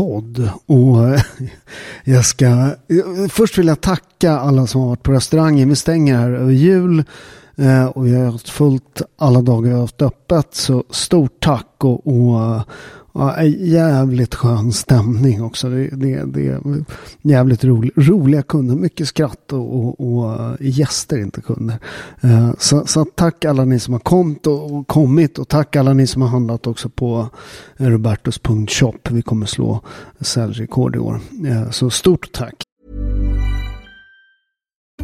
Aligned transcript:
podd. 0.00 0.50
Och 0.66 1.08
eh, 1.08 1.20
jag 2.04 2.24
ska... 2.24 2.46
Eh, 2.46 3.28
först 3.28 3.58
vill 3.58 3.66
jag 3.66 3.80
tacka 3.80 4.32
alla 4.32 4.66
som 4.66 4.80
har 4.80 4.88
varit 4.88 5.02
på 5.02 5.12
restaurangen. 5.12 5.68
Vi 5.68 5.76
stänger 5.76 6.18
här 6.18 6.30
över 6.30 6.52
jul. 6.52 7.04
Eh, 7.56 7.86
och 7.86 8.06
vi 8.06 8.14
har 8.14 8.32
haft 8.32 8.48
fullt 8.48 9.02
alla 9.18 9.42
dagar 9.42 9.68
vi 9.68 9.74
har 9.74 9.80
haft 9.80 10.02
öppet. 10.02 10.54
Så 10.54 10.84
stort 10.90 11.40
tack 11.40 11.84
och, 11.84 12.06
och 12.06 12.62
Ja, 13.20 13.42
jävligt 13.44 14.34
skön 14.34 14.72
stämning 14.72 15.42
också. 15.42 15.68
Det, 15.68 15.88
det, 15.88 16.24
det 16.24 16.46
är 16.46 16.60
jävligt 17.22 17.64
rolig, 17.64 17.92
roliga 17.96 18.42
kunder. 18.42 18.74
Mycket 18.74 19.08
skratt 19.08 19.52
och, 19.52 19.74
och, 19.74 20.00
och 20.00 20.32
eh, 20.32 20.54
gäster, 20.60 21.18
inte 21.18 21.40
kunder. 21.40 21.78
Eh, 22.20 22.50
så, 22.58 22.86
så, 22.86 23.04
tack 23.04 23.44
alla 23.44 23.64
ni 23.64 23.78
som 23.78 23.94
har 23.94 24.00
kommit 24.00 24.46
och, 24.46 24.72
och, 24.72 24.86
kommit. 24.86 25.38
Och 25.38 25.48
tack 25.48 25.76
alla 25.76 25.92
ni 25.92 26.06
som 26.06 26.22
har 26.22 26.28
handlat 26.28 26.66
också 26.66 26.88
på 26.88 27.28
robertus.shop. 27.76 28.98
Vi 29.10 29.22
kommer 29.22 29.46
slå 29.46 29.80
säljrekord 30.20 30.96
i 30.96 30.98
år. 30.98 31.20
Eh, 31.46 31.70
så 31.70 31.90
stort 31.90 32.32
tack. 32.32 32.69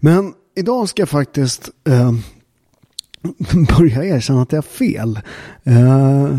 Men 0.00 0.34
idag 0.56 0.88
ska 0.88 1.02
jag 1.02 1.08
faktiskt 1.08 1.70
eh, 1.88 2.12
börja 3.78 4.04
erkänna 4.04 4.42
att 4.42 4.52
jag 4.52 4.56
har 4.56 4.62
fel. 4.62 5.20
Eh, 5.64 6.36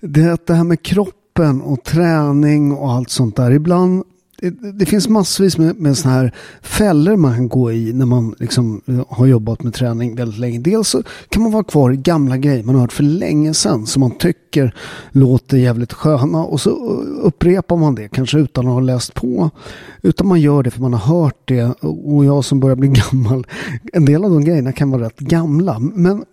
det, 0.00 0.46
det 0.46 0.54
här 0.54 0.64
med 0.64 0.82
kroppen 0.82 1.62
och 1.62 1.84
träning 1.84 2.72
och 2.72 2.92
allt 2.92 3.10
sånt 3.10 3.36
där. 3.36 3.50
Ibland 3.50 4.04
det, 4.50 4.86
finns 4.86 5.08
massvis 5.08 5.58
med, 5.58 5.76
med 5.76 5.98
sådana 5.98 6.20
här 6.20 6.34
fällor 6.62 7.16
man 7.16 7.34
kan 7.34 7.48
gå 7.48 7.72
i 7.72 7.92
när 7.92 8.06
man 8.06 8.34
liksom 8.38 8.80
har 9.08 9.26
jobbat 9.26 9.62
med 9.62 9.74
träning 9.74 10.14
väldigt 10.14 10.38
länge. 10.38 10.58
Dels 10.58 10.88
så 10.88 11.02
kan 11.28 11.42
man 11.42 11.52
vara 11.52 11.64
kvar 11.64 11.92
i 11.92 11.96
gamla 11.96 12.36
grejer 12.36 12.64
man 12.64 12.74
har 12.74 12.82
hört 12.82 12.92
för 12.92 13.02
länge 13.02 13.54
sedan 13.54 13.86
som 13.86 14.00
man 14.00 14.10
tycker 14.10 14.74
låter 15.10 15.56
jävligt 15.56 15.92
sköna 15.92 16.44
och 16.44 16.60
så 16.60 16.70
upprepar 17.22 17.76
man 17.76 17.94
det, 17.94 18.08
kanske 18.08 18.38
utan 18.38 18.66
att 18.66 18.72
ha 18.72 18.80
läst 18.80 19.14
på. 19.14 19.50
Utan 20.02 20.28
man 20.28 20.40
gör 20.40 20.62
det 20.62 20.70
för 20.70 20.80
man 20.80 20.94
har 20.94 21.16
hört 21.16 21.40
det 21.44 21.64
och 21.80 22.24
jag 22.24 22.44
som 22.44 22.60
börjar 22.60 22.76
bli 22.76 22.88
gammal, 23.12 23.46
en 23.92 24.04
del 24.04 24.24
av 24.24 24.30
de 24.30 24.44
grejerna 24.44 24.72
kan 24.72 24.90
vara 24.90 25.04
rätt 25.04 25.18
gamla. 25.18 25.78
Men 25.78 26.24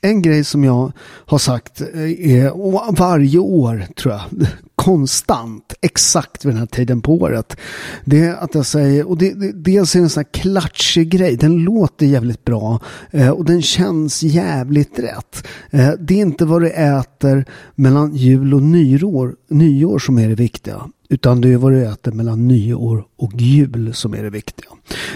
en 0.00 0.22
grej 0.22 0.44
som 0.44 0.64
jag 0.64 0.92
har 1.02 1.38
sagt 1.38 1.80
eh, 1.80 2.30
är 2.30 2.92
varje 2.96 3.38
år 3.38 3.86
tror 3.96 4.14
jag 4.14 4.46
konstant 4.80 5.74
exakt 5.80 6.44
vid 6.44 6.52
den 6.52 6.58
här 6.58 6.66
tiden 6.66 7.00
på 7.00 7.14
året. 7.14 7.56
Det 8.04 8.20
är 8.20 8.36
att 8.36 8.54
jag 8.54 8.66
säger, 8.66 9.08
och 9.08 9.18
det, 9.18 9.34
det, 9.34 9.52
dels 9.52 9.94
är 9.94 9.98
det 9.98 10.04
en 10.04 10.10
sån 10.10 10.20
här 10.20 10.40
klatschig 10.40 11.08
grej, 11.08 11.36
den 11.36 11.56
låter 11.56 12.06
jävligt 12.06 12.44
bra 12.44 12.80
eh, 13.10 13.30
och 13.30 13.44
den 13.44 13.62
känns 13.62 14.22
jävligt 14.22 14.98
rätt. 14.98 15.46
Eh, 15.70 15.90
det 16.00 16.14
är 16.14 16.18
inte 16.18 16.44
vad 16.44 16.62
du 16.62 16.70
äter 16.70 17.44
mellan 17.74 18.14
jul 18.14 18.54
och 18.54 18.62
nyår, 18.62 19.34
nyår 19.48 19.98
som 19.98 20.18
är 20.18 20.28
det 20.28 20.34
viktiga. 20.34 20.90
Utan 21.08 21.40
det 21.40 21.48
är 21.48 21.56
vad 21.56 21.72
du 21.72 21.86
äter 21.86 22.12
mellan 22.12 22.48
nyår 22.48 23.04
och 23.16 23.32
jul 23.34 23.94
som 23.94 24.14
är 24.14 24.22
det 24.22 24.30
viktiga. 24.30 24.68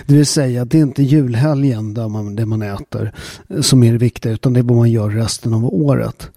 Det 0.07 0.15
vill 0.15 0.27
säga 0.27 0.65
det 0.65 0.79
är 0.79 0.83
inte 0.83 1.03
julhelgen 1.03 1.95
där 1.95 2.09
man, 2.09 2.37
det 2.37 2.47
man 2.47 2.63
äter 2.63 3.13
eh, 3.49 3.61
som 3.61 3.83
är 3.83 3.93
det 3.93 3.99
viktiga 3.99 4.33
utan 4.33 4.53
det 4.53 4.61
är 4.61 4.65
vad 4.65 4.77
man 4.77 4.91
gör 4.91 5.11
resten 5.11 5.55
av 5.55 5.75
året. 5.75 6.31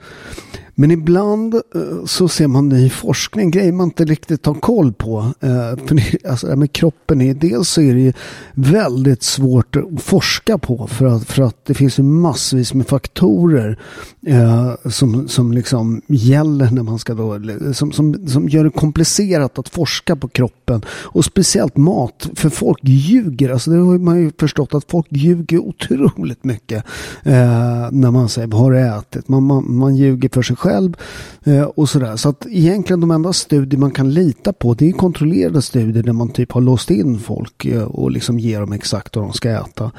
Men 0.80 0.92
ibland 0.92 1.54
eh, 1.54 2.06
så 2.06 2.28
ser 2.28 2.48
man 2.48 2.70
ny 2.70 2.90
forskning, 2.90 3.52
grejer 3.52 3.72
man 3.72 3.88
inte 3.88 4.06
riktigt 4.06 4.46
har 4.46 4.54
koll 4.54 4.94
på. 4.94 5.20
Eh, 5.40 5.86
för 5.88 5.96
det, 5.96 6.26
alltså, 6.30 6.56
med 6.56 6.72
kroppen 6.72 7.22
är 7.22 7.34
dels 7.34 7.70
så 7.70 7.82
är 7.82 7.94
det 7.94 8.14
väldigt 8.54 9.24
svårt 9.24 9.76
att 9.76 10.02
forska 10.02 10.58
på 10.58 10.88
för 10.88 11.06
att, 11.06 11.24
för 11.24 11.44
att 11.44 11.66
det 11.66 11.74
finns 11.74 12.00
ju 12.00 12.04
massvis 12.04 12.74
med 12.74 12.88
faktorer 12.88 13.80
eh, 14.28 14.74
som, 14.90 15.28
som 15.28 15.52
liksom 15.52 16.02
gäller 16.08 16.72
när 16.72 16.84
man 16.84 17.00
ska 17.00 17.14
då, 17.14 17.40
som, 17.74 17.92
som, 17.92 18.28
som 18.28 18.50
gör 18.50 18.64
det 18.64 18.70
komplicerat 18.70 19.60
att 19.60 19.70
forska 19.70 20.16
på 20.16 20.28
kroppen 20.28 20.82
och 20.90 21.26
speciellt 21.26 21.78
mat. 21.78 22.30
För 22.36 22.50
folk 22.50 22.80
ljuger, 22.84 23.50
alltså 23.50 23.72
det 23.72 23.78
har 23.78 23.98
man 23.98 24.20
ju 24.20 24.32
förstått 24.40 24.74
att 24.74 24.92
folk 24.92 25.08
ljuger 25.10 25.60
otroligt 25.60 26.44
mycket 26.44 26.84
eh, 27.24 27.92
när 27.92 28.12
man 28.12 28.30
säger 28.30 28.48
vad 28.48 28.62
har 28.62 28.72
du 28.72 28.80
ätit? 28.80 29.28
Man, 29.28 29.44
man, 29.44 29.76
man 29.76 29.96
ljuger 29.96 30.30
för 30.30 30.42
sig 30.42 30.56
själv 30.56 30.67
själv 30.68 30.98
eh, 31.44 31.64
och 31.64 31.90
sådär. 31.90 32.16
Så 32.16 32.30
att 32.30 32.46
egentligen 32.50 33.02
de 33.02 33.12
enda 33.12 33.34
studier 33.34 33.80
man 33.80 33.92
kan 33.92 34.14
lita 34.14 34.54
på 34.54 34.74
det 34.74 34.90
är 34.90 34.92
kontrollerade 34.92 35.62
studier 35.62 36.04
där 36.04 36.14
man 36.14 36.30
typ 36.30 36.52
har 36.52 36.62
låst 36.62 36.92
in 36.92 37.20
folk 37.20 37.66
eh, 37.66 37.84
och 37.84 38.12
liksom 38.12 38.40
ger 38.40 38.60
dem 38.60 38.74
exakt 38.74 39.16
vad 39.16 39.26
de 39.26 39.34
ska 39.34 39.50
äta. 39.50 39.92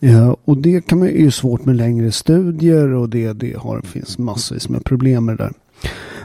Eh, 0.00 0.34
och 0.44 0.56
det 0.56 0.86
kan 0.86 0.98
man 0.98 1.08
ju 1.08 1.30
svårt 1.30 1.64
med 1.64 1.76
längre 1.76 2.12
studier 2.12 2.92
och 2.92 3.08
det, 3.08 3.32
det 3.32 3.56
har, 3.56 3.80
finns 3.80 4.18
massvis 4.18 4.68
med 4.68 4.84
problem 4.84 5.24
med 5.24 5.38
det 5.38 5.44
där. 5.44 5.52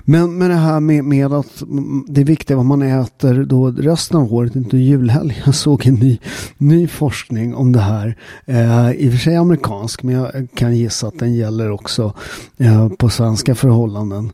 Men 0.06 0.38
med 0.38 0.50
det 0.50 0.56
här 0.56 0.80
med, 0.80 1.04
med 1.04 1.34
att 1.34 1.64
det 2.08 2.22
är 2.22 2.26
viktigt 2.26 2.58
vad 2.58 2.66
man 2.66 2.82
äter 2.82 3.44
då 3.44 3.68
resten 3.68 4.18
av 4.18 4.34
året, 4.34 4.56
inte 4.56 4.78
julhelg. 4.78 5.42
Jag 5.46 5.56
såg 5.56 5.88
en 5.88 5.96
ny, 5.96 6.20
ny 6.58 6.88
forskning 6.88 7.56
om 7.56 7.72
det 7.72 7.80
här. 7.80 8.18
Eh, 8.46 8.92
I 8.92 9.10
och 9.10 9.14
för 9.14 9.20
sig 9.20 9.36
amerikansk, 9.36 10.04
men 10.04 10.16
jag 10.16 10.48
kan 10.54 10.76
gissa 10.76 11.08
att 11.08 11.20
den 11.20 11.34
gäller 11.34 11.72
också 11.72 12.14
eh, 12.58 12.90
på 12.90 13.10
svenska 13.10 13.56
förhållanden. 13.56 14.32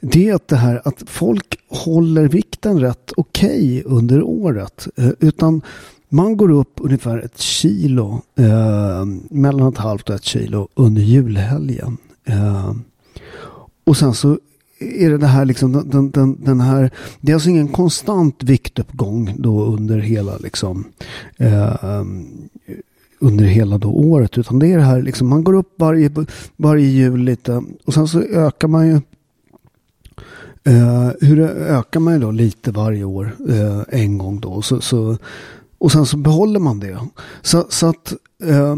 Det 0.00 0.28
är 0.28 0.34
att 0.34 0.48
det 0.48 0.56
här 0.56 0.82
att 0.84 1.02
folk 1.06 1.58
håller 1.68 2.28
vikten 2.28 2.80
rätt 2.80 3.12
okej 3.16 3.82
okay 3.84 3.96
under 3.96 4.22
året. 4.22 4.88
Eh, 4.96 5.10
utan 5.20 5.62
man 6.08 6.36
går 6.36 6.50
upp 6.50 6.72
ungefär 6.76 7.18
ett 7.18 7.40
kilo, 7.40 8.22
eh, 8.38 9.04
mellan 9.30 9.68
ett 9.68 9.78
halvt 9.78 10.08
och 10.08 10.14
ett 10.14 10.24
kilo 10.24 10.68
under 10.74 11.02
julhelgen. 11.02 11.96
Eh, 12.24 12.72
och 13.84 13.96
sen 13.96 14.14
så 14.14 14.38
är 14.80 15.10
det 15.10 15.18
det 15.18 15.26
här 15.26 15.44
liksom 15.44 15.72
den, 15.72 16.10
den, 16.10 16.44
den 16.44 16.60
här, 16.60 16.90
det 17.20 17.32
är 17.32 17.34
alltså 17.34 17.48
ingen 17.48 17.68
konstant 17.68 18.42
viktuppgång 18.42 19.34
då 19.38 19.64
under 19.64 19.98
hela 19.98 20.36
liksom 20.36 20.84
eh, 21.36 22.02
under 23.18 23.44
hela 23.44 23.78
då 23.78 23.88
året 23.88 24.38
utan 24.38 24.58
det 24.58 24.66
är 24.66 24.76
det 24.76 24.84
här 24.84 25.02
liksom 25.02 25.28
man 25.28 25.44
går 25.44 25.52
upp 25.52 25.74
varje, 25.76 26.10
varje 26.56 26.86
jul 26.86 27.20
lite 27.20 27.62
och 27.84 27.94
sen 27.94 28.08
så 28.08 28.20
ökar 28.20 28.68
man 28.68 28.86
ju 28.86 29.00
eh, 30.64 31.10
hur 31.20 31.40
ökar 31.40 32.00
man 32.00 32.14
ju 32.14 32.20
då 32.20 32.30
lite 32.30 32.70
varje 32.70 33.04
år 33.04 33.36
eh, 33.48 33.82
en 33.88 34.18
gång 34.18 34.40
då 34.40 34.62
så, 34.62 34.80
så, 34.80 35.16
och 35.78 35.92
sen 35.92 36.06
så 36.06 36.16
behåller 36.16 36.60
man 36.60 36.80
det. 36.80 36.98
Så, 37.42 37.66
så 37.68 37.86
att 37.86 38.12
eh, 38.42 38.76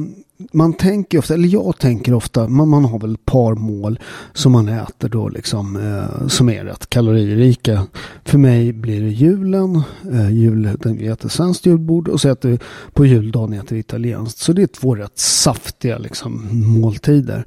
man 0.53 0.73
tänker 0.73 1.19
ofta, 1.19 1.35
eller 1.35 1.49
jag 1.49 1.79
tänker 1.79 2.15
ofta, 2.15 2.49
man, 2.49 2.69
man 2.69 2.85
har 2.85 2.99
väl 2.99 3.15
ett 3.15 3.25
par 3.25 3.55
mål 3.55 3.99
som 4.33 4.53
man 4.53 4.69
äter 4.69 5.09
då 5.09 5.29
liksom 5.29 5.77
eh, 5.77 6.29
som 6.29 6.49
är 6.49 6.65
rätt 6.65 6.91
kaloririka. 6.91 7.87
För 8.25 8.39
mig 8.39 8.73
blir 8.73 9.01
det 9.03 9.09
julen, 9.09 9.83
eh, 10.13 10.31
jul, 10.31 10.69
vi 10.85 11.07
äter 11.07 11.29
svenskt 11.29 11.67
julbord 11.67 12.09
och 12.09 12.21
så 12.21 12.29
äter 12.29 12.49
vi 12.49 12.59
på 12.93 13.07
juldagen 13.07 13.53
äter 13.53 13.77
vi 13.77 13.81
italienskt. 13.81 14.39
Så 14.39 14.53
det 14.53 14.63
är 14.63 14.67
två 14.67 14.95
rätt 14.95 15.19
saftiga 15.19 15.99
liksom 15.99 16.49
måltider. 16.81 17.45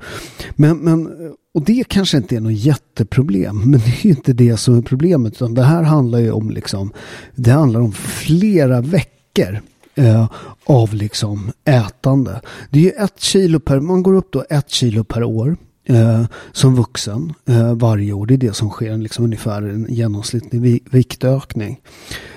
Men, 0.56 0.78
men 0.78 1.10
och 1.54 1.62
det 1.62 1.84
kanske 1.88 2.18
inte 2.18 2.36
är 2.36 2.40
något 2.40 2.54
jätteproblem, 2.54 3.58
men 3.58 3.80
det 3.80 3.88
är 3.88 4.06
ju 4.06 4.10
inte 4.10 4.34
det 4.34 4.58
som 4.58 4.78
är 4.78 4.82
problemet. 4.82 5.34
Utan 5.34 5.54
det 5.54 5.64
här 5.64 5.84
handlar 5.84 6.20
ju 6.20 6.32
om 6.32 6.50
liksom, 6.50 6.92
det 7.36 7.52
handlar 7.52 7.80
om 7.80 7.92
flera 7.92 8.82
veckor 8.82 9.62
eh, 9.96 10.30
av 10.66 10.94
liksom 10.94 11.52
ätande. 11.66 12.42
Det 12.70 12.80
är 12.80 12.84
ju 12.84 12.90
ett 12.90 13.20
kilo 13.20 13.60
per, 13.60 13.80
man 13.80 14.04
går 14.04 14.14
upp 14.14 14.32
då 14.32 14.46
ett 14.50 14.70
kilo 14.70 15.04
per 15.04 15.24
år. 15.24 15.58
Eh, 15.88 16.26
som 16.52 16.76
vuxen 16.76 17.34
eh, 17.46 17.74
varje 17.74 18.14
år. 18.14 18.26
Det 18.26 18.34
är 18.34 18.38
det 18.38 18.56
som 18.56 18.70
sker, 18.70 18.98
liksom 18.98 19.26
ungefär 19.26 19.62
en 19.62 19.86
genomsnittlig 19.90 20.84
viktökning. 20.92 21.80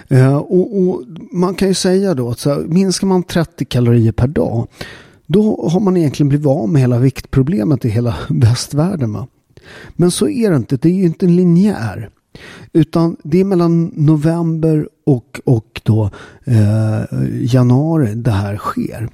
Eh, 0.08 0.36
och, 0.36 0.78
och, 0.78 1.02
man 1.32 1.54
kan 1.54 1.68
ju 1.68 1.74
säga 1.74 2.14
då 2.14 2.30
att 2.30 2.38
så 2.38 2.50
här, 2.50 2.60
minskar 2.60 3.06
man 3.06 3.22
30 3.22 3.64
kalorier 3.64 4.12
per 4.12 4.26
dag 4.26 4.68
då 5.28 5.68
har 5.72 5.80
man 5.80 5.96
egentligen 5.96 6.28
blivit 6.28 6.46
av 6.46 6.68
med 6.68 6.80
hela 6.80 6.98
viktproblemet 6.98 7.84
i 7.84 7.88
hela 7.88 8.16
västvärlden. 8.28 9.12
Va? 9.12 9.26
Men 9.96 10.10
så 10.10 10.28
är 10.28 10.50
det 10.50 10.56
inte, 10.56 10.76
det 10.76 10.88
är 10.88 10.92
ju 10.92 11.04
inte 11.04 11.26
en 11.26 11.36
linjär. 11.36 12.10
Utan 12.72 13.16
det 13.22 13.40
är 13.40 13.44
mellan 13.44 13.92
november 13.96 14.88
och, 15.06 15.40
och 15.44 15.80
då, 15.84 16.10
eh, 16.44 17.02
januari 17.40 18.14
det 18.14 18.30
här 18.30 18.56
sker. 18.56 19.08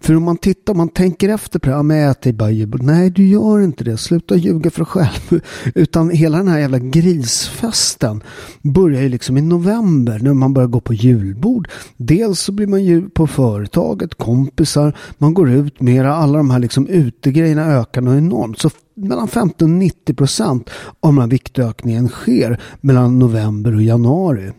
För 0.00 0.16
om 0.16 0.22
man 0.22 0.36
tittar, 0.36 0.72
om 0.72 0.76
man 0.76 0.88
tänker 0.88 1.28
efter 1.28 1.58
på 1.58 1.68
det, 1.68 1.76
här, 1.76 1.82
men 1.82 1.96
jag 1.96 2.10
äter 2.10 2.32
bara 2.32 2.50
julbord. 2.50 2.82
Nej, 2.82 3.10
du 3.10 3.26
gör 3.26 3.60
inte 3.60 3.84
det. 3.84 3.96
Sluta 3.96 4.36
ljuga 4.36 4.70
för 4.70 4.78
dig 4.78 4.86
själv. 4.86 5.40
Utan 5.74 6.10
hela 6.10 6.38
den 6.38 6.48
här 6.48 6.58
jävla 6.58 6.78
grisfesten 6.78 8.22
börjar 8.62 9.02
ju 9.02 9.08
liksom 9.08 9.36
i 9.36 9.42
november 9.42 10.18
när 10.18 10.34
man 10.34 10.54
börjar 10.54 10.68
gå 10.68 10.80
på 10.80 10.94
julbord. 10.94 11.68
Dels 11.96 12.40
så 12.40 12.52
blir 12.52 12.66
man 12.66 12.84
ju 12.84 13.08
på 13.08 13.26
företaget, 13.26 14.14
kompisar, 14.14 14.96
man 15.18 15.34
går 15.34 15.50
ut 15.50 15.80
mera, 15.80 16.14
alla 16.14 16.38
de 16.38 16.50
här 16.50 16.58
liksom 16.58 16.86
utegrejerna 16.86 17.66
ökar 17.66 18.00
något 18.00 18.18
enormt. 18.18 18.58
Så 18.58 18.70
mellan 18.96 19.28
15 19.28 19.72
och 19.72 19.78
90 19.78 20.14
procent 20.14 20.70
av 21.00 21.12
den 21.12 21.20
här 21.20 21.28
viktökningen 21.28 22.08
sker 22.08 22.60
mellan 22.80 23.18
november 23.18 23.74
och 23.74 23.82
januari. 23.82 24.52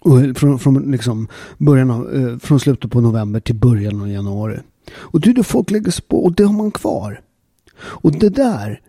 Och 0.00 0.36
från, 0.36 0.58
från, 0.58 0.90
liksom 0.90 1.28
början 1.58 1.90
av, 1.90 2.14
eh, 2.14 2.38
från 2.38 2.60
slutet 2.60 2.90
på 2.90 3.00
november 3.00 3.40
till 3.40 3.54
början 3.54 4.02
av 4.02 4.08
januari. 4.08 4.58
Och 4.92 5.20
det 5.20 5.30
är 5.30 5.34
då 5.34 5.42
folk 5.42 5.70
lägger 5.70 5.90
sig 5.90 6.04
på 6.08 6.24
och 6.24 6.32
det 6.32 6.44
har 6.44 6.52
man 6.52 6.70
kvar. 6.70 7.20
Och 7.78 8.12
det 8.12 8.28
där 8.28 8.80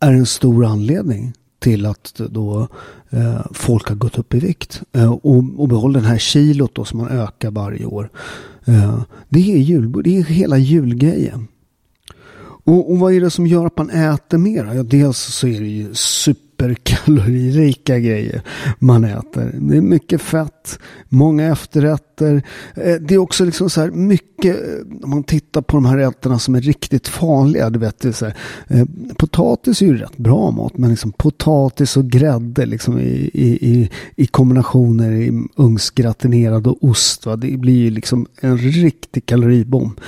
är 0.00 0.12
en 0.12 0.26
stor 0.26 0.64
anledning 0.64 1.32
till 1.58 1.86
att 1.86 2.20
då 2.30 2.68
eh, 3.10 3.46
folk 3.52 3.88
har 3.88 3.96
gått 3.96 4.18
upp 4.18 4.34
i 4.34 4.40
vikt. 4.40 4.82
Eh, 4.92 5.12
och, 5.12 5.44
och 5.56 5.68
behåller 5.68 6.00
den 6.00 6.10
här 6.10 6.18
kilot 6.18 6.74
då 6.74 6.84
som 6.84 6.98
man 6.98 7.08
ökar 7.08 7.50
varje 7.50 7.84
år. 7.84 8.10
Eh, 8.64 9.02
det 9.28 9.52
är 9.52 9.58
jul, 9.58 10.02
det 10.04 10.18
är 10.18 10.22
hela 10.24 10.58
julgrejen. 10.58 11.48
Och, 12.64 12.90
och 12.90 12.98
vad 12.98 13.12
är 13.12 13.20
det 13.20 13.30
som 13.30 13.46
gör 13.46 13.66
att 13.66 13.78
man 13.78 13.90
äter 13.90 14.38
mer? 14.38 14.74
Ja, 14.74 14.82
dels 14.82 15.18
så 15.18 15.46
är 15.46 15.60
det 15.60 15.68
ju 15.68 15.94
super 15.94 16.51
superkaloririka 16.62 17.98
grejer 17.98 18.42
man 18.78 19.04
äter. 19.04 19.50
Det 19.54 19.76
är 19.76 19.80
mycket 19.80 20.22
fett, 20.22 20.78
många 21.08 21.52
efterrätter. 21.52 22.11
Eh, 22.26 22.94
det 23.00 23.14
är 23.14 23.18
också 23.18 23.44
liksom 23.44 23.70
så 23.70 23.80
här 23.80 23.90
mycket, 23.90 24.56
eh, 24.56 25.02
om 25.02 25.10
man 25.10 25.24
tittar 25.24 25.62
på 25.62 25.76
de 25.76 25.84
här 25.84 25.96
rätterna 25.96 26.38
som 26.38 26.54
är 26.54 26.60
riktigt 26.60 27.08
farliga. 27.08 27.70
Du 27.70 27.78
vet, 27.78 28.00
det 28.00 28.12
så 28.12 28.24
här, 28.24 28.36
eh, 28.68 28.84
potatis 29.18 29.82
är 29.82 29.86
ju 29.86 29.96
rätt 29.96 30.16
bra 30.16 30.50
mat, 30.50 30.78
men 30.78 30.90
liksom 30.90 31.12
potatis 31.12 31.96
och 31.96 32.04
grädde 32.04 32.66
liksom 32.66 32.98
i, 32.98 33.30
i, 33.34 33.90
i, 34.16 34.26
kombinationer 34.26 35.12
i 35.12 35.46
ugnsgratinerad 35.56 36.66
och 36.66 36.84
ost. 36.84 37.26
Va? 37.26 37.36
Det 37.36 37.58
blir 37.58 37.76
ju 37.76 37.90
liksom 37.90 38.26
en 38.40 38.58
riktig 38.58 39.26
kaloribomb. 39.26 40.00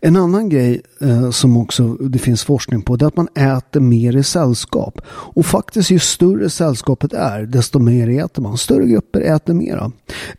En 0.00 0.16
annan 0.16 0.48
grej 0.48 0.82
eh, 1.00 1.30
som 1.30 1.56
också 1.56 1.94
det 1.94 2.18
finns 2.18 2.44
forskning 2.44 2.82
på 2.82 2.96
det 2.96 3.04
är 3.04 3.08
att 3.08 3.16
man 3.16 3.28
äter 3.34 3.80
mer 3.80 4.16
i 4.16 4.22
sällskap. 4.22 5.00
Och 5.08 5.46
faktiskt 5.46 5.90
ju 5.90 5.98
större 5.98 6.50
sällskapet 6.50 7.12
är 7.12 7.42
desto 7.42 7.78
mer 7.78 8.24
äter 8.24 8.42
man. 8.42 8.58
Större 8.58 8.86
grupper 8.86 9.20
äter 9.20 9.54
mera. 9.54 9.92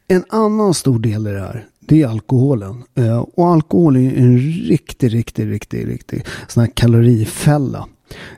En 0.07 0.23
annan 0.29 0.73
stor 0.73 0.99
del 0.99 1.10
i 1.15 1.33
det 1.33 1.39
här 1.39 1.67
det 1.91 2.01
är 2.01 2.07
alkoholen. 2.07 2.83
Eh, 2.95 3.17
och 3.17 3.47
alkohol 3.47 3.95
är 3.95 4.17
en 4.17 4.37
riktig, 4.39 5.13
riktig, 5.13 5.51
riktig, 5.51 5.87
riktig 5.87 6.25
sån 6.47 6.61
här 6.61 6.71
kalorifälla. 6.73 7.87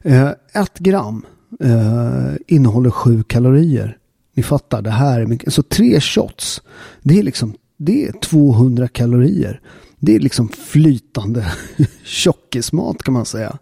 Eh, 0.02 0.30
ett 0.54 0.80
gram 0.80 1.25
eh, 1.60 2.31
innehåller 2.48 2.90
sju 2.90 3.24
kalorier. 3.24 3.98
Ni 4.36 4.44
fattar, 4.44 4.81
det 4.81 4.92
här 4.92 5.20
är 5.20 5.25
mycket. 5.25 5.54
Så 5.54 5.64
tre 5.64 6.02
shots, 6.02 6.62
det 7.02 7.20
är 7.20 7.24
liksom 7.24 7.54
det 7.78 8.06
är 8.06 8.12
200 8.12 8.88
kalorier. 8.88 9.62
Det 10.06 10.16
är 10.16 10.20
liksom 10.20 10.50
flytande 10.50 11.54
tjockismat 12.04 13.04
kan 13.04 13.14
man 13.14 13.26
säga. 13.26 13.58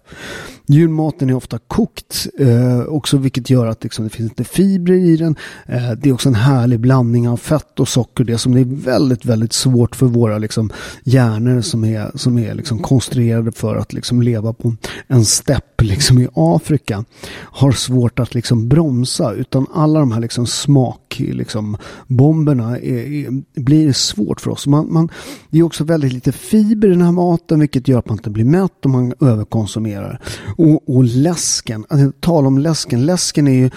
Julmaten 0.68 1.30
är 1.30 1.34
ofta 1.34 1.60
kokt 1.68 2.28
eh, 2.40 2.80
också 2.80 3.18
vilket 3.18 3.50
gör 3.50 3.68
att 3.68 3.84
liksom, 3.84 4.06
det 4.06 4.10
finns 4.10 4.32
inte 4.32 4.44
fibrer 4.44 4.96
i 4.96 5.18
den. 5.18 5.36
Eh, 5.66 5.92
det 5.92 6.10
är 6.10 6.14
också 6.14 6.30
en 6.30 6.36
härlig 6.36 6.80
blandning 6.80 7.30
av 7.30 7.38
fett 7.38 7.80
och 7.80 7.88
socker. 7.88 8.24
Det 8.24 8.38
som 8.38 8.58
är 8.58 8.64
väldigt, 8.66 9.26
väldigt 9.26 9.54
svårt 9.54 9.96
för 9.96 10.06
våra 10.06 10.38
liksom, 10.38 10.72
hjärnor 11.04 11.62
som 11.62 11.84
är, 11.84 12.12
som 12.16 12.38
är 12.38 12.54
liksom, 12.56 12.80
konstruerade 12.80 13.52
för 13.52 13.76
att 13.76 13.94
liksom, 13.94 14.22
leva 14.22 14.54
på 14.54 14.76
en 15.08 15.26
stepp 15.26 15.82
liksom, 15.82 16.20
i 16.20 16.28
Afrika. 16.34 17.06
Har 17.34 17.72
svårt 17.72 18.20
att 18.20 18.34
liksom, 18.34 18.70
bromsa 18.70 19.34
utan 19.34 19.68
alla 19.74 20.00
de 20.00 20.12
här 20.12 20.20
liksom, 20.20 20.48
smakbomberna 20.48 21.02
liksom, 21.38 21.78
bomberna 22.08 22.78
är, 22.78 23.14
är, 23.14 23.44
blir 23.62 23.94
svårt 23.94 24.42
för 24.42 24.52
oss. 24.52 24.68
Man, 24.68 24.94
man, 24.94 25.10
det 25.50 25.60
är 25.60 25.64
också 25.64 25.84
väldigt 25.84 26.14
lite 26.14 26.31
fiber 26.31 26.88
i 26.88 26.92
den 26.92 27.01
här 27.01 27.12
maten 27.12 27.60
vilket 27.60 27.88
gör 27.88 28.00
att 28.00 28.10
man 28.10 28.18
inte 28.18 28.30
blir 28.30 28.45
mätt 28.45 28.86
och 28.86 28.89
man 28.89 29.13
överkonsumerar. 29.22 30.22
Och, 30.57 30.95
och 30.95 31.04
läsken, 31.04 31.86
alltså, 31.89 32.12
tala 32.19 32.48
om 32.48 32.57
läsken. 32.57 33.06
Läsken 33.06 33.48
är 33.48 33.51
ju, 33.51 33.69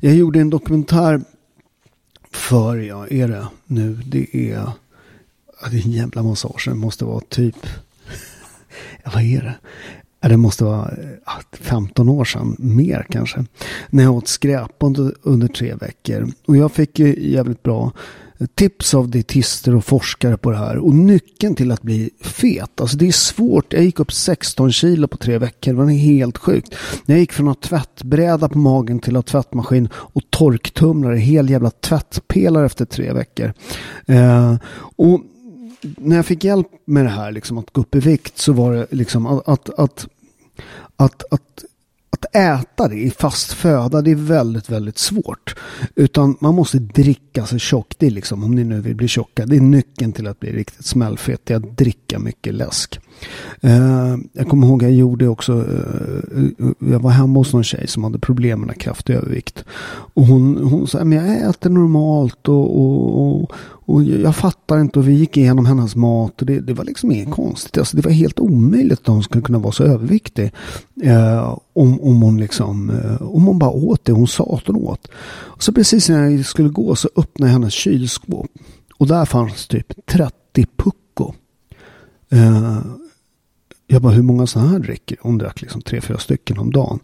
jag 0.00 0.14
gjorde 0.14 0.40
en 0.40 0.50
dokumentär 0.50 1.20
för, 2.32 2.76
ja, 2.76 3.06
är 3.06 3.28
det 3.28 3.46
nu, 3.66 4.00
det 4.06 4.36
är, 4.36 4.70
det 5.70 5.78
är 5.78 5.84
en 5.84 5.92
jävla 5.92 6.22
massa 6.22 6.48
år 6.48 6.58
sedan, 6.58 6.72
det 6.72 6.80
måste 6.80 7.04
vara 7.04 7.20
typ, 7.20 7.56
ja, 9.04 9.10
vad 9.14 9.22
är 9.22 9.42
det? 9.42 9.54
Det 10.20 10.36
måste 10.36 10.64
vara 10.64 10.90
15 11.52 12.08
år 12.08 12.24
sedan, 12.24 12.56
mer 12.58 13.06
kanske. 13.10 13.44
När 13.90 14.02
jag 14.02 14.14
åt 14.14 14.28
skräp 14.28 14.72
under, 14.78 15.14
under 15.22 15.48
tre 15.48 15.74
veckor. 15.74 16.28
Och 16.46 16.56
jag 16.56 16.72
fick 16.72 16.98
ju 16.98 17.30
jävligt 17.30 17.62
bra 17.62 17.92
tips 18.54 18.94
av 18.94 19.10
dietister 19.10 19.74
och 19.74 19.84
forskare 19.84 20.36
på 20.36 20.50
det 20.50 20.56
här. 20.56 20.78
Och 20.78 20.94
nyckeln 20.94 21.54
till 21.54 21.72
att 21.72 21.82
bli 21.82 22.10
fet, 22.20 22.80
alltså 22.80 22.96
det 22.96 23.08
är 23.08 23.12
svårt. 23.12 23.72
Jag 23.72 23.84
gick 23.84 24.00
upp 24.00 24.12
16 24.12 24.72
kilo 24.72 25.08
på 25.08 25.16
tre 25.16 25.38
veckor, 25.38 25.72
det 25.72 25.78
var 25.78 25.86
helt 25.86 26.38
sjukt. 26.38 26.74
Jag 27.06 27.18
gick 27.18 27.32
från 27.32 27.48
att 27.48 27.56
ha 27.56 27.78
tvättbräda 27.78 28.48
på 28.48 28.58
magen 28.58 28.98
till 28.98 29.16
att 29.16 29.30
ha 29.30 29.42
tvättmaskin 29.42 29.88
och 29.94 30.22
torktumlare, 30.30 31.16
hel 31.16 31.50
jävla 31.50 31.70
tvättpelare 31.70 32.66
efter 32.66 32.84
tre 32.84 33.12
veckor. 33.12 33.52
Eh, 34.06 34.56
och 34.96 35.20
när 35.82 36.16
jag 36.16 36.26
fick 36.26 36.44
hjälp 36.44 36.68
med 36.84 37.04
det 37.04 37.10
här, 37.10 37.32
liksom 37.32 37.58
att 37.58 37.72
gå 37.72 37.80
upp 37.80 37.94
i 37.94 38.00
vikt, 38.00 38.38
så 38.38 38.52
var 38.52 38.72
det 38.72 38.86
liksom 38.90 39.26
att, 39.26 39.48
att, 39.48 39.78
att, 39.78 40.08
att, 40.96 41.32
att 41.32 41.64
att 42.20 42.36
äta 42.36 42.88
det 42.88 42.96
i 42.96 43.10
fast 43.10 43.52
föda, 43.52 44.02
det 44.02 44.10
är 44.10 44.14
väldigt, 44.14 44.70
väldigt 44.70 44.98
svårt. 44.98 45.54
Utan 45.94 46.36
man 46.40 46.54
måste 46.54 46.78
dricka 46.78 47.46
sig 47.46 47.58
tjock. 47.58 47.94
Det 47.98 48.06
är 48.06 48.10
liksom, 48.10 48.44
om 48.44 48.54
ni 48.54 48.64
nu 48.64 48.80
vill 48.80 48.96
bli 48.96 49.08
tjocka, 49.08 49.46
det 49.46 49.56
är 49.56 49.60
nyckeln 49.60 50.12
till 50.12 50.26
att 50.26 50.40
bli 50.40 50.52
riktigt 50.52 50.86
smällfet. 50.86 51.40
Det 51.44 51.54
är 51.54 51.56
att 51.56 51.76
dricka 51.76 52.18
mycket 52.18 52.54
läsk. 52.54 53.00
Uh, 53.64 54.16
jag 54.32 54.48
kommer 54.48 54.66
ihåg 54.66 54.82
jag 54.82 54.92
gjorde 54.92 55.28
också, 55.28 55.52
uh, 55.52 56.50
jag 56.78 56.98
var 56.98 57.10
hemma 57.10 57.38
hos 57.38 57.52
någon 57.52 57.64
tjej 57.64 57.86
som 57.86 58.04
hade 58.04 58.18
problem 58.18 58.60
med 58.60 58.80
kraftig 58.80 59.14
övervikt. 59.14 59.64
Och 60.14 60.26
hon, 60.26 60.56
hon 60.56 60.86
sa, 60.86 61.04
men 61.04 61.18
jag 61.18 61.50
äter 61.50 61.70
normalt 61.70 62.48
och, 62.48 62.80
och, 62.80 63.42
och, 63.42 63.52
och 63.62 64.02
jag 64.02 64.36
fattar 64.36 64.80
inte 64.80 64.98
och 64.98 65.08
vi 65.08 65.12
gick 65.12 65.36
igenom 65.36 65.66
hennes 65.66 65.96
mat 65.96 66.40
och 66.40 66.46
det, 66.46 66.60
det 66.60 66.72
var 66.72 66.84
liksom 66.84 67.12
inget 67.12 67.30
konstigt. 67.30 67.78
Alltså 67.78 67.96
det 67.96 68.04
var 68.04 68.12
helt 68.12 68.40
omöjligt 68.40 69.00
att 69.00 69.06
hon 69.06 69.22
skulle 69.22 69.42
kunna 69.42 69.58
vara 69.58 69.72
så 69.72 69.84
överviktig. 69.84 70.52
Uh, 71.04 71.58
om, 71.80 72.00
om 72.00 72.22
hon 72.22 72.40
liksom, 72.40 72.90
eh, 72.90 73.22
om 73.22 73.44
hon 73.44 73.58
bara 73.58 73.70
åt 73.70 74.04
det 74.04 74.12
hon 74.12 74.28
sa 74.28 74.56
att 74.56 74.66
hon 74.66 74.76
åt. 74.76 75.08
Och 75.28 75.62
så 75.62 75.72
precis 75.72 76.08
när 76.08 76.28
jag 76.28 76.46
skulle 76.46 76.68
gå 76.68 76.94
så 76.94 77.08
öppnade 77.16 77.48
jag 77.48 77.52
hennes 77.52 77.74
kylskåp. 77.74 78.46
Och 78.94 79.06
där 79.06 79.24
fanns 79.24 79.68
typ 79.68 80.06
30 80.06 80.66
pucko. 80.76 81.34
Eh, 82.30 82.78
jag 83.86 84.02
bara, 84.02 84.12
hur 84.12 84.22
många 84.22 84.46
sådana 84.46 84.70
här 84.70 84.78
dricker? 84.78 85.18
Hon 85.20 85.38
drack 85.38 85.60
liksom 85.60 85.82
tre, 85.82 86.00
fyra 86.00 86.18
stycken 86.18 86.58
om 86.58 86.72
dagen. 86.72 86.98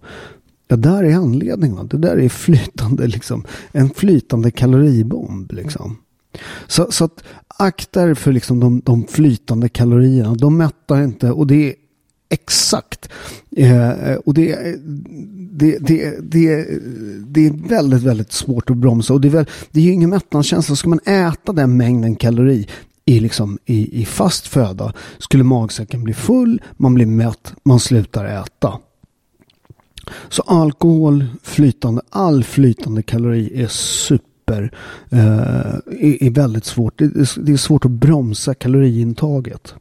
Ja, 0.69 0.77
där 0.77 1.05
är 1.05 1.15
anledningen. 1.15 1.89
Det 1.89 1.99
där 1.99 2.17
är 2.17 2.29
flytande, 2.29 3.07
liksom, 3.07 3.45
en 3.73 3.91
flytande 3.91 4.51
kaloribomb. 4.51 5.53
Liksom. 5.53 5.97
Så, 6.67 6.93
så 6.93 7.05
att 7.05 7.25
akta 7.49 8.11
er 8.11 8.15
för 8.15 8.33
liksom 8.33 8.61
de, 8.61 8.81
de 8.85 9.07
flytande 9.07 9.69
kalorierna. 9.69 10.35
De 10.35 10.57
mättar 10.57 11.03
inte 11.03 11.31
och 11.31 11.47
det 11.47 11.69
är 11.71 11.75
exakt. 12.29 13.09
Eh, 13.57 14.15
och 14.15 14.35
det, 14.35 14.77
det, 15.51 15.79
det, 15.79 16.19
det, 16.21 16.67
det 17.27 17.47
är 17.47 17.69
väldigt, 17.69 18.03
väldigt 18.03 18.33
svårt 18.33 18.71
att 18.71 18.77
bromsa. 18.77 19.15
Och 19.15 19.21
det 19.21 19.29
är, 19.29 19.33
väl, 19.33 19.47
det 19.71 19.81
är 19.81 19.85
ju 19.85 19.93
ingen 19.93 20.11
mättnadskänsla. 20.11 20.77
Ska 20.77 20.89
man 20.89 21.01
äta 21.07 21.53
den 21.53 21.77
mängden 21.77 22.17
kalori 22.17 22.67
i, 23.05 23.21
liksom, 23.21 23.59
i, 23.65 24.01
i 24.03 24.05
fast 24.05 24.47
föda 24.47 24.93
skulle 25.19 25.45
magsäcken 25.45 26.05
bli 26.05 26.15
full, 26.15 26.63
man 26.77 26.95
blir 26.95 27.07
mätt, 27.07 27.55
man 27.63 27.81
slutar 27.81 28.25
äta. 28.25 28.79
Så 30.29 30.43
alkohol, 30.43 31.27
flytande, 31.43 32.03
all 32.11 32.45
flytande 32.45 33.03
kalori 33.03 33.63
är 33.63 33.69
super, 33.69 34.73
eh, 35.11 35.19
är, 35.21 36.23
är, 36.23 36.31
väldigt 36.31 36.65
svårt. 36.65 36.99
Det 36.99 37.05
är, 37.05 37.45
det 37.45 37.53
är 37.53 37.57
svårt 37.57 37.85
att 37.85 37.91
bromsa 37.91 38.55
kaloriintaget. 38.55 39.75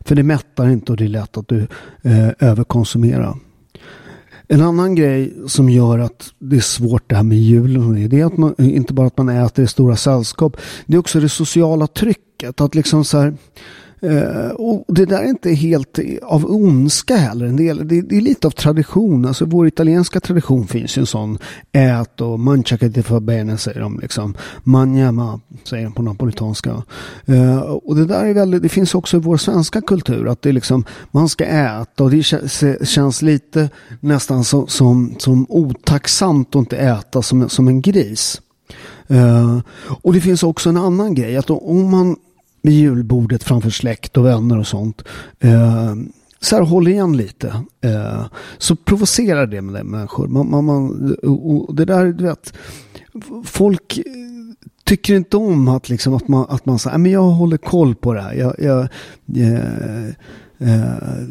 För 0.00 0.14
det 0.14 0.22
mättar 0.22 0.68
inte 0.68 0.92
och 0.92 0.98
det 0.98 1.04
är 1.04 1.08
lätt 1.08 1.36
att 1.36 1.48
du 1.48 1.66
eh, 2.02 2.28
överkonsumerar. 2.38 3.36
En 4.48 4.62
annan 4.62 4.94
grej 4.94 5.34
som 5.46 5.68
gör 5.68 5.98
att 5.98 6.32
det 6.38 6.56
är 6.56 6.60
svårt 6.60 7.02
det 7.06 7.16
här 7.16 7.22
med 7.22 7.38
julen 7.38 8.08
det 8.08 8.20
är 8.20 8.24
att 8.24 8.36
man, 8.36 8.54
inte 8.58 8.92
bara 8.94 9.06
att 9.06 9.16
man 9.16 9.28
äter 9.28 9.64
i 9.64 9.68
stora 9.68 9.96
sällskap. 9.96 10.56
Det 10.86 10.94
är 10.94 10.98
också 10.98 11.20
det 11.20 11.28
sociala 11.28 11.86
trycket. 11.86 12.60
Att 12.60 12.74
liksom 12.74 13.04
så 13.04 13.18
här, 13.18 13.36
Eh, 14.00 14.50
och 14.50 14.84
det 14.88 15.04
där 15.04 15.18
är 15.18 15.28
inte 15.28 15.50
helt 15.50 15.98
av 16.22 16.44
ondska 16.50 17.16
heller. 17.16 17.46
En 17.46 17.56
del, 17.56 17.88
det, 17.88 18.00
det, 18.00 18.16
är 18.16 18.20
lite 18.20 18.46
av 18.46 18.50
tradition. 18.50 19.24
Alltså 19.24 19.44
vår 19.44 19.66
italienska 19.66 20.20
tradition 20.20 20.66
finns 20.66 20.98
ju 20.98 21.00
en 21.00 21.06
sån. 21.06 21.38
Ät 21.72 22.20
och 22.20 22.40
manchaca 22.40 22.88
di 22.88 22.92
ti 22.92 23.02
fa 23.02 23.20
bene 23.20 23.58
säger 23.58 23.80
de 23.80 23.98
liksom. 24.00 24.34
Manjama 24.64 25.40
säger 25.64 25.84
de 25.84 25.92
på 25.92 26.02
napolitanska. 26.02 26.82
Eh, 27.26 27.58
och 27.58 27.96
det 27.96 28.04
där 28.04 28.24
är 28.24 28.34
väldigt, 28.34 28.62
det 28.62 28.68
finns 28.68 28.94
också 28.94 29.16
i 29.16 29.20
vår 29.20 29.36
svenska 29.36 29.80
kultur. 29.80 30.28
Att 30.28 30.42
det 30.42 30.48
är 30.48 30.52
liksom, 30.52 30.84
man 31.10 31.28
ska 31.28 31.44
äta 31.44 32.04
och 32.04 32.10
det 32.10 32.22
känns 32.86 33.22
lite 33.22 33.70
nästan 34.00 34.44
som, 34.44 34.66
som, 34.66 35.14
som 35.18 35.46
otacksamt 35.48 36.48
att 36.48 36.54
inte 36.60 36.76
äta 36.76 37.22
som, 37.22 37.48
som 37.48 37.68
en 37.68 37.80
gris. 37.80 38.40
Uh, 39.10 39.60
och 40.02 40.12
det 40.12 40.20
finns 40.20 40.42
också 40.42 40.68
en 40.68 40.76
annan 40.76 41.14
grej. 41.14 41.36
Att 41.36 41.50
om 41.50 41.90
man 41.90 42.16
vid 42.68 42.80
julbordet 42.80 43.44
framför 43.44 43.70
släkt 43.70 44.16
och 44.16 44.26
vänner 44.26 44.58
och 44.58 44.66
sånt. 44.66 45.02
Eh, 45.40 45.94
så 46.40 46.56
här, 46.56 46.62
håll 46.62 46.88
igen 46.88 47.16
lite. 47.16 47.48
Eh, 47.80 48.26
så 48.58 48.76
provocerar 48.76 49.46
det 49.46 49.62
med 49.62 49.86
människor. 49.86 50.26
Man, 50.28 50.50
man, 50.50 50.64
man, 50.64 51.16
och 51.22 51.74
det 51.74 51.84
där, 51.84 52.12
du 52.12 52.24
vet, 52.24 52.52
folk 53.44 54.00
tycker 54.84 55.14
inte 55.14 55.36
om 55.36 55.68
att, 55.68 55.88
liksom, 55.88 56.14
att 56.14 56.28
man, 56.28 56.46
att 56.48 56.66
man 56.66 56.78
säger, 56.78 56.98
men 56.98 57.12
jag 57.12 57.22
håller 57.22 57.56
koll 57.56 57.94
på 57.94 58.14
det 58.14 58.20
här. 58.20 58.34
Jag, 58.34 58.54
jag, 58.58 58.88
jag, 59.26 59.52
Eh, 59.52 60.14
Eh, 60.60 61.22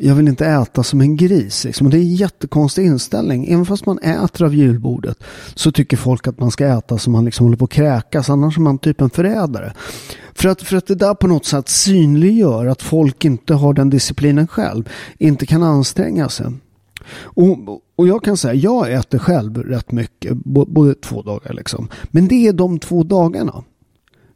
jag 0.00 0.14
vill 0.14 0.28
inte 0.28 0.46
äta 0.46 0.82
som 0.82 1.00
en 1.00 1.16
gris. 1.16 1.64
Liksom. 1.64 1.90
det 1.90 1.96
är 1.96 2.00
en 2.00 2.14
jättekonstig 2.14 2.86
inställning. 2.86 3.46
Även 3.46 3.66
fast 3.66 3.86
man 3.86 3.98
äter 3.98 4.46
av 4.46 4.54
julbordet 4.54 5.18
så 5.54 5.72
tycker 5.72 5.96
folk 5.96 6.26
att 6.26 6.40
man 6.40 6.50
ska 6.50 6.66
äta 6.66 6.98
som 6.98 7.12
man 7.12 7.24
liksom 7.24 7.46
håller 7.46 7.56
på 7.56 7.64
att 7.64 7.70
kräkas. 7.70 8.30
Annars 8.30 8.56
är 8.56 8.60
man 8.60 8.78
typ 8.78 9.00
en 9.00 9.10
förrädare. 9.10 9.72
För 10.34 10.48
att, 10.48 10.62
för 10.62 10.76
att 10.76 10.86
det 10.86 10.94
där 10.94 11.14
på 11.14 11.26
något 11.26 11.46
sätt 11.46 11.68
synliggör 11.68 12.66
att 12.66 12.82
folk 12.82 13.24
inte 13.24 13.54
har 13.54 13.74
den 13.74 13.90
disciplinen 13.90 14.46
själv. 14.46 14.88
Inte 15.18 15.46
kan 15.46 15.62
anstränga 15.62 16.28
sig. 16.28 16.46
Och, 17.16 17.58
och 17.96 18.08
jag 18.08 18.24
kan 18.24 18.36
säga, 18.36 18.54
jag 18.54 18.92
äter 18.92 19.18
själv 19.18 19.62
rätt 19.62 19.92
mycket. 19.92 20.32
Både 20.44 20.94
två 20.94 21.22
dagar 21.22 21.52
liksom. 21.52 21.88
Men 22.10 22.28
det 22.28 22.46
är 22.46 22.52
de 22.52 22.78
två 22.78 23.02
dagarna. 23.02 23.64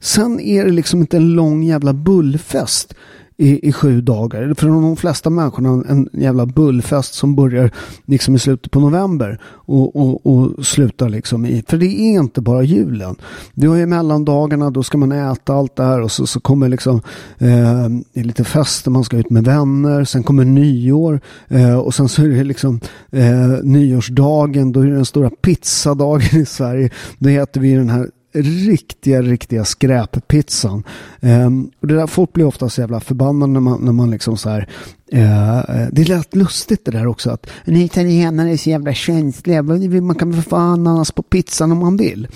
Sen 0.00 0.40
är 0.40 0.64
det 0.64 0.70
liksom 0.70 1.00
inte 1.00 1.16
en 1.16 1.32
lång 1.32 1.62
jävla 1.62 1.92
bullfest 1.92 2.94
i, 3.38 3.68
i 3.68 3.72
sju 3.72 4.00
dagar. 4.00 4.54
För 4.54 4.66
de 4.68 4.96
flesta 4.96 5.30
människorna 5.30 5.84
en 5.88 6.08
jävla 6.12 6.46
bullfest 6.46 7.14
som 7.14 7.36
börjar 7.36 7.70
liksom 8.06 8.34
i 8.34 8.38
slutet 8.38 8.70
på 8.70 8.80
november 8.80 9.40
och, 9.44 9.96
och, 9.96 10.26
och 10.26 10.66
slutar 10.66 11.08
liksom 11.08 11.46
i, 11.46 11.64
för 11.68 11.76
det 11.76 11.86
är 11.86 12.20
inte 12.20 12.40
bara 12.40 12.62
julen. 12.62 13.16
Du 13.54 13.68
har 13.68 13.76
ju 13.76 13.86
mellandagarna, 13.86 14.70
då 14.70 14.82
ska 14.82 14.98
man 14.98 15.12
äta 15.12 15.54
allt 15.54 15.76
det 15.76 15.82
här 15.82 16.00
och 16.00 16.12
så, 16.12 16.26
så 16.26 16.40
kommer 16.40 16.68
liksom 16.68 17.00
eh, 17.38 18.22
lite 18.24 18.44
fester, 18.44 18.90
man 18.90 19.04
ska 19.04 19.16
ut 19.16 19.30
med 19.30 19.44
vänner, 19.44 20.04
sen 20.04 20.22
kommer 20.22 20.44
nyår 20.44 21.20
eh, 21.48 21.78
och 21.78 21.94
sen 21.94 22.08
så 22.08 22.22
är 22.22 22.28
det 22.28 22.44
liksom 22.44 22.80
eh, 23.10 23.48
nyårsdagen, 23.62 24.72
då 24.72 24.80
är 24.80 24.86
det 24.86 24.94
den 24.94 25.04
stora 25.04 25.30
pizzadagen 25.30 26.40
i 26.40 26.46
Sverige. 26.46 26.90
Då 27.18 27.28
äter 27.28 27.60
vi 27.60 27.74
den 27.74 27.90
här 27.90 28.08
riktiga, 28.42 29.22
riktiga 29.22 29.64
skräppizzan. 29.64 30.82
Um, 31.20 31.70
och 31.80 31.86
det 31.86 31.94
där, 31.94 32.06
folk 32.06 32.32
blir 32.32 32.44
ofta 32.44 32.68
så 32.68 32.80
jävla 32.80 33.00
förbannade 33.00 33.52
när 33.52 33.60
man, 33.60 33.84
när 33.84 33.92
man 33.92 34.10
liksom 34.10 34.36
så 34.36 34.50
här 34.50 34.68
uh, 35.14 35.88
det 35.92 36.08
lät 36.08 36.34
lustigt 36.34 36.84
det 36.84 36.90
där 36.90 37.06
också 37.06 37.30
att 37.30 37.46
en 37.64 37.76
italienare 37.76 38.50
är 38.50 38.56
så 38.56 38.70
jävla 38.70 38.94
känsliga. 38.94 39.62
Man 39.62 40.14
kan 40.14 40.30
väl 40.30 40.42
få 40.42 40.56
ananas 40.56 41.12
på 41.12 41.22
pizzan 41.22 41.72
om 41.72 41.78
man 41.78 41.96
vill. 41.96 42.28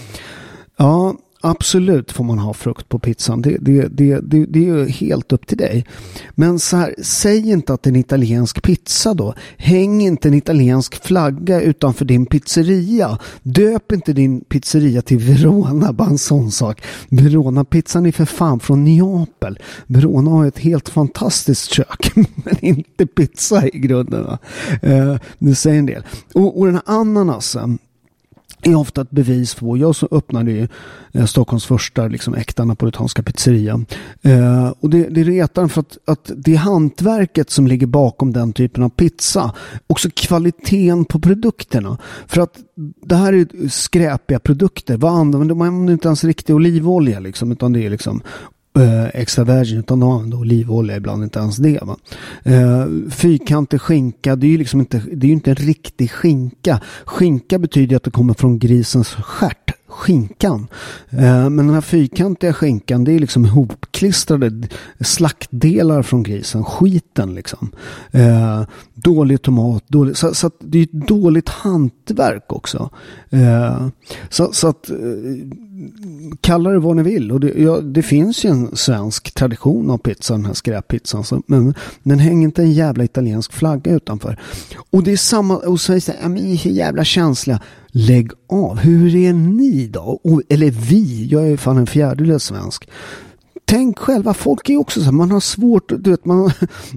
Ja, 0.76 1.14
Absolut 1.44 2.12
får 2.12 2.24
man 2.24 2.38
ha 2.38 2.54
frukt 2.54 2.88
på 2.88 2.98
pizzan. 2.98 3.42
Det, 3.42 3.56
det, 3.60 3.88
det, 3.88 4.20
det, 4.20 4.46
det 4.46 4.58
är 4.58 4.64
ju 4.64 4.88
helt 4.88 5.32
upp 5.32 5.46
till 5.46 5.58
dig. 5.58 5.86
Men 6.30 6.58
så 6.58 6.76
här, 6.76 6.94
säg 7.02 7.50
inte 7.50 7.72
att 7.72 7.82
det 7.82 7.88
är 7.88 7.92
en 7.92 8.00
italiensk 8.00 8.62
pizza 8.62 9.14
då. 9.14 9.34
Häng 9.56 10.02
inte 10.02 10.28
en 10.28 10.34
italiensk 10.34 11.04
flagga 11.04 11.60
utanför 11.60 12.04
din 12.04 12.26
pizzeria. 12.26 13.18
Döp 13.42 13.92
inte 13.92 14.12
din 14.12 14.40
pizzeria 14.40 15.02
till 15.02 15.18
Verona, 15.18 15.92
bara 15.92 16.08
en 16.08 16.18
sån 16.18 16.50
sak. 16.50 16.82
Verona-pizzan 17.08 18.06
är 18.06 18.12
för 18.12 18.24
fan 18.24 18.60
från 18.60 18.84
Neapel. 18.84 19.58
Verona 19.86 20.30
har 20.30 20.46
ett 20.46 20.58
helt 20.58 20.88
fantastiskt 20.88 21.70
kök, 21.70 22.12
men 22.14 22.64
inte 22.64 23.06
pizza 23.06 23.66
i 23.66 23.78
grunden. 23.78 24.24
Uh, 24.24 24.92
eh, 24.92 25.16
det 25.38 25.54
säger 25.54 25.78
en 25.78 25.86
del. 25.86 26.02
Och, 26.34 26.58
och 26.58 26.66
den 26.66 26.74
här 26.74 26.82
ananasen 26.86 27.78
är 28.62 28.74
ofta 28.74 29.00
ett 29.00 29.10
bevis 29.10 29.54
på, 29.54 29.76
jag 29.76 29.96
så 29.96 30.08
öppnade 30.10 30.50
ju 30.50 30.68
eh, 31.12 31.24
Stockholms 31.24 31.64
första 31.64 32.08
liksom, 32.08 32.34
äkta 32.34 32.64
napolitanska 32.64 33.22
pizzeria. 33.22 33.84
Eh, 34.22 34.72
och 34.80 34.90
det, 34.90 35.08
det 35.08 35.24
retar 35.24 35.68
för 35.68 35.80
att, 35.80 35.98
att 36.04 36.30
det 36.36 36.52
är 36.52 36.58
hantverket 36.58 37.50
som 37.50 37.66
ligger 37.66 37.86
bakom 37.86 38.32
den 38.32 38.52
typen 38.52 38.82
av 38.82 38.88
pizza. 38.88 39.54
Också 39.86 40.08
kvaliteten 40.14 41.04
på 41.04 41.20
produkterna. 41.20 41.98
För 42.26 42.40
att 42.40 42.58
det 43.06 43.16
här 43.16 43.32
är 43.32 43.68
skräpiga 43.68 44.38
produkter. 44.38 44.96
Vad 44.96 45.12
använder 45.12 45.54
man? 45.54 45.68
använder 45.68 45.92
inte 45.92 46.08
ens 46.08 46.24
riktig 46.24 46.56
olivolja 46.56 47.20
liksom, 47.20 47.52
utan 47.52 47.72
det 47.72 47.86
är 47.86 47.90
liksom 47.90 48.22
eh, 48.78 49.20
extra 49.20 49.44
virgin 49.44 49.78
utan 49.78 50.00
de 50.00 50.10
använder 50.10 50.38
olivolja 50.38 50.96
ibland 50.96 51.24
inte 51.24 51.38
ens 51.38 51.56
det. 51.56 51.78
Va? 51.82 51.96
Eh, 52.42 52.86
fyrkantig 53.10 53.80
skinka 53.80 54.36
det 54.36 54.46
är 54.46 54.50
ju 54.50 54.58
liksom 54.58 54.80
inte, 54.80 55.02
det 55.12 55.26
är 55.26 55.30
inte 55.30 55.50
en 55.50 55.56
riktig 55.56 56.10
skinka. 56.10 56.80
Skinka 57.04 57.58
betyder 57.58 57.96
att 57.96 58.02
det 58.02 58.10
kommer 58.10 58.34
från 58.34 58.58
grisens 58.58 59.08
stjärt 59.08 59.61
skinkan. 59.92 60.66
Eh, 61.10 61.50
men 61.50 61.56
den 61.56 61.74
här 61.74 61.80
fyrkantiga 61.80 62.52
skinkan 62.52 63.04
det 63.04 63.12
är 63.12 63.18
liksom 63.18 63.44
ihopklistrade 63.44 64.68
slaktdelar 65.00 66.02
från 66.02 66.22
grisen. 66.22 66.64
Skiten 66.64 67.34
liksom. 67.34 67.70
Eh, 68.10 68.62
dålig 68.94 69.42
tomat. 69.42 69.84
Dålig, 69.88 70.16
så, 70.16 70.34
så 70.34 70.50
det 70.58 70.78
är 70.78 70.82
ett 70.82 71.08
dåligt 71.08 71.48
hantverk 71.48 72.52
också. 72.52 72.90
Eh, 73.30 73.86
så, 74.28 74.52
så 74.52 74.68
att 74.68 74.90
kalla 76.40 76.70
det 76.70 76.78
vad 76.78 76.96
ni 76.96 77.02
vill. 77.02 77.32
Och 77.32 77.40
det, 77.40 77.52
ja, 77.56 77.80
det 77.80 78.02
finns 78.02 78.44
ju 78.44 78.50
en 78.50 78.76
svensk 78.76 79.34
tradition 79.34 79.90
av 79.90 79.98
pizza, 79.98 80.34
den 80.34 80.46
här 80.46 80.52
skräppizzan. 80.52 81.24
Så, 81.24 81.42
men 81.46 81.74
den 82.02 82.18
hänger 82.18 82.42
inte 82.42 82.62
en 82.62 82.72
jävla 82.72 83.04
italiensk 83.04 83.52
flagga 83.52 83.92
utanför. 83.92 84.40
Och 84.90 85.02
det 85.02 85.12
är 85.12 85.16
samma, 85.16 85.56
och 85.56 85.80
så 85.80 86.00
säger 86.00 86.22
ja, 86.22 86.28
ni 86.28 86.52
är 86.52 86.56
så 86.56 86.68
jävla 86.68 87.04
känsliga. 87.04 87.60
Lägg 87.94 88.30
av. 88.48 88.78
Hur 88.78 89.16
är 89.16 89.32
ni 89.32 89.86
då? 89.86 90.20
Och, 90.24 90.42
eller 90.48 90.70
vi, 90.70 91.26
jag 91.30 91.48
är 91.48 91.56
fan 91.56 91.78
en 91.78 91.86
fjärdedels 91.86 92.44
svensk 92.44 92.88
tänk 93.72 93.98
själva, 93.98 94.34
folk 94.34 94.70
är 94.70 94.76
också 94.76 95.00
så 95.00 95.04
här, 95.04 95.12
man 95.12 95.30
har 95.30 95.40
svårt, 95.40 95.92
du 95.98 96.10
vet, 96.10 96.24
man, 96.24 96.50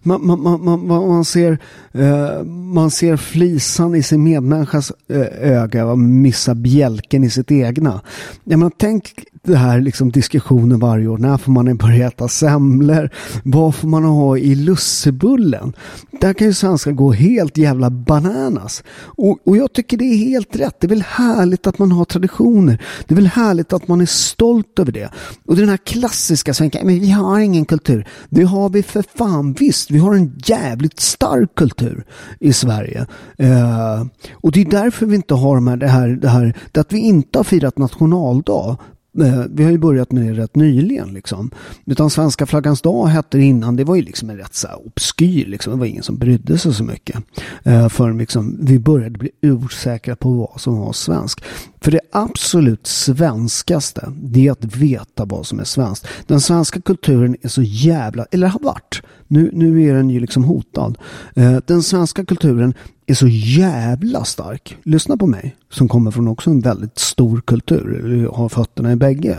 man, 0.04 0.26
man, 0.26 0.42
man, 0.42 0.88
man, 0.88 1.08
man 1.08 1.26
ser, 1.26 1.58
eh, 1.92 2.44
man 2.44 2.92
ser 2.92 3.18
flisan 3.18 3.96
i 3.96 4.04
sin 4.04 4.24
medmänniskas 4.24 4.92
eh, 5.10 5.52
öga 5.52 5.86
och 5.86 6.00
missar 6.00 6.56
bjälken 6.56 7.24
i 7.24 7.30
sitt 7.30 7.52
egna. 7.52 8.02
Jag 8.44 8.60
menar, 8.60 8.72
tänk 8.78 9.14
den 9.46 9.56
här 9.56 9.82
liksom 9.82 10.12
diskussionen 10.12 10.80
varje 10.80 11.08
år. 11.08 11.18
När 11.18 11.38
får 11.38 11.52
man 11.52 11.78
börja 11.78 12.08
äta 12.08 12.28
semlor? 12.28 13.10
Vad 13.44 13.76
får 13.76 13.88
man 13.88 14.04
ha 14.04 14.38
i 14.38 14.56
lussebullen? 14.56 15.74
Där 16.22 16.34
kan 16.34 16.48
ju 16.48 16.54
svenskar 16.54 16.92
gå 16.92 17.12
helt 17.12 17.58
jävla 17.58 17.90
bananas. 17.90 18.84
Och, 19.00 19.40
och 19.46 19.58
jag 19.58 19.74
tycker 19.74 19.98
det 19.98 20.06
är 20.06 20.18
helt 20.18 20.56
rätt. 20.56 20.76
Det 20.80 20.88
är 20.88 20.90
väl 20.90 21.04
härligt 21.08 21.68
att 21.68 21.80
man 21.80 21.92
har 21.92 22.06
traditioner. 22.06 22.82
Det 23.08 23.14
är 23.14 23.16
väl 23.16 23.28
härligt 23.28 23.74
att 23.74 23.88
man 23.88 24.02
är 24.02 24.06
stolt 24.06 24.80
över 24.80 24.92
det. 24.92 25.10
Och 25.46 25.56
den 25.56 25.70
här 25.70 25.78
klassiska 25.78 26.54
svenskan, 26.54 26.86
men 26.86 27.00
vi 27.00 27.12
har 27.12 27.40
ingen 27.40 27.66
kultur. 27.66 28.08
Det 28.30 28.44
har 28.44 28.70
vi 28.70 28.84
för 28.84 29.04
fan 29.16 29.54
visst. 29.54 29.92
Vi 29.92 29.98
har 29.98 30.16
en 30.16 30.36
jävligt 30.46 31.00
stark 31.00 31.56
kultur 31.56 32.04
i 32.40 32.54
Sverige. 32.54 33.06
Eh, 33.38 34.06
och 34.34 34.52
det 34.52 34.62
är 34.62 34.66
därför 34.66 35.06
vi 35.06 35.16
inte 35.16 35.34
har 35.34 35.56
de 35.56 35.68
här, 35.68 35.78
det 35.78 35.88
här, 35.88 36.08
det 36.08 36.30
här, 36.30 36.58
det 36.72 36.80
att 36.80 36.94
vi 36.94 37.00
inte 37.00 37.40
har 37.40 37.44
firat 37.44 37.78
nationaldag 37.78 38.78
Eh, 39.20 39.44
vi 39.50 39.64
har 39.64 39.72
ju 39.72 39.78
börjat 39.78 40.12
med 40.12 40.26
det 40.26 40.42
rätt 40.42 40.56
nyligen 40.56 41.14
liksom. 41.14 41.52
Utan 41.86 42.10
svenska 42.10 42.46
flaggans 42.46 42.82
dag 42.82 43.08
hette 43.08 43.38
det 43.38 43.44
innan, 43.44 43.76
det 43.76 43.84
var 43.84 43.96
ju 43.96 44.02
liksom 44.02 44.30
en 44.30 44.38
rätt 44.38 44.56
så 44.56 44.68
här 44.68 44.88
obskyr 44.88 45.46
liksom. 45.46 45.74
Det 45.74 45.80
var 45.80 45.86
ingen 45.86 46.04
som 46.04 46.18
brydde 46.18 46.58
sig 46.58 46.74
så 46.74 46.84
mycket. 46.84 47.18
Eh, 47.64 47.90
förrän 47.90 48.18
liksom 48.18 48.58
vi 48.62 48.80
började 48.80 49.18
bli 49.18 49.30
osäkra 49.42 50.16
på 50.16 50.32
vad 50.34 50.62
som 50.62 50.78
var 50.78 50.94
svensk. 50.94 51.44
För 51.82 51.92
det 51.92 52.00
absolut 52.12 52.88
svenskaste, 52.88 54.14
det 54.22 54.48
är 54.48 54.52
att 54.52 54.76
veta 54.76 55.26
vad 55.26 55.46
som 55.46 55.60
är 55.60 55.64
svenskt. 55.64 56.08
Den 56.28 56.42
svenska 56.42 56.82
kulturen 56.82 57.36
är 57.42 57.48
så 57.48 57.62
jävla, 57.62 58.26
eller 58.32 58.48
har 58.48 58.60
varit, 58.60 59.02
nu, 59.28 59.50
nu 59.54 59.90
är 59.90 59.94
den 59.94 60.10
ju 60.10 60.20
liksom 60.20 60.44
hotad. 60.44 60.98
Eh, 61.36 61.58
den 61.66 61.84
svenska 61.84 62.26
kulturen 62.26 62.74
är 63.08 63.14
så 63.14 63.28
jävla 63.28 64.26
stark. 64.26 64.78
Lyssna 64.84 65.18
på 65.18 65.28
mig 65.28 65.56
som 65.70 65.88
kommer 65.88 66.12
från 66.12 66.28
också 66.28 66.50
en 66.50 66.62
väldigt 66.62 67.00
stor 67.00 67.42
kultur, 67.42 68.06
eller 68.06 68.28
har 68.28 68.50
fötterna 68.50 68.92
i 68.92 68.96
bägge. 68.96 69.38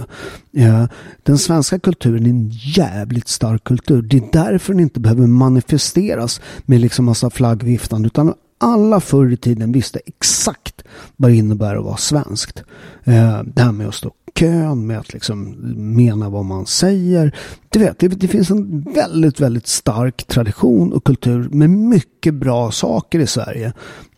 Den 1.22 1.38
svenska 1.38 1.78
kulturen 1.78 2.26
är 2.26 2.30
en 2.30 2.50
jävligt 2.50 3.28
stark 3.28 3.64
kultur. 3.64 4.02
Det 4.02 4.16
är 4.16 4.28
därför 4.32 4.72
den 4.72 4.80
inte 4.80 5.00
behöver 5.00 5.26
manifesteras 5.26 6.40
med 6.64 6.80
liksom 6.80 7.04
massa 7.04 7.30
flaggviftande 7.30 8.06
utan 8.06 8.34
alla 8.58 9.00
förr 9.00 9.32
i 9.32 9.36
tiden 9.36 9.72
visste 9.72 10.00
exakt 10.06 10.82
vad 11.16 11.30
det 11.30 11.36
innebär 11.36 11.76
att 11.76 11.84
vara 11.84 11.96
svenskt. 11.96 12.64
Eh, 13.04 13.42
det 13.42 13.62
här 13.62 13.72
med 13.72 13.88
att 13.88 13.94
stå 13.94 14.12
kön, 14.36 14.86
med 14.86 14.98
att 14.98 15.12
liksom 15.12 15.56
mena 15.96 16.28
vad 16.28 16.44
man 16.44 16.66
säger. 16.66 17.34
Du 17.68 17.78
vet, 17.78 17.98
det, 17.98 18.08
det, 18.08 18.28
finns 18.28 18.50
en 18.50 18.80
väldigt, 18.80 19.40
väldigt 19.40 19.66
stark 19.66 20.26
tradition 20.26 20.92
och 20.92 21.04
kultur 21.04 21.48
med 21.52 21.70
mycket 21.70 22.34
bra 22.34 22.70
saker 22.70 23.18
i 23.18 23.26
Sverige. 23.26 23.72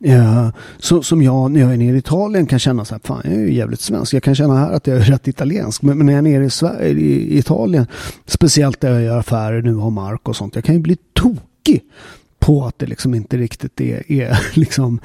Eh, 0.05 0.49
så, 0.79 1.03
som 1.03 1.23
jag, 1.23 1.51
när 1.51 1.61
jag 1.61 1.73
är 1.73 1.77
nere 1.77 1.97
i 1.97 1.99
Italien, 1.99 2.47
kan 2.47 2.59
känna 2.59 2.85
så 2.85 2.95
här, 2.95 3.01
fan 3.05 3.21
jag 3.25 3.33
är 3.33 3.39
ju 3.39 3.55
jävligt 3.55 3.81
svensk. 3.81 4.15
Jag 4.15 4.23
kan 4.23 4.35
känna 4.35 4.59
här 4.59 4.73
att 4.73 4.87
jag 4.87 4.97
är 4.97 5.03
rätt 5.03 5.29
italiensk. 5.29 5.83
Men, 5.83 5.99
men 5.99 6.07
när 6.07 6.13
jag 6.13 6.19
är 6.19 6.23
nere 6.23 6.45
i, 6.45 6.51
Sverige, 6.51 6.89
i, 6.89 7.39
Italien, 7.39 7.87
speciellt 8.27 8.81
där 8.81 8.93
jag 8.93 9.03
gör 9.03 9.19
affärer 9.19 9.63
nu, 9.63 9.75
har 9.75 9.91
mark 9.91 10.29
och 10.29 10.37
sånt, 10.37 10.55
jag 10.55 10.65
kan 10.65 10.75
ju 10.75 10.81
bli 10.81 10.97
tokig 11.13 11.83
på 12.39 12.67
att 12.67 12.79
det 12.79 12.87
liksom 12.87 13.15
inte 13.15 13.37
riktigt 13.37 13.81
är, 13.81 14.13
är 14.13 14.39
liksom 14.59 15.01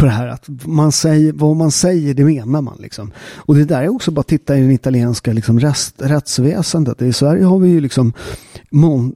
på 0.00 0.06
det 0.06 0.12
här 0.12 0.28
att 0.28 0.48
man 0.64 0.92
säger, 0.92 1.32
vad 1.32 1.56
man 1.56 1.70
säger 1.70 2.14
det 2.14 2.24
menar 2.24 2.62
man 2.62 2.76
liksom. 2.80 3.12
Och 3.36 3.54
det 3.54 3.64
där 3.64 3.82
är 3.82 3.88
också 3.88 4.10
bara 4.10 4.20
att 4.20 4.26
titta 4.26 4.56
i 4.56 4.60
den 4.60 4.70
italienska 4.70 5.32
liksom 5.32 5.60
rest, 5.60 5.94
rättsväsendet. 5.98 7.02
I 7.02 7.12
Sverige 7.12 7.44
har 7.44 7.58
vi 7.58 7.68
ju 7.68 7.80
liksom 7.80 8.12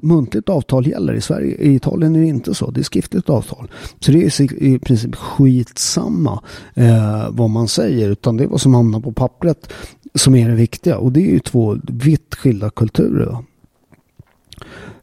muntligt 0.00 0.48
avtal 0.48 0.86
gäller. 0.86 1.14
I, 1.14 1.20
Sverige, 1.20 1.56
I 1.56 1.74
Italien 1.74 2.16
är 2.16 2.20
det 2.20 2.26
inte 2.26 2.54
så. 2.54 2.70
Det 2.70 2.80
är 2.80 2.84
skriftligt 2.84 3.30
avtal. 3.30 3.70
Så 4.00 4.12
det 4.12 4.24
är 4.24 4.62
i 4.62 4.78
princip 4.78 5.14
skitsamma 5.14 6.42
eh, 6.74 7.28
vad 7.30 7.50
man 7.50 7.68
säger 7.68 8.10
utan 8.10 8.36
det 8.36 8.44
är 8.44 8.48
vad 8.48 8.60
som 8.60 8.74
hamnar 8.74 9.00
på 9.00 9.12
pappret 9.12 9.72
som 10.14 10.34
är 10.34 10.48
det 10.48 10.54
viktiga. 10.54 10.98
Och 10.98 11.12
det 11.12 11.20
är 11.20 11.32
ju 11.32 11.40
två 11.40 11.78
vitt 11.82 12.34
skilda 12.34 12.70
kulturer. 12.70 13.38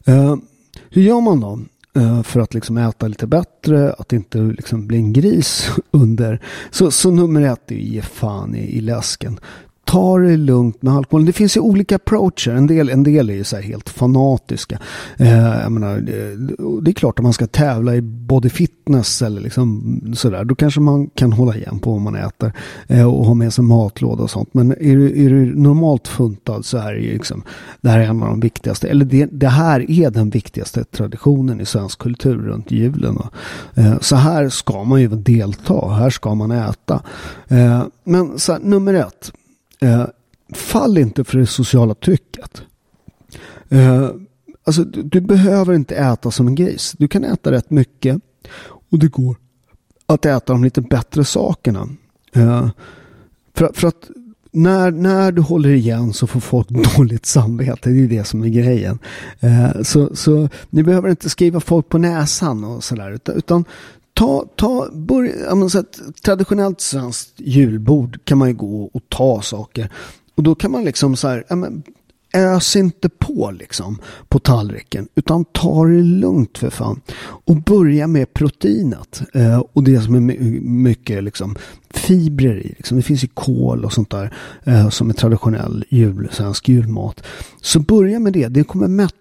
Eh, 0.04 0.36
hur 0.90 1.02
gör 1.02 1.20
man 1.20 1.40
då? 1.40 1.58
Eh, 1.96 2.22
för 2.22 2.40
att 2.40 2.54
liksom 2.54 2.76
äta 2.76 3.08
lite 3.08 3.26
bättre, 3.26 3.92
att 3.92 4.12
inte 4.12 4.38
liksom 4.38 4.86
bli 4.86 4.96
en 4.96 5.12
gris 5.12 5.70
under. 5.90 6.40
Så, 6.70 6.90
så 6.90 7.10
nummer 7.10 7.42
ett 7.42 7.70
är 7.70 7.74
ju 7.74 7.82
ge 7.82 8.02
fan 8.02 8.54
i, 8.54 8.76
i 8.76 8.80
läsken 8.80 9.40
ta 9.92 10.18
det 10.18 10.36
lugnt 10.36 10.82
med 10.82 10.94
alkoholen. 10.94 11.26
Det 11.26 11.32
finns 11.32 11.56
ju 11.56 11.60
olika 11.60 11.96
approacher. 11.96 12.52
En 12.52 12.66
del, 12.66 12.88
en 12.88 13.02
del 13.02 13.30
är 13.30 13.34
ju 13.34 13.44
så 13.44 13.56
helt 13.56 13.88
fanatiska. 13.88 14.78
Eh, 15.16 15.60
jag 15.60 15.72
menar, 15.72 15.96
det, 15.96 16.36
det, 16.82 16.90
är 16.90 16.92
klart 16.92 17.18
att 17.18 17.22
man 17.22 17.32
ska 17.32 17.46
tävla 17.46 17.94
i 17.94 18.00
body 18.02 18.48
fitness 18.48 19.22
eller 19.22 19.40
liksom 19.40 20.00
sådär. 20.16 20.44
Då 20.44 20.54
kanske 20.54 20.80
man 20.80 21.06
kan 21.06 21.32
hålla 21.32 21.56
igen 21.56 21.78
på 21.78 21.92
vad 21.92 22.00
man 22.00 22.14
äter 22.14 22.52
eh, 22.86 23.14
och 23.14 23.26
ha 23.26 23.34
med 23.34 23.52
sig 23.52 23.64
matlåda 23.64 24.22
och 24.22 24.30
sånt. 24.30 24.54
Men 24.54 24.70
är 24.72 24.96
du, 24.96 25.26
är 25.26 25.30
du 25.30 25.54
normalt 25.54 26.08
funtad 26.08 26.64
så 26.64 26.78
är 26.78 26.92
det 26.92 27.00
ju 27.00 27.12
liksom, 27.12 27.42
det 27.80 27.90
här 27.90 27.98
är 27.98 28.04
en 28.04 28.22
av 28.22 28.28
de 28.28 28.40
viktigaste, 28.40 28.88
eller 28.88 29.04
det, 29.04 29.28
det 29.32 29.48
här 29.48 29.90
är 29.90 30.10
den 30.10 30.30
viktigaste 30.30 30.84
traditionen 30.84 31.60
i 31.60 31.66
svensk 31.66 31.98
kultur 31.98 32.38
runt 32.38 32.70
julen. 32.70 33.18
Eh, 33.74 33.98
så 34.00 34.16
här 34.16 34.48
ska 34.48 34.84
man 34.84 35.00
ju 35.00 35.08
delta, 35.08 35.88
här 35.88 36.10
ska 36.10 36.34
man 36.34 36.50
äta. 36.50 37.02
Eh, 37.48 37.82
men 38.04 38.38
så 38.38 38.52
här, 38.52 38.60
nummer 38.60 38.94
ett, 38.94 39.32
Eh, 39.82 40.06
fall 40.54 40.98
inte 40.98 41.24
för 41.24 41.38
det 41.38 41.46
sociala 41.46 41.94
trycket. 41.94 42.62
Eh, 43.68 44.10
alltså, 44.64 44.84
du, 44.84 45.02
du, 45.02 45.20
behöver 45.20 45.74
inte 45.74 45.96
äta 45.96 46.30
som 46.30 46.46
en 46.46 46.54
gris. 46.54 46.94
Du 46.98 47.08
kan 47.08 47.24
äta 47.24 47.50
rätt 47.50 47.70
mycket 47.70 48.20
och 48.90 48.98
det 48.98 49.08
går 49.08 49.36
att 50.06 50.26
äta 50.26 50.52
de 50.52 50.64
lite 50.64 50.80
bättre 50.80 51.24
sakerna. 51.24 51.88
Eh, 52.34 52.68
för, 53.54 53.70
för 53.74 53.88
att 53.88 54.10
när, 54.50 54.90
när 54.90 55.32
du 55.32 55.42
håller 55.42 55.70
igen 55.70 56.12
så 56.12 56.26
får 56.26 56.40
folk 56.40 56.68
dåligt 56.96 57.26
samvete. 57.26 57.90
Det 57.90 58.04
är 58.04 58.08
det 58.08 58.24
som 58.24 58.42
är 58.42 58.48
grejen. 58.48 58.98
Eh, 59.40 59.82
så, 59.82 60.16
så 60.16 60.48
ni 60.70 60.82
behöver 60.82 61.08
inte 61.08 61.30
skriva 61.30 61.60
folk 61.60 61.88
på 61.88 61.98
näsan 61.98 62.64
och 62.64 62.84
sådär. 62.84 63.10
Utan, 63.10 63.36
utan 63.36 63.64
ta, 64.14 64.44
ta, 64.56 64.88
börja, 64.92 65.68
så 65.68 65.78
att, 65.78 66.00
traditionellt 66.24 66.80
svenskt 66.80 67.34
julbord 67.36 68.18
kan 68.24 68.38
man 68.38 68.48
ju 68.48 68.54
gå 68.54 68.84
och 68.84 69.02
ta 69.08 69.42
saker. 69.42 69.88
Och 70.34 70.42
då 70.42 70.54
kan 70.54 70.72
man 70.72 70.84
liksom 70.84 71.16
så 71.16 71.28
här, 71.28 71.44
ja, 71.48 71.56
men, 71.56 71.82
ös 72.34 72.76
inte 72.76 73.08
på 73.08 73.50
liksom 73.50 73.98
på 74.28 74.38
tallriken 74.38 75.08
utan 75.14 75.44
ta 75.44 75.84
det 75.84 76.02
lugnt 76.02 76.58
för 76.58 76.70
fan. 76.70 77.00
Och 77.20 77.56
börja 77.56 78.06
med 78.06 78.34
proteinet 78.34 79.22
eh, 79.34 79.58
och 79.72 79.84
det 79.84 80.00
som 80.00 80.14
är 80.14 80.20
mycket 80.60 81.24
liksom 81.24 81.56
fibrer 81.90 82.56
i. 82.56 82.74
Liksom. 82.76 82.96
Det 82.96 83.02
finns 83.02 83.24
ju 83.24 83.28
kol 83.28 83.84
och 83.84 83.92
sånt 83.92 84.10
där 84.10 84.34
eh, 84.64 84.88
som 84.88 85.10
är 85.10 85.14
traditionell 85.14 85.84
jul, 85.88 86.28
svensk 86.32 86.68
julmat. 86.68 87.22
Så 87.60 87.80
börja 87.80 88.18
med 88.18 88.32
det, 88.32 88.48
det 88.48 88.64
kommer 88.64 88.88
mätta 88.88 89.16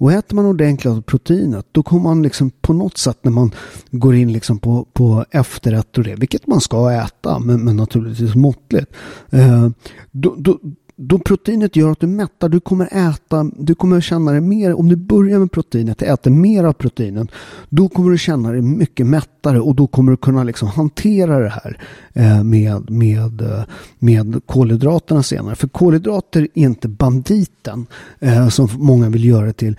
och 0.00 0.12
äter 0.12 0.36
man 0.36 0.46
ordentligt 0.46 0.92
av 0.92 1.02
proteinet 1.02 1.66
då 1.72 1.82
kommer 1.82 2.02
man 2.02 2.22
liksom 2.22 2.50
på 2.50 2.72
något 2.72 2.98
sätt 2.98 3.18
när 3.22 3.32
man 3.32 3.54
går 3.90 4.14
in 4.14 4.32
liksom 4.32 4.58
på, 4.58 4.86
på 4.92 5.24
efterrätt 5.30 5.98
och 5.98 6.04
det, 6.04 6.14
vilket 6.14 6.46
man 6.46 6.60
ska 6.60 6.92
äta 6.92 7.38
men, 7.38 7.64
men 7.64 7.76
naturligtvis 7.76 8.34
måttligt. 8.34 8.92
Eh, 9.30 9.68
då, 10.10 10.34
då, 10.38 10.58
då 11.02 11.18
proteinet 11.18 11.76
gör 11.76 11.90
att 11.90 12.00
du 12.00 12.06
mättar, 12.06 12.48
du 12.48 12.60
kommer 12.60 13.08
äta, 13.10 13.50
du 13.56 13.74
kommer 13.74 14.00
känna 14.00 14.32
dig 14.32 14.40
mer, 14.40 14.74
om 14.74 14.88
du 14.88 14.96
börjar 14.96 15.38
med 15.38 15.52
proteinet, 15.52 16.02
äter 16.02 16.30
mer 16.30 16.64
av 16.64 16.72
proteinen, 16.72 17.28
då 17.68 17.88
kommer 17.88 18.10
du 18.10 18.18
känna 18.18 18.52
dig 18.52 18.62
mycket 18.62 19.06
mättare 19.06 19.60
och 19.60 19.74
då 19.74 19.86
kommer 19.86 20.10
du 20.10 20.16
kunna 20.16 20.44
liksom 20.44 20.68
hantera 20.68 21.38
det 21.38 21.48
här 21.48 21.78
eh, 22.12 22.44
med, 22.44 22.90
med, 22.90 23.40
eh, 23.40 23.62
med 23.98 24.40
kolhydraterna 24.46 25.22
senare. 25.22 25.54
För 25.54 25.68
kolhydrater 25.68 26.48
är 26.54 26.62
inte 26.62 26.88
banditen 26.88 27.86
eh, 28.18 28.48
som 28.48 28.68
många 28.72 29.08
vill 29.08 29.24
göra 29.24 29.46
det 29.46 29.52
till. 29.52 29.76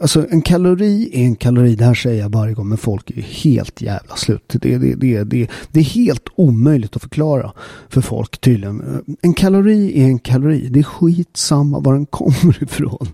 Alltså 0.00 0.26
en 0.30 0.42
kalori 0.42 1.10
är 1.12 1.24
en 1.24 1.36
kalori, 1.36 1.74
det 1.74 1.84
här 1.84 1.94
säger 1.94 2.22
jag 2.22 2.28
varje 2.28 2.54
gång, 2.54 2.68
men 2.68 2.78
folk 2.78 3.10
är 3.10 3.22
helt 3.22 3.82
jävla 3.82 4.16
slut. 4.16 4.42
Det, 4.48 4.78
det, 4.78 4.94
det, 4.94 5.24
det, 5.24 5.50
det 5.72 5.80
är 5.80 5.84
helt 5.84 6.28
omöjligt 6.34 6.96
att 6.96 7.02
förklara 7.02 7.52
för 7.88 8.00
folk 8.00 8.40
tydligen. 8.40 9.02
En 9.22 9.34
kalori 9.34 10.02
är 10.02 10.04
en 10.04 10.18
kalori. 10.30 10.68
Det 10.68 10.78
är 10.78 10.82
skitsamma 10.84 11.80
var 11.80 11.94
den 11.94 12.06
kommer 12.06 12.62
ifrån. 12.62 13.06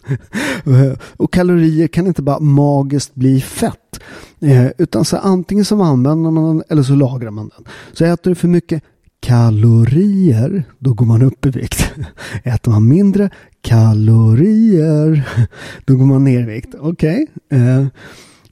Eh, 0.64 0.98
och 1.16 1.32
kalorier 1.32 1.88
kan 1.88 2.06
inte 2.06 2.22
bara 2.22 2.40
magiskt 2.40 3.14
bli 3.14 3.40
fett. 3.40 4.00
Eh, 4.40 4.66
utan 4.78 5.04
så 5.04 5.16
antingen 5.16 5.64
så 5.64 5.82
använder 5.82 6.30
man 6.30 6.44
den 6.44 6.62
eller 6.68 6.82
så 6.82 6.94
lagrar 6.94 7.30
man 7.30 7.50
den. 7.56 7.64
Så 7.92 8.04
äter 8.04 8.30
du 8.30 8.34
för 8.34 8.48
mycket 8.48 8.82
kalorier, 9.20 10.64
då 10.78 10.94
går 10.94 11.06
man 11.06 11.22
upp 11.22 11.46
i 11.46 11.50
vikt. 11.50 11.92
Äter 12.44 12.70
man 12.70 12.88
mindre 12.88 13.30
kalorier, 13.60 15.28
då 15.84 15.96
går 15.96 16.06
man 16.06 16.24
ner 16.24 16.40
i 16.40 16.46
vikt. 16.54 16.74
Okej. 16.80 17.26
Okay. 17.48 17.60
Eh, 17.60 17.86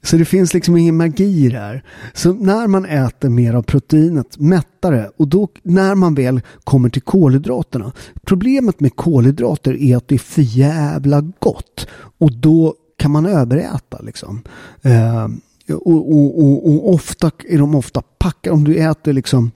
så 0.05 0.17
det 0.17 0.25
finns 0.25 0.53
liksom 0.53 0.77
ingen 0.77 0.97
magi 0.97 1.49
där. 1.49 1.83
Så 2.13 2.33
när 2.33 2.67
man 2.67 2.85
äter 2.85 3.29
mer 3.29 3.53
av 3.53 3.61
proteinet, 3.61 4.39
mättare, 4.39 5.09
och 5.17 5.27
då 5.27 5.47
när 5.63 5.95
man 5.95 6.15
väl 6.15 6.41
kommer 6.63 6.89
till 6.89 7.01
kolhydraterna. 7.01 7.91
Problemet 8.25 8.79
med 8.79 8.95
kolhydrater 8.95 9.81
är 9.81 9.97
att 9.97 10.07
det 10.07 10.15
är 10.15 10.19
för 10.19 10.41
jävla 10.41 11.21
gott. 11.39 11.87
Och 12.17 12.33
då 12.33 12.75
kan 12.97 13.11
man 13.11 13.25
överäta 13.25 14.01
liksom. 14.01 14.41
Eh, 14.81 15.27
och, 15.73 16.13
och, 16.13 16.39
och, 16.39 16.69
och, 16.69 16.93
ofta 16.93 17.31
är 17.49 17.57
de 17.57 17.75
ofta 17.75 18.01
packade. 18.01 18.53
Om 18.53 18.63
du 18.63 18.75
äter 18.75 19.13
liksom 19.13 19.51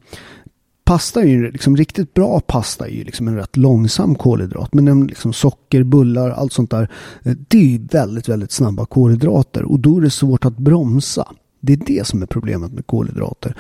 pasta 0.89 1.21
är 1.21 1.25
ju 1.25 1.51
liksom 1.51 1.77
riktigt 1.77 2.13
bra 2.13 2.39
pasta 2.39 2.87
är 2.87 2.91
ju 2.91 3.03
liksom 3.03 3.27
en 3.27 3.35
rätt 3.35 3.57
långsam 3.57 4.15
kolhydrat. 4.15 4.73
Men 4.73 4.85
den 4.85 5.07
liksom 5.07 5.33
socker, 5.33 5.83
bullar, 5.83 6.29
allt 6.29 6.53
sånt 6.53 6.71
där. 6.71 6.91
Eh, 7.23 7.33
det 7.47 7.57
är 7.57 7.63
ju 7.63 7.87
väldigt, 7.91 8.29
väldigt 8.29 8.51
snabba 8.51 8.85
kolhydrater 8.85 9.63
och 9.63 9.79
då 9.79 9.97
är 9.97 10.01
det 10.01 10.09
svårt 10.09 10.45
att 10.45 10.57
bromsa. 10.57 11.33
Det 11.59 11.73
är 11.73 11.77
det 11.77 12.07
som 12.07 12.21
är 12.21 12.25
problemet 12.25 12.71
med 12.71 12.87
kolhydrater. 12.87 13.55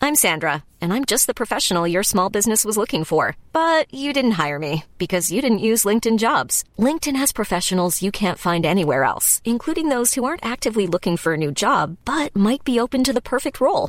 I'm 0.00 0.16
Sandra 0.16 0.52
and 0.80 0.92
I'm 0.92 1.04
just 1.10 1.26
the 1.26 1.34
professional 1.34 1.90
your 1.90 2.02
small 2.02 2.32
business 2.32 2.64
was 2.64 2.76
looking 2.76 3.04
for. 3.04 3.36
But 3.52 3.86
you 3.94 4.12
didn't 4.12 4.46
hire 4.46 4.58
me 4.58 4.82
because 4.98 5.34
you 5.34 5.42
didn't 5.42 5.70
use 5.72 5.88
LinkedIn 5.88 6.18
jobs. 6.18 6.64
LinkedIn 6.78 7.16
has 7.16 7.32
professionals 7.32 8.02
you 8.02 8.12
can't 8.12 8.52
find 8.52 8.66
anywhere 8.66 9.04
else, 9.04 9.40
including 9.44 9.88
those 9.88 10.14
who 10.14 10.24
aren't 10.26 10.52
actively 10.52 10.86
looking 10.86 11.16
for 11.16 11.32
a 11.32 11.36
new 11.36 11.52
job 11.52 11.96
but 12.04 12.36
might 12.36 12.64
be 12.64 12.80
open 12.80 13.04
to 13.04 13.12
the 13.12 13.22
perfect 13.22 13.60
role, 13.60 13.88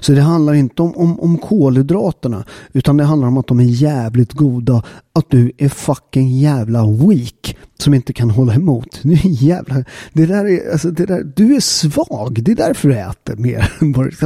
Så 0.00 0.12
det 0.12 0.20
handlar 0.20 0.54
inte 0.54 0.82
om, 0.82 0.96
om, 0.96 1.20
om 1.20 1.38
kolhydraterna 1.38 2.44
utan 2.72 2.96
det 2.96 3.04
handlar 3.04 3.28
om 3.28 3.36
att 3.36 3.46
de 3.46 3.60
är 3.60 3.64
jävligt 3.64 4.32
goda. 4.32 4.82
Att 5.12 5.30
du 5.30 5.52
är 5.58 5.68
fucking 5.68 6.38
jävla 6.38 6.86
weak 6.86 7.56
som 7.78 7.94
inte 7.94 8.12
kan 8.12 8.30
hålla 8.30 8.54
emot. 8.54 9.00
Nu 9.02 9.18
jävla, 9.22 9.84
det 10.12 10.26
där 10.26 10.44
är, 10.44 10.72
alltså 10.72 10.90
det 10.90 11.06
där, 11.06 11.32
du 11.36 11.56
är 11.56 11.60
svag. 11.60 12.42
Det 12.42 12.52
är 12.52 12.56
därför 12.56 12.88
du 12.88 12.98
äter 12.98 13.36
mer. 13.36 13.72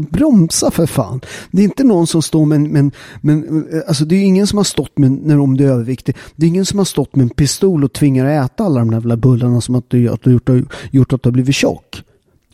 Bromsa 0.10 0.70
för 0.70 0.86
fan. 0.86 1.20
Det 1.50 1.62
är 1.62 1.64
inte 1.64 1.84
någon 1.84 2.06
som 2.06 2.22
står 2.22 2.46
med 2.46 2.60
men, 2.60 2.92
men 3.20 3.66
alltså 3.88 4.04
det 4.04 4.16
är 4.16 4.22
ingen 4.22 4.46
som 4.46 4.56
har 4.56 4.64
stått 4.64 4.98
med, 4.98 5.10
när 5.10 5.36
de 5.36 5.54
är 5.54 5.62
överviktig. 5.62 6.16
Det 6.36 6.46
är 6.46 6.48
ingen 6.48 6.66
som 6.66 6.78
har 6.78 6.84
stått 6.84 7.16
med 7.16 7.22
en 7.22 7.30
pistol 7.30 7.84
och 7.84 7.92
tvingar 7.92 8.26
att 8.26 8.50
äta 8.50 8.64
alla 8.64 8.78
de 8.78 8.90
där 8.90 8.96
jävla 8.96 9.16
bullarna 9.16 9.60
som 9.60 9.74
att 9.74 9.90
du, 9.90 10.08
att 10.08 10.22
du 10.22 10.32
gjort, 10.32 10.50
gjort 10.90 11.12
att 11.12 11.22
du 11.22 11.28
har 11.28 11.32
blivit 11.32 11.54
tjock. 11.54 12.02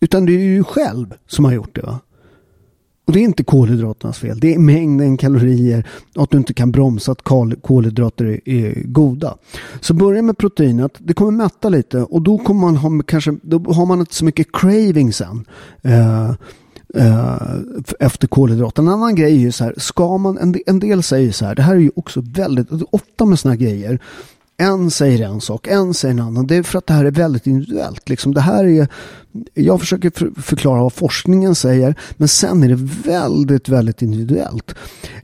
Utan 0.00 0.26
det 0.26 0.32
är 0.32 0.38
ju 0.38 0.64
själv 0.64 1.14
som 1.26 1.44
har 1.44 1.52
gjort 1.52 1.74
det 1.74 1.82
va. 1.82 2.00
Och 3.10 3.14
det 3.14 3.20
är 3.20 3.24
inte 3.24 3.44
kolhydraternas 3.44 4.18
fel. 4.18 4.40
Det 4.40 4.54
är 4.54 4.58
mängden 4.58 5.16
kalorier 5.16 5.86
och 6.16 6.22
att 6.22 6.30
du 6.30 6.38
inte 6.38 6.54
kan 6.54 6.72
bromsa 6.72 7.12
att 7.12 7.22
kolhydrater 7.62 8.24
är, 8.24 8.48
är 8.48 8.82
goda. 8.84 9.36
Så 9.80 9.94
börja 9.94 10.22
med 10.22 10.38
proteinet. 10.38 10.92
Det 10.98 11.14
kommer 11.14 11.30
mätta 11.30 11.68
lite 11.68 12.02
och 12.02 12.22
då 12.22 12.38
kommer 12.38 12.60
man 12.60 12.76
ha 12.76 13.02
kanske, 13.02 13.36
då 13.42 13.72
har 13.72 13.86
man 13.86 14.00
inte 14.00 14.14
så 14.14 14.24
mycket 14.24 14.52
craving 14.52 15.12
sen. 15.12 15.44
Uh, 15.86 15.92
eh, 15.94 16.34
Uh, 16.96 17.06
eh, 17.06 18.06
efter 18.06 18.26
kolhydrater. 18.26 18.82
En 18.82 18.88
annan 18.88 19.14
grej 19.14 19.32
är 19.32 19.38
ju 19.38 19.52
så 19.52 19.64
här, 19.64 19.74
ska 19.76 20.18
man, 20.18 20.38
en, 20.38 20.54
en 20.66 20.80
del 20.80 21.02
säger 21.02 21.32
så 21.32 21.44
här, 21.44 21.54
det 21.54 21.62
här 21.62 21.74
är 21.74 21.78
ju 21.78 21.90
också 21.96 22.20
väldigt, 22.20 22.68
ofta 22.90 23.24
med 23.24 23.38
såna 23.38 23.54
här 23.54 23.60
grejer, 23.60 24.00
en 24.60 24.90
säger 24.90 25.26
en 25.26 25.40
sak, 25.40 25.66
en 25.66 25.94
säger 25.94 26.14
en 26.14 26.20
annan. 26.20 26.46
Det 26.46 26.56
är 26.56 26.62
för 26.62 26.78
att 26.78 26.86
det 26.86 26.92
här 26.92 27.04
är 27.04 27.10
väldigt 27.10 27.46
individuellt. 27.46 28.08
Liksom 28.08 28.34
det 28.34 28.40
här 28.40 28.64
är, 28.64 28.88
jag 29.54 29.80
försöker 29.80 30.40
förklara 30.40 30.82
vad 30.82 30.92
forskningen 30.92 31.54
säger, 31.54 31.94
men 32.16 32.28
sen 32.28 32.62
är 32.62 32.68
det 32.68 32.88
väldigt, 33.10 33.68
väldigt 33.68 34.02
individuellt. 34.02 34.74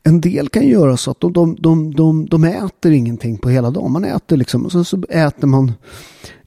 En 0.02 0.20
del 0.20 0.48
kan 0.48 0.66
göra 0.66 0.96
så 0.96 1.10
att 1.10 1.20
de, 1.20 1.32
de, 1.32 1.56
de, 1.60 1.94
de, 1.94 2.26
de 2.26 2.44
äter 2.44 2.92
ingenting 2.92 3.38
på 3.38 3.48
hela 3.48 3.70
dagen. 3.70 3.92
Man 3.92 4.04
äter 4.04 4.36
liksom, 4.36 4.64
och 4.64 4.72
så, 4.72 4.84
så 4.84 5.02
äter 5.08 5.46
man 5.46 5.72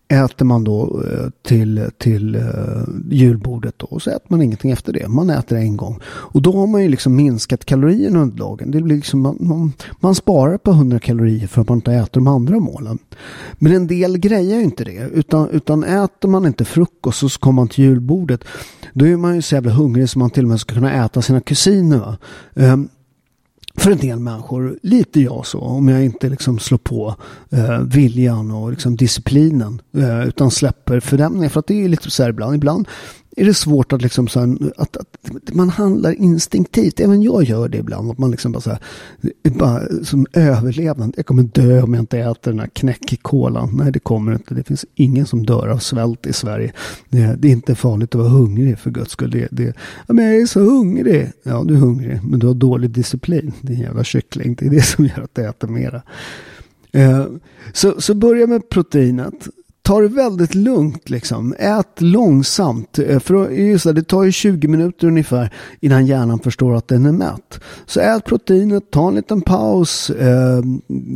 äter 0.10 0.46
man 0.46 0.64
då 0.64 1.04
eh, 1.12 1.30
till, 1.42 1.90
till 1.98 2.36
eh, 2.36 2.42
julbordet 3.12 3.74
då, 3.78 3.86
och 3.86 4.02
så 4.02 4.10
äter 4.10 4.26
man 4.28 4.42
ingenting 4.42 4.72
efter 4.72 4.94
det. 4.94 5.08
Man 5.08 5.30
äter 5.30 5.58
en 5.58 5.78
gång. 5.78 6.00
Och 6.06 6.42
då 6.42 6.52
har 6.52 6.68
man 6.68 6.84
ju 6.84 6.90
liksom 6.90 7.16
minskat 7.16 7.66
kalorierna 7.66 8.20
under 8.20 8.38
dagen. 8.38 8.72
Det 8.72 8.82
blir 8.82 8.96
liksom, 8.96 9.22
man, 9.22 9.38
man, 9.40 9.74
man, 10.00 10.16
sparar 10.16 10.58
på 10.58 10.72
100 10.72 11.00
kalorier 11.00 11.48
för 11.48 11.62
att 11.62 11.70
man 11.70 11.78
inte 11.78 11.94
äter 11.94 12.14
de 12.14 12.28
andra 12.28 12.60
målen. 12.60 13.00
Men 13.54 13.72
en 13.72 13.88
del 13.88 14.18
grejer 14.18 14.58
ju 14.58 14.64
inte 14.64 14.84
det. 14.84 15.10
Utan, 15.14 15.50
utan 15.50 15.84
äter 15.84 16.30
man 16.30 16.46
inte 16.46 16.66
frukost 16.66 17.24
och 17.24 17.32
så 17.32 17.40
kommer 17.40 17.62
man 17.62 17.68
till 17.68 17.84
julbordet. 17.84 18.44
Då 18.94 19.08
är 19.08 19.18
man 19.18 19.36
ju 19.36 19.42
så 19.42 19.56
jävla 19.56 19.72
hungrig 19.72 20.10
så 20.10 20.20
man 20.20 20.30
till 20.30 20.44
och 20.44 20.50
med 20.50 20.60
ska 20.60 20.74
kunna 20.74 21.06
äta 21.06 21.22
sina 21.22 21.42
kusiner. 21.42 22.18
Um, 22.54 22.90
för 23.80 23.92
en 23.92 23.98
del 23.98 24.20
människor, 24.20 24.80
lite 24.82 25.22
jag 25.22 25.46
så, 25.46 25.60
om 25.60 25.88
jag 25.88 26.06
inte 26.06 26.30
liksom 26.30 26.60
slår 26.60 26.78
på 26.78 27.16
eh, 27.50 27.80
viljan 27.80 28.52
och 28.52 28.72
liksom 28.72 28.96
disciplinen 28.96 29.82
eh, 29.98 30.28
utan 30.28 30.52
släpper 30.52 31.00
fördämningen. 31.00 31.50
För 31.50 31.60
att 31.60 31.68
det 31.68 31.84
är 31.84 31.90
lite 31.90 32.12
så 32.12 32.24
här 32.24 32.30
ibland. 32.30 32.56
Ibland 32.56 32.88
är 33.40 33.46
det 33.46 33.54
svårt 33.54 33.94
att 33.94 34.02
liksom 34.02 34.28
så 34.28 34.40
här, 34.40 34.58
att, 34.78 34.98
att, 34.98 35.18
man 35.54 35.70
handlar 35.70 36.12
instinktivt. 36.12 37.00
Även 37.00 37.24
jag 37.24 37.44
gör 37.44 37.70
det 37.70 37.78
ibland. 37.78 38.12
Att 38.12 38.18
man 38.18 38.32
liksom 38.32 38.52
bara 38.52 38.62
så 38.62 38.70
här, 38.70 38.80
bara 39.44 39.82
som 40.04 40.28
överlevnad. 40.34 41.14
Jag 41.18 41.26
kommer 41.26 41.44
dö 41.44 41.82
om 41.82 41.94
jag 41.94 42.02
inte 42.02 42.20
äter 42.20 42.52
den 42.52 42.60
här 42.60 42.68
knäckkolan. 42.68 43.70
Nej, 43.74 43.92
det 43.92 44.00
kommer 44.00 44.32
inte. 44.34 44.54
Det 44.54 44.64
finns 44.64 44.86
ingen 44.96 45.26
som 45.26 45.46
dör 45.46 45.68
av 45.68 45.78
svält 45.78 46.28
i 46.28 46.34
Sverige. 46.34 46.74
Det, 47.10 47.36
det 47.40 47.48
är 47.48 47.52
inte 47.52 47.76
farligt 47.76 48.16
att 48.16 48.22
vara 48.22 48.30
hungrig 48.30 48.80
för 48.80 48.92
guds 48.92 49.12
skull. 49.12 49.32
Det, 49.32 49.48
det, 49.52 49.74
ja, 50.08 50.14
men 50.14 50.26
jag 50.26 50.36
är 50.36 50.46
så 50.46 50.60
hungrig. 50.60 51.32
Ja, 51.44 51.64
du 51.68 51.74
är 51.74 51.80
hungrig, 51.80 52.20
men 52.24 52.40
du 52.40 52.48
har 52.48 52.54
dålig 52.54 52.90
disciplin. 52.90 53.54
din 53.62 53.80
jävla 53.80 54.04
kyckling. 54.04 54.56
Det 54.60 54.66
är 54.66 54.70
det 54.70 54.82
som 54.82 55.06
gör 55.06 55.22
att 55.24 55.36
du 55.36 55.50
äter 55.50 55.68
mera. 55.68 56.02
Eh, 56.92 57.26
så, 57.74 58.02
så 58.02 58.14
börja 58.14 58.48
med 58.48 58.70
proteinet 58.70 59.48
ta 59.90 60.02
det 60.02 60.08
väldigt 60.08 60.56
lugnt 60.56 61.10
liksom. 61.10 61.56
Ät 61.60 62.02
långsamt. 62.02 63.00
Eh, 63.00 63.20
för 63.20 63.50
just 63.50 63.84
det, 63.84 63.94
det 63.94 64.04
tar 64.04 64.24
ju 64.24 64.32
20 64.32 64.68
minuter 64.68 65.08
ungefär 65.08 65.54
innan 65.80 66.06
hjärnan 66.06 66.40
förstår 66.40 66.76
att 66.76 66.88
den 66.88 67.06
är 67.06 67.12
mätt. 67.12 67.60
Så 67.86 68.00
ät 68.00 68.26
proteinet, 68.26 68.92
ta 68.92 69.08
en 69.08 69.16
liten 69.16 69.42
paus, 69.42 70.10
eh, 70.10 70.62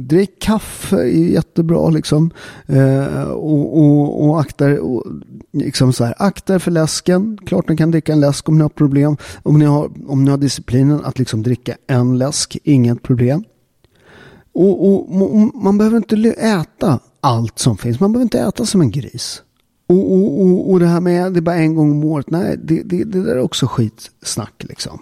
drick 0.08 0.42
kaffe 0.42 0.96
är 0.96 1.32
jättebra 1.32 1.90
liksom. 1.90 2.32
Eh, 2.66 3.24
och, 3.24 3.78
och, 3.78 4.26
och 4.26 4.40
akta 4.40 4.82
och, 4.82 5.04
liksom 5.52 5.94
så 5.94 6.04
här, 6.04 6.16
akta 6.18 6.60
för 6.60 6.72
läsken. 6.72 7.38
Klart 7.46 7.70
ni 7.70 7.78
kan 7.78 7.92
dricka 7.92 8.14
en 8.14 8.20
läsk 8.20 8.50
om 8.50 8.58
ni 8.58 8.62
har 8.62 8.70
problem. 8.70 9.18
Om 9.44 9.60
ni 9.60 9.66
har, 9.66 9.90
om 10.08 10.24
ni 10.24 10.32
har 10.32 10.38
disciplinen 10.38 11.06
att 11.06 11.20
liksom 11.20 11.44
dricka 11.44 11.76
en 11.88 12.18
läsk, 12.18 12.58
inget 12.64 13.04
problem. 13.04 13.44
Och, 14.54 14.94
och, 14.94 15.10
man 15.64 15.78
behöver 15.78 15.98
inte 15.98 16.16
äta 16.32 17.00
allt 17.24 17.60
som 17.60 17.78
finns. 17.78 18.00
Man 18.00 18.12
behöver 18.12 18.24
inte 18.24 18.40
äta 18.40 18.66
som 18.66 18.82
en 18.82 18.92
gris. 18.92 19.42
Och, 19.88 20.14
och, 20.14 20.42
och, 20.42 20.72
och 20.72 20.80
det 20.80 20.88
här 20.88 21.00
med 21.00 21.34
det 21.34 21.40
är 21.40 21.42
bara 21.42 21.56
en 21.56 21.76
gång 21.76 21.92
om 21.92 22.04
året. 22.04 22.30
Nej, 22.30 22.58
det, 22.64 22.84
det, 22.84 23.04
det 23.04 23.24
där 23.24 23.36
är 23.36 23.40
också 23.40 23.68
skitsnack 23.68 24.64
liksom. 24.64 25.00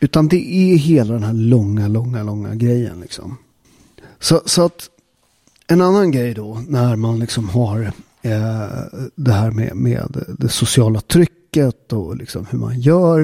Utan 0.00 0.28
det 0.28 0.52
är 0.52 0.76
hela 0.76 1.12
den 1.12 1.22
här 1.22 1.32
långa, 1.32 1.88
långa, 1.88 2.22
långa 2.22 2.54
grejen 2.54 3.00
liksom. 3.00 3.36
Så, 4.18 4.42
så 4.44 4.64
att 4.64 4.90
en 5.66 5.80
annan 5.80 6.10
grej 6.10 6.34
då 6.34 6.62
när 6.68 6.96
man 6.96 7.18
liksom 7.18 7.48
har 7.48 7.92
eh, 8.22 8.68
det 9.14 9.32
här 9.32 9.50
med, 9.50 9.76
med 9.76 10.24
det 10.38 10.48
sociala 10.48 11.00
trycket 11.00 11.92
och 11.92 12.16
liksom 12.16 12.46
hur 12.50 12.58
man 12.58 12.80
gör. 12.80 13.20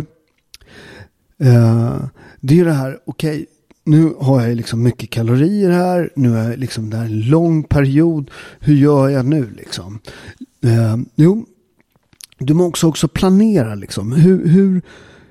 Eh, 1.38 1.96
det 2.40 2.54
är 2.54 2.59
ju 2.59 2.64
det 2.64 2.72
här, 2.72 2.98
okej, 3.04 3.35
okay, 3.35 3.46
nu 3.87 4.14
har 4.20 4.42
jag 4.42 4.57
liksom 4.57 4.83
mycket 4.83 5.11
kalorier 5.11 5.70
här. 5.70 6.11
Nu 6.16 6.38
är 6.38 6.57
liksom 6.57 6.90
det 6.90 6.96
här 6.96 7.05
en 7.05 7.20
lång 7.20 7.62
period. 7.62 8.31
Hur 8.61 8.75
gör 8.75 9.09
jag 9.09 9.27
nu 9.27 9.51
liksom? 9.57 9.99
Eh, 10.64 10.96
jo, 11.14 11.46
du 12.38 12.55
måste 12.55 12.87
också 12.87 13.09
planera 13.09 13.75
liksom. 13.75 14.12
Hur, 14.12 14.49
hur, 14.49 14.83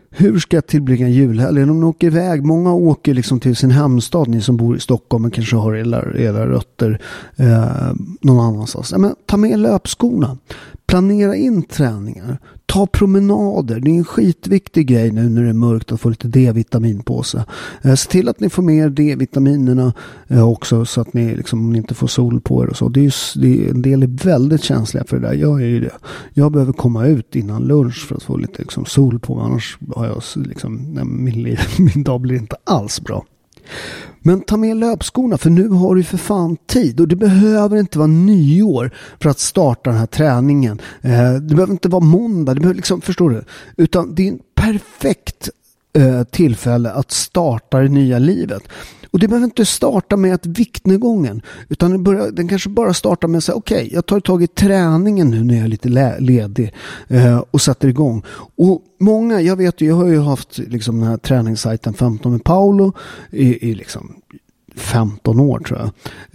hur 0.10 0.40
ska 0.40 0.58
jag 0.58 0.68
tillbringa 0.68 1.10
julhelgen? 1.10 1.70
Om 1.70 1.80
ni 1.80 1.86
åker 1.86 2.08
iväg, 2.08 2.44
många 2.44 2.74
åker 2.74 3.14
liksom 3.14 3.40
till 3.40 3.56
sin 3.56 3.72
hemstad, 3.72 4.28
ni 4.28 4.42
som 4.42 4.58
bor 4.58 4.78
i 4.78 4.80
Stockholm 4.80 5.26
och 5.26 5.34
kanske 5.34 5.56
har 5.56 5.76
era, 5.76 6.20
era 6.20 6.48
rötter 6.50 7.02
eh, 7.36 7.94
någon 8.22 8.46
annanstans. 8.46 8.92
Ja, 8.92 8.98
men, 8.98 9.16
ta 9.26 9.38
med 9.38 9.60
löpskorna. 9.60 10.38
Planera 10.88 11.36
in 11.36 11.64
träningar. 11.64 12.40
Ta 12.76 12.88
promenader. 12.88 13.80
Det 13.80 13.92
är 13.92 13.96
en 13.96 14.06
skitviktig 14.06 14.88
grej 14.88 15.12
nu 15.12 15.30
när 15.30 15.44
det 15.44 15.50
är 15.50 15.54
mörkt 15.54 15.92
att 15.92 16.02
få 16.02 16.10
lite 16.10 16.28
D-vitamin 16.28 17.04
på 17.04 17.24
sig. 17.24 17.44
Eh, 17.82 17.96
se 17.96 18.10
till 18.10 18.30
att 18.30 18.40
ni 18.40 18.50
får 18.50 18.64
med 18.64 18.76
er 18.76 18.90
D-vitaminerna 18.90 19.94
eh, 20.28 20.50
också 20.50 20.86
så 20.86 21.02
att 21.02 21.14
ni, 21.14 21.36
liksom, 21.36 21.72
ni 21.72 21.78
inte 21.78 21.94
får 21.94 22.08
sol 22.08 22.42
på 22.42 22.64
er 22.64 22.68
och 22.68 22.78
så. 22.78 22.90
Det 22.90 23.00
är, 23.00 23.04
ju, 23.04 23.12
det 23.42 23.66
är, 23.66 23.70
en 23.70 23.82
del 23.82 24.04
är 24.04 24.24
väldigt 24.24 24.64
känsliga 24.64 25.04
för 25.04 25.20
det 25.20 25.28
där. 25.28 25.34
Jag 25.34 25.62
är 25.62 25.66
ju 25.66 25.80
det. 25.80 25.92
Jag 26.34 26.52
behöver 26.52 26.74
komma 26.74 27.06
ut 27.06 27.36
innan 27.36 27.64
lunch 27.64 28.08
för 28.08 28.16
att 28.16 28.24
få 28.24 28.38
lite 28.38 28.62
liksom, 28.62 28.86
sol 28.86 29.20
på 29.20 29.36
mig. 29.36 29.46
Annars 29.46 29.78
har 29.96 30.06
jag 30.06 30.22
liksom, 30.36 31.00
min, 31.06 31.44
liv, 31.44 31.60
min 31.96 32.04
dag 32.04 32.22
blir 32.22 32.36
inte 32.36 32.56
alls 32.64 33.02
bra. 33.02 33.26
Men 34.28 34.42
ta 34.42 34.58
med 34.58 34.78
löpskorna 34.78 35.38
för 35.38 35.50
nu 35.50 35.70
har 35.70 35.96
du 35.96 36.04
för 36.04 36.18
fan 36.18 36.58
tid 36.68 37.00
och 37.00 37.08
det 37.08 37.16
behöver 37.16 37.78
inte 37.78 37.98
vara 37.98 38.08
nyår 38.08 38.92
för 39.20 39.30
att 39.30 39.40
starta 39.40 39.90
den 39.90 40.00
här 40.00 40.06
träningen. 40.06 40.82
Eh, 41.02 41.34
det 41.34 41.56
behöver 41.56 41.72
inte 41.72 41.90
vara 41.90 42.04
måndag, 42.04 42.54
det 42.54 42.60
behöver 42.60 42.76
liksom, 42.76 43.02
förstår 43.02 43.30
du? 43.30 43.44
Utan 43.78 44.16
det 44.16 44.24
är 44.24 44.32
en 44.32 44.40
perfekt 44.56 45.50
eh, 45.98 46.24
tillfälle 46.24 46.92
att 46.92 47.12
starta 47.12 47.80
det 47.80 47.90
nya 47.90 48.20
livet. 48.20 48.64
Och 49.16 49.20
det 49.20 49.28
behöver 49.28 49.46
inte 49.46 49.66
starta 49.66 50.18
med 50.18 50.34
att 50.34 50.46
viktnedgången. 50.46 51.42
Utan 51.70 51.92
den, 51.92 52.04
börjar, 52.04 52.32
den 52.32 52.48
kanske 52.48 52.70
bara 52.70 52.94
startar 52.94 53.28
med 53.28 53.38
att 53.38 53.44
säga 53.44 53.56
okej, 53.56 53.78
okay, 53.78 53.94
jag 53.94 54.06
tar 54.06 54.20
tag 54.20 54.44
i 54.44 54.48
träningen 54.48 55.30
nu 55.30 55.44
när 55.44 55.56
jag 55.56 55.64
är 55.64 55.68
lite 55.68 55.90
ledig. 56.20 56.74
Eh, 57.08 57.44
och 57.52 57.62
sätter 57.62 57.88
igång. 57.88 58.24
Och 58.56 58.82
många, 59.00 59.42
jag 59.42 59.56
vet 59.56 59.82
ju, 59.82 59.88
jag 59.88 59.96
har 59.96 60.08
ju 60.08 60.20
haft 60.20 60.58
liksom 60.58 61.00
den 61.00 61.10
här 61.10 61.18
träningssajten 61.18 61.94
15 61.94 62.32
med 62.32 62.44
Paolo 62.44 62.94
i, 63.32 63.70
i 63.70 63.76
liksom 63.76 64.16
15 64.76 65.40
år 65.40 65.60
tror 65.60 65.80
jag. 65.80 65.92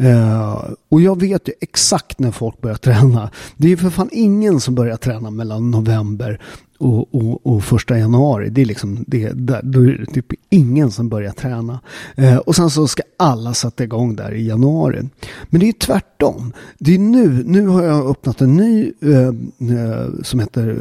Eh, 0.06 0.64
och 0.88 1.00
jag 1.00 1.20
vet 1.20 1.48
ju 1.48 1.52
exakt 1.60 2.18
när 2.18 2.30
folk 2.30 2.60
börjar 2.60 2.76
träna. 2.76 3.30
Det 3.56 3.66
är 3.66 3.70
ju 3.70 3.76
för 3.76 3.90
fan 3.90 4.08
ingen 4.12 4.60
som 4.60 4.74
börjar 4.74 4.96
träna 4.96 5.30
mellan 5.30 5.70
november 5.70 6.40
och, 6.80 7.14
och, 7.14 7.46
och 7.46 7.64
första 7.64 7.98
januari. 7.98 8.50
Det 8.50 8.60
är 8.60 8.64
liksom 8.64 9.04
det, 9.06 9.30
där, 9.32 9.60
då 9.62 9.80
är 9.80 10.04
det 10.06 10.06
typ 10.06 10.26
ingen 10.50 10.90
som 10.90 11.08
börjar 11.08 11.32
träna. 11.32 11.80
Eh, 12.16 12.36
och 12.36 12.56
sen 12.56 12.70
så 12.70 12.88
ska 12.88 13.02
alla 13.16 13.54
sätta 13.54 13.84
igång 13.84 14.16
där 14.16 14.34
i 14.34 14.46
januari. 14.46 15.08
Men 15.48 15.60
det 15.60 15.68
är 15.68 15.72
tvärtom. 15.72 16.52
Det 16.78 16.94
är 16.94 16.98
nu, 16.98 17.42
nu 17.46 17.66
har 17.66 17.82
jag 17.82 18.10
öppnat 18.10 18.40
en 18.40 18.56
ny 18.56 18.92
eh, 19.02 19.18
eh 19.18 20.06
som 20.22 20.40
heter 20.40 20.78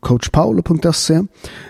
coachpaolo.se. 0.00 1.14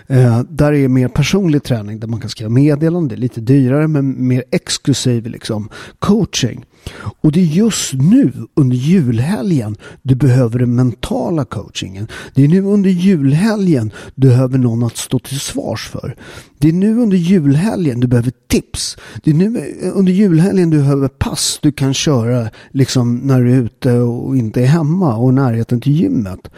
Eh, 0.07 0.41
där 0.49 0.73
är 0.73 0.87
mer 0.87 1.07
personlig 1.07 1.63
träning 1.63 1.99
där 1.99 2.07
man 2.07 2.19
kan 2.19 2.29
skriva 2.29 2.49
meddelanden. 2.49 3.07
Det 3.07 3.15
är 3.15 3.17
lite 3.17 3.41
dyrare 3.41 3.87
men 3.87 4.27
mer 4.27 4.43
exklusiv 4.51 5.27
liksom 5.27 5.69
coaching. 5.99 6.65
Och 6.93 7.31
det 7.31 7.39
är 7.39 7.45
just 7.45 7.93
nu 7.93 8.33
under 8.53 8.77
julhelgen 8.77 9.75
du 10.01 10.15
behöver 10.15 10.59
den 10.59 10.75
mentala 10.75 11.45
coachingen. 11.45 12.07
Det 12.33 12.43
är 12.43 12.47
nu 12.47 12.61
under 12.61 12.89
julhelgen 12.89 13.91
du 14.15 14.27
behöver 14.27 14.57
någon 14.57 14.83
att 14.83 14.97
stå 14.97 15.19
till 15.19 15.39
svars 15.39 15.89
för. 15.89 16.15
Det 16.57 16.69
är 16.69 16.73
nu 16.73 16.99
under 16.99 17.17
julhelgen 17.17 17.99
du 17.99 18.07
behöver 18.07 18.31
tips. 18.47 18.97
Det 19.23 19.31
är 19.31 19.35
nu 19.35 19.75
under 19.93 20.11
julhelgen 20.11 20.69
du 20.69 20.77
behöver 20.77 21.07
pass 21.07 21.59
du 21.61 21.71
kan 21.71 21.93
köra 21.93 22.49
liksom 22.71 23.15
när 23.15 23.41
du 23.41 23.53
är 23.53 23.61
ute 23.61 23.93
och 23.93 24.37
inte 24.37 24.61
är 24.61 24.65
hemma 24.65 25.15
och 25.15 25.33
närheten 25.33 25.81
till 25.81 25.93
gymmet. 25.93 26.49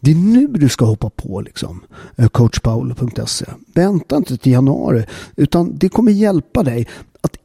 Det 0.00 0.10
är 0.10 0.14
nu 0.14 0.46
du 0.46 0.68
ska 0.68 0.84
hoppa 0.84 1.10
på 1.10 1.40
liksom 1.40 1.80
eh, 2.16 2.28
coachpaolo.se. 2.28 3.46
Vänta 3.74 4.16
inte 4.16 4.36
till 4.36 4.52
januari 4.52 5.04
utan 5.36 5.78
det 5.78 5.88
kommer 5.88 6.12
hjälpa 6.12 6.62
dig 6.62 6.88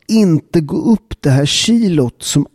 inte 0.07 0.61
gå 0.61 0.77
upp 0.77 1.21
det 1.21 1.29
här 1.29 1.45
kilot 1.45 2.23
som 2.23 2.47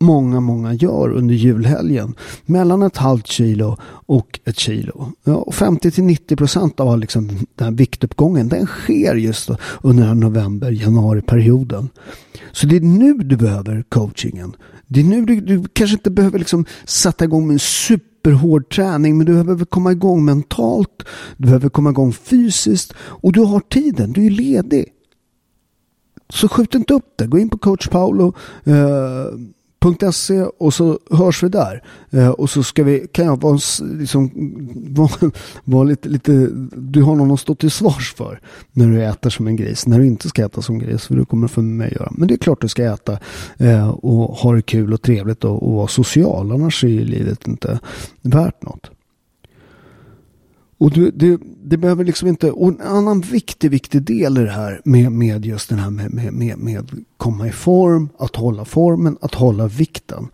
många, 0.00 0.40
många 0.40 0.74
gör 0.74 1.10
under 1.10 1.34
julhelgen. 1.34 2.14
Mellan 2.46 2.82
ett 2.82 2.96
halvt 2.96 3.26
kilo 3.26 3.76
och 4.06 4.40
ett 4.44 4.58
kilo. 4.58 5.12
Ja, 5.24 5.44
50-90 5.52 6.36
procent 6.36 6.80
av 6.80 6.98
liksom 6.98 7.26
den 7.26 7.64
här 7.64 7.70
viktuppgången 7.70 8.48
den 8.48 8.66
sker 8.66 9.14
just 9.14 9.50
under 9.82 10.14
november, 10.14 10.70
januari 10.70 11.22
perioden. 11.22 11.88
Så 12.52 12.66
det 12.66 12.76
är 12.76 12.80
nu 12.80 13.14
du 13.14 13.36
behöver 13.36 13.84
coachingen. 13.88 14.56
Det 14.86 15.00
är 15.00 15.04
nu 15.04 15.24
du, 15.24 15.40
du 15.40 15.64
kanske 15.72 15.94
inte 15.94 16.10
behöver 16.10 16.38
liksom 16.38 16.64
sätta 16.84 17.24
igång 17.24 17.46
med 17.46 17.54
en 17.54 17.58
superhård 17.58 18.68
träning 18.74 19.16
men 19.16 19.26
du 19.26 19.32
behöver 19.32 19.64
komma 19.64 19.92
igång 19.92 20.24
mentalt. 20.24 21.02
Du 21.36 21.46
behöver 21.46 21.68
komma 21.68 21.90
igång 21.90 22.12
fysiskt 22.12 22.92
och 22.98 23.32
du 23.32 23.40
har 23.40 23.60
tiden. 23.60 24.12
Du 24.12 24.26
är 24.26 24.30
ledig. 24.30 24.92
Så 26.28 26.48
skjut 26.48 26.74
inte 26.74 26.94
upp 26.94 27.12
det. 27.16 27.26
Gå 27.26 27.38
in 27.38 27.50
på 27.50 27.58
coachpaolo.se 27.58 30.36
eh, 30.36 30.46
och 30.58 30.74
så 30.74 30.98
hörs 31.10 31.42
vi 31.42 31.48
där. 31.48 31.82
Eh, 32.10 32.28
och 32.28 32.50
så 32.50 32.62
ska 32.62 32.84
vi, 32.84 33.06
kan 33.12 33.24
jag 33.24 33.42
vara, 33.42 33.58
liksom, 33.98 34.30
vara, 34.94 35.30
vara 35.64 35.84
lite, 35.84 36.08
lite, 36.08 36.48
du 36.76 37.02
har 37.02 37.16
någon 37.16 37.30
att 37.30 37.40
stå 37.40 37.54
till 37.54 37.70
svars 37.70 38.14
för 38.14 38.40
när 38.72 38.86
du 38.86 39.04
äter 39.04 39.30
som 39.30 39.46
en 39.46 39.56
gris. 39.56 39.86
När 39.86 39.98
du 39.98 40.06
inte 40.06 40.28
ska 40.28 40.46
äta 40.46 40.62
som 40.62 40.78
gris, 40.78 41.06
för 41.06 41.16
det 41.16 41.24
kommer 41.24 41.48
för 41.48 41.62
mig 41.62 41.86
att 41.86 41.92
göra. 41.92 42.12
Men 42.12 42.28
det 42.28 42.34
är 42.34 42.38
klart 42.38 42.60
du 42.60 42.68
ska 42.68 42.84
äta 42.84 43.18
eh, 43.58 43.88
och 43.88 44.36
ha 44.36 44.52
det 44.52 44.62
kul 44.62 44.92
och 44.92 45.02
trevligt 45.02 45.44
och, 45.44 45.62
och 45.62 45.72
vara 45.72 45.88
social. 45.88 46.52
Annars 46.52 46.84
är 46.84 46.88
ju 46.88 47.04
livet 47.04 47.48
inte 47.48 47.80
värt 48.22 48.62
något. 48.62 48.90
Och 50.78 50.90
du, 50.90 51.10
det, 51.10 51.40
det 51.64 51.76
behöver 51.76 52.04
liksom 52.04 52.28
inte, 52.28 52.50
och 52.50 52.68
en 52.68 52.80
annan 52.80 53.20
viktig, 53.20 53.70
viktig 53.70 54.02
del 54.02 54.38
i 54.38 54.44
det 54.44 54.50
här 54.50 54.80
med, 54.84 55.12
med 55.12 55.46
just 55.46 55.68
den 55.68 55.78
här 55.78 55.90
med, 55.90 56.14
med, 56.14 56.32
med, 56.32 56.58
med 56.58 56.90
komma 57.16 57.48
i 57.48 57.52
form, 57.52 58.08
att 58.18 58.36
hålla 58.36 58.64
formen, 58.64 59.16
att 59.20 59.34
hålla 59.34 59.66
vikten. 59.66 60.28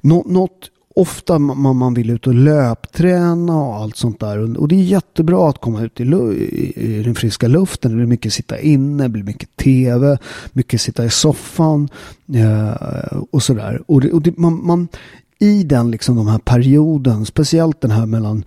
Nå, 0.00 0.24
något 0.26 0.70
ofta 0.96 1.38
man, 1.38 1.76
man 1.76 1.94
vill 1.94 2.10
ut 2.10 2.26
och 2.26 2.34
löpträna 2.34 3.56
och 3.56 3.74
allt 3.74 3.96
sånt 3.96 4.20
där. 4.20 4.58
Och 4.58 4.68
det 4.68 4.74
är 4.74 4.82
jättebra 4.82 5.48
att 5.48 5.60
komma 5.60 5.82
ut 5.82 6.00
i, 6.00 6.04
i, 6.04 6.72
i 6.76 7.02
den 7.02 7.14
friska 7.14 7.48
luften. 7.48 7.90
Det 7.90 7.96
blir 7.96 8.06
mycket 8.06 8.32
sitta 8.32 8.58
inne, 8.60 9.02
det 9.02 9.08
blir 9.08 9.22
mycket 9.22 9.56
tv, 9.56 10.18
mycket 10.52 10.80
sitta 10.80 11.04
i 11.04 11.10
soffan 11.10 11.88
eh, 12.34 13.18
och 13.30 13.42
sådär. 13.42 13.82
Och, 13.86 14.00
det, 14.00 14.12
och 14.12 14.22
det, 14.22 14.38
man, 14.38 14.66
man, 14.66 14.88
i 15.38 15.64
den 15.64 15.90
liksom 15.90 16.16
de 16.16 16.26
här 16.26 16.38
perioden, 16.38 17.26
speciellt 17.26 17.80
den 17.80 17.90
här 17.90 18.06
mellan 18.06 18.44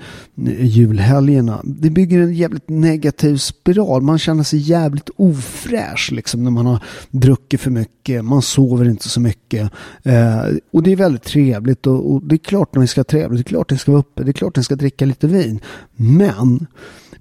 eh, 0.48 0.66
julhelgerna, 0.66 1.62
det 1.64 1.90
bygger 1.90 2.20
en 2.20 2.34
jävligt 2.34 2.70
negativ 2.70 3.38
spiral. 3.38 4.02
Man 4.02 4.20
känner 4.20 4.44
sig 4.44 4.60
jävligt 4.60 5.10
ofräsch 5.16 6.12
liksom 6.12 6.44
när 6.44 6.52
man 6.52 6.66
har 6.66 6.84
druckit 7.12 7.62
för 7.62 7.72
mycket, 7.72 8.26
man 8.26 8.42
sover 8.42 8.90
inte 8.90 9.10
så 9.10 9.20
mycket. 9.22 9.72
Eh, 10.04 10.42
och 10.72 10.84
det 10.84 10.92
är 10.92 10.96
väldigt 10.96 11.24
trevligt 11.24 11.88
och, 11.88 12.14
och, 12.14 12.24
det 12.24 12.36
är 12.36 12.38
klart 12.38 12.74
när 12.74 12.82
vi 12.82 12.88
ska 12.88 13.00
ha 13.00 13.04
trevligt, 13.04 13.46
det 13.46 13.50
är 13.50 13.54
klart 13.54 13.72
att 13.72 13.76
ni 13.76 13.78
ska 13.78 13.92
vara 13.92 14.00
uppe, 14.00 14.24
det 14.24 14.32
är 14.32 14.34
klart 14.34 14.52
att 14.52 14.58
ni 14.58 14.64
ska 14.64 14.76
dricka 14.76 15.06
lite 15.06 15.28
vin. 15.28 15.60
Men 15.96 16.68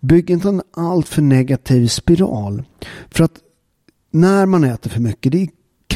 bygg 0.00 0.31
inte 0.31 0.48
en 0.48 0.62
alltför 0.76 1.22
negativ 1.22 1.87
spiral. 1.87 2.62
För 3.11 3.24
att 3.24 3.38
när 4.11 4.46
man 4.46 4.64
äter 4.64 4.90
för 4.90 5.00
mycket, 5.00 5.33
det 5.33 5.42
är 5.42 5.48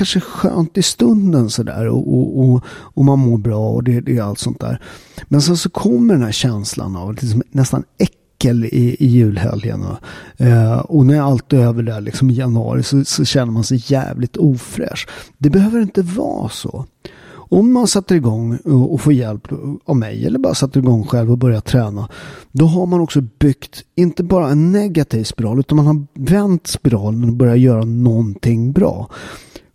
kanske 0.02 0.20
skönt 0.20 0.78
i 0.78 0.82
stunden 0.82 1.50
sådär 1.50 1.88
och, 1.88 2.14
och, 2.14 2.40
och, 2.40 2.64
och, 2.66 3.04
man 3.04 3.18
mår 3.18 3.38
bra 3.38 3.70
och 3.70 3.84
det, 3.84 4.00
det 4.00 4.16
är 4.16 4.22
allt 4.22 4.38
sånt 4.38 4.60
där. 4.60 4.80
Men 5.28 5.42
sen 5.42 5.56
så 5.56 5.70
kommer 5.70 6.14
den 6.14 6.22
här 6.22 6.32
känslan 6.32 6.96
av 6.96 7.12
liksom 7.12 7.42
nästan 7.50 7.84
äckel 7.98 8.64
i, 8.64 8.96
i 8.98 9.06
julhelgen. 9.06 9.82
Och, 9.82 10.46
eh, 10.46 10.78
och 10.78 11.06
när 11.06 11.20
allt 11.20 11.52
är 11.52 11.58
över 11.58 11.82
där 11.82 12.00
liksom 12.00 12.30
i 12.30 12.32
januari 12.32 12.82
så, 12.82 13.04
så 13.04 13.24
känner 13.24 13.52
man 13.52 13.64
sig 13.64 13.82
jävligt 13.86 14.36
ofräsch. 14.36 15.08
Det 15.38 15.50
behöver 15.50 15.80
inte 15.80 16.02
vara 16.02 16.48
så. 16.48 16.86
Om 17.32 17.72
man 17.72 17.86
sätter 17.86 18.14
igång 18.14 18.56
och 18.56 19.00
får 19.00 19.12
hjälp 19.12 19.48
av 19.84 19.96
mig 19.96 20.26
eller 20.26 20.38
bara 20.38 20.54
sätter 20.54 20.80
igång 20.80 21.06
själv 21.06 21.30
och 21.30 21.38
börjar 21.38 21.60
träna. 21.60 22.08
Då 22.52 22.66
har 22.66 22.86
man 22.86 23.00
också 23.00 23.20
byggt, 23.20 23.84
inte 23.94 24.22
bara 24.22 24.48
en 24.48 24.72
negativ 24.72 25.24
spiral, 25.24 25.60
utan 25.60 25.76
man 25.76 25.86
har 25.86 26.06
vänt 26.14 26.66
spiralen 26.66 27.24
och 27.24 27.32
börjat 27.32 27.58
göra 27.58 27.84
någonting 27.84 28.72
bra. 28.72 29.10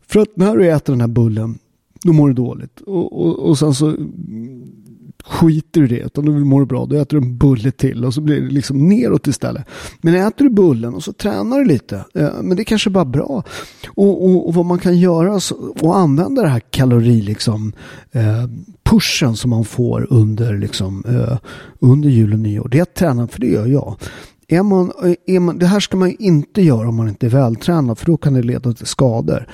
För 0.08 0.20
att 0.20 0.38
när 0.38 0.58
du 0.58 0.72
äter 0.72 0.94
den 0.94 1.02
här 1.02 1.08
bullen, 1.08 1.60
då 2.04 2.14
mår 2.14 2.28
du 2.28 2.34
dåligt. 2.34 2.82
Och, 2.82 3.26
och, 3.26 3.40
och 3.40 3.58
sen 3.58 3.74
så 3.74 3.96
skiter 5.24 5.82
du 5.82 5.86
i 5.86 5.90
det, 5.90 6.06
utan 6.06 6.26
du 6.26 6.32
mår 6.32 6.66
bra, 6.66 6.86
då 6.86 6.96
äter 6.96 7.20
du 7.20 7.26
en 7.26 7.38
bulle 7.38 7.72
till 7.72 8.06
och 8.06 8.14
så 8.14 8.22
blir 8.22 8.42
det 8.42 8.48
liksom 8.48 8.90
neråt 8.90 9.28
istället. 9.28 9.66
Men 10.02 10.16
äter 10.16 10.46
du 10.46 10.50
bullen 10.50 10.94
och 10.94 11.04
så 11.04 11.14
tränar 11.14 11.60
du 11.60 11.66
lite, 11.66 11.96
eh, 12.14 12.30
men 12.42 12.58
det 12.58 12.62
är 12.62 12.66
kanske 12.66 12.90
bara 12.90 13.06
bra. 13.06 13.44
Och, 13.88 14.26
och, 14.26 14.48
och 14.48 14.54
vad 14.54 14.66
man 14.66 14.80
kan 14.80 14.98
göra 14.98 15.40
och 15.82 15.98
använda 15.98 16.42
det 16.42 16.50
här 16.50 16.60
kalori 16.60 17.22
liksom, 17.22 17.74
eh, 18.12 18.50
pushen 18.84 19.36
som 19.36 19.50
man 19.50 19.66
får 19.66 20.08
under, 20.10 20.58
liksom, 20.58 21.04
eh, 21.08 21.38
under 21.80 22.10
jul 22.10 22.34
och 22.34 22.40
nyår, 22.40 22.68
det 22.68 22.78
är 22.78 22.82
att 22.82 22.96
träna, 22.96 23.28
för 23.28 23.40
det 23.40 23.48
gör 23.48 23.68
jag. 23.68 23.96
Är 24.50 24.64
man, 24.64 24.92
är 25.26 25.40
man, 25.40 25.58
det 25.60 25.66
här 25.66 25.80
ska 25.80 25.98
man 25.98 26.16
inte 26.20 26.62
göra 26.62 26.90
om 26.90 26.96
man 26.96 27.10
inte 27.10 27.26
är 27.26 27.30
vältränad 27.30 27.98
för 27.98 28.06
då 28.06 28.18
kan 28.18 28.34
det 28.34 28.42
leda 28.42 28.74
till 28.74 28.86
skador. 28.86 29.48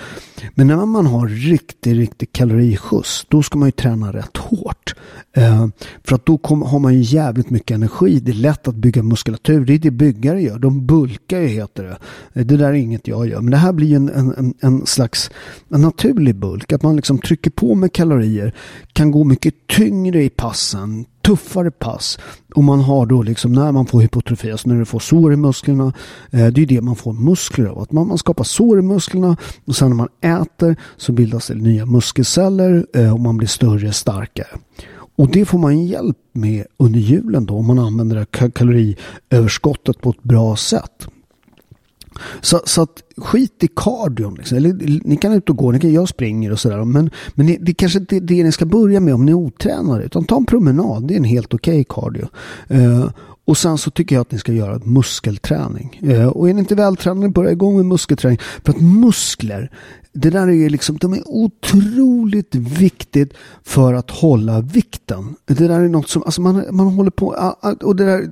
Men 0.56 0.68
när 0.68 0.86
man 0.86 1.06
har 1.06 1.28
riktig, 1.28 2.00
riktig 2.00 2.32
kaloriskjuts 2.32 3.26
då 3.30 3.44
ska 3.44 3.58
man 3.58 3.68
ju 3.68 3.72
träna 3.72 4.14
rätt 4.14 4.38
hårt. 4.38 4.96
Eh, 5.36 5.68
för 6.04 6.16
att 6.16 6.26
då 6.26 6.38
kom, 6.38 6.62
har 6.62 6.80
man 6.80 6.94
ju 6.94 7.02
jävligt 7.02 7.50
mycket 7.50 7.76
energi. 7.76 8.20
Det 8.20 8.32
är 8.32 8.36
lätt 8.36 8.68
att 8.68 8.76
bygga 8.76 9.04
muskulatur. 9.04 9.66
Det 9.66 9.74
är 9.74 9.80
det 9.80 9.92
byggare 9.92 10.42
gör. 10.42 10.60
De 10.60 10.86
bulkar 10.86 11.40
ju 11.40 11.48
heter 11.48 11.84
det. 11.84 11.98
Eh, 12.34 12.46
det 12.46 12.58
där 12.58 12.70
är 12.70 12.74
inget 12.74 13.08
jag 13.08 13.30
gör. 13.30 13.42
Men 13.42 13.52
det 13.52 13.58
här 13.58 13.74
blir 13.74 13.96
en, 13.96 14.10
en, 14.10 14.54
en 14.62 14.86
slags 14.86 15.32
en 15.70 15.82
naturlig 15.82 16.36
bulk. 16.36 16.74
Att 16.74 16.84
man 16.84 16.96
liksom 16.96 17.18
trycker 17.18 17.52
på 17.52 17.76
med 17.76 17.94
kalorier. 17.94 18.54
Kan 18.94 19.12
gå 19.12 19.24
mycket 19.24 19.68
tyngre 19.68 20.24
i 20.24 20.30
passen 20.30 21.06
tuffare 21.26 21.72
pass. 21.72 22.20
Och 22.56 22.64
man 22.64 22.80
har 22.80 23.06
då 23.06 23.24
liksom 23.24 23.52
när 23.52 23.72
man 23.72 23.86
får 23.86 24.02
hypotrofi, 24.02 24.52
alltså 24.52 24.70
när 24.70 24.80
du 24.80 24.86
får 24.86 25.00
sår 25.00 25.34
i 25.34 25.36
musklerna. 25.36 25.94
Eh, 26.32 26.48
det 26.48 26.62
är 26.62 26.66
det 26.66 26.82
man 26.82 26.96
får 26.96 27.14
muskler 27.14 27.66
av. 27.66 27.80
Att 27.80 27.92
man, 27.92 28.08
man 28.08 28.18
skapar 28.18 28.44
sår 28.44 28.80
i 28.80 28.82
musklerna 28.82 29.38
och 29.66 29.76
sen 29.76 29.90
när 29.90 29.96
man 29.96 30.10
äter 30.22 30.76
så 30.98 31.12
bildas 31.12 31.48
det 31.48 31.56
nya 31.56 31.86
muskelceller 31.86 32.86
eh, 32.94 33.14
och 33.14 33.20
man 33.20 33.38
blir 33.38 33.48
större, 33.48 33.94
starkare. 33.94 34.48
Och 35.16 35.32
det 35.32 35.46
får 35.46 35.58
man 35.58 35.86
hjälp 35.86 36.18
med 36.32 36.66
under 36.78 37.00
julen 37.00 37.46
då 37.46 37.56
om 37.56 37.68
man 37.68 37.80
använder 37.80 38.16
det 38.16 38.26
här 38.40 38.50
kaloriöverskottet 38.50 40.02
på 40.02 40.10
ett 40.10 40.24
bra 40.24 40.56
sätt. 40.56 41.08
Så, 42.42 42.62
så 42.66 42.82
att 42.82 43.04
skit 43.18 43.64
i 43.64 43.68
kardion. 43.76 44.36
Liksom. 44.36 44.58
Eller, 44.58 44.74
ni 45.08 45.18
kan 45.18 45.34
ut 45.34 45.50
och 45.50 45.58
gå, 45.58 45.72
ni 45.72 45.80
kan, 45.80 45.94
jag 45.94 46.10
springer 46.10 46.52
och 46.52 46.60
sådär. 46.60 46.84
Men, 46.84 47.10
men 47.36 47.48
det, 47.48 47.58
det 47.62 47.74
kanske 47.74 48.00
inte 48.00 48.16
är 48.16 48.22
det 48.22 48.44
ni 48.44 48.52
ska 48.52 48.66
börja 48.66 49.00
med 49.00 49.14
om 49.14 49.26
ni 49.26 49.32
är 49.32 49.36
otränade. 49.36 50.04
Utan 50.04 50.26
ta 50.26 50.38
en 50.38 50.46
promenad, 50.46 51.08
det 51.08 51.14
är 51.14 51.18
en 51.18 51.24
helt 51.24 51.54
okej 51.54 51.82
okay 51.82 51.86
cardio. 51.90 52.28
Uh, 52.72 53.10
och 53.46 53.58
sen 53.58 53.78
så 53.78 53.92
tycker 53.92 54.16
jag 54.16 54.22
att 54.22 54.32
ni 54.32 54.40
ska 54.40 54.54
göra 54.54 54.80
muskelträning. 54.84 56.00
Eh, 56.04 56.28
och 56.28 56.50
är 56.50 56.54
ni 56.54 56.60
inte 56.60 56.76
vältränade, 56.76 57.30
börja 57.30 57.52
igång 57.52 57.76
med 57.76 57.86
muskelträning. 57.86 58.40
För 58.66 58.74
att 58.74 58.82
muskler, 58.82 59.72
det 60.14 60.30
där 60.30 60.50
är 60.50 60.70
liksom, 60.70 60.98
de 60.98 61.14
är 61.14 61.22
otroligt 61.26 62.56
viktigt 62.56 63.34
för 63.64 63.94
att 63.94 64.12
hålla 64.12 64.62
vikten. 64.62 65.36
Det 65.46 65.68
där 65.68 65.80
är 65.80 65.90
något 65.90 66.10
som, 66.10 66.24
alltså 66.24 66.42
man, 66.42 66.66
man 66.72 66.88
håller 66.88 67.12
på, 67.12 67.56
och 67.82 67.96
det 67.96 68.06
där 68.06 68.32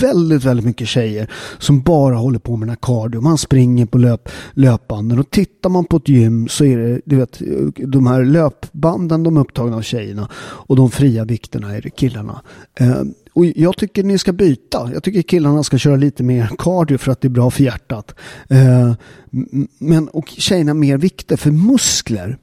väldigt, 0.00 0.44
väldigt 0.44 0.66
mycket 0.66 0.88
tjejer 0.88 1.30
som 1.58 1.82
bara 1.82 2.16
håller 2.16 2.38
på 2.38 2.56
med 2.56 2.68
den 2.68 2.70
här 2.70 2.78
cardio. 2.82 3.20
Man 3.20 3.38
springer 3.38 3.86
på 3.86 3.98
löp, 3.98 4.28
löpbanden 4.52 5.18
och 5.18 5.30
tittar 5.30 5.70
man 5.70 5.84
på 5.84 5.96
ett 5.96 6.08
gym 6.08 6.48
så 6.48 6.64
är 6.64 6.78
det, 6.78 7.00
du 7.04 7.16
vet, 7.16 7.42
de 7.76 8.06
här 8.06 8.24
löpbanden 8.24 9.22
de 9.22 9.36
är 9.36 9.40
upptagna 9.40 9.76
av 9.76 9.82
tjejerna 9.82 10.28
och 10.38 10.76
de 10.76 10.90
fria 10.90 11.24
vikterna 11.24 11.76
är 11.76 11.82
det 11.82 11.90
killarna. 11.90 12.42
Eh, 12.80 13.02
och 13.32 13.46
jag 13.46 13.76
tycker 13.76 14.04
ni 14.04 14.18
ska 14.18 14.32
byta. 14.32 14.90
Jag 14.92 15.02
tycker 15.02 15.22
killarna 15.22 15.62
ska 15.62 15.78
köra 15.78 15.96
lite 15.96 16.22
mer 16.22 16.50
cardio 16.58 16.98
för 16.98 17.12
att 17.12 17.20
det 17.20 17.28
är 17.28 17.30
bra 17.30 17.50
för 17.50 17.64
hjärtat. 17.64 18.14
Eh, 18.48 18.92
men, 19.78 20.08
och 20.08 20.28
tjejerna 20.28 20.74
mer 20.74 20.98
vikter 20.98 21.36
för 21.36 21.50
muskler 21.50 22.38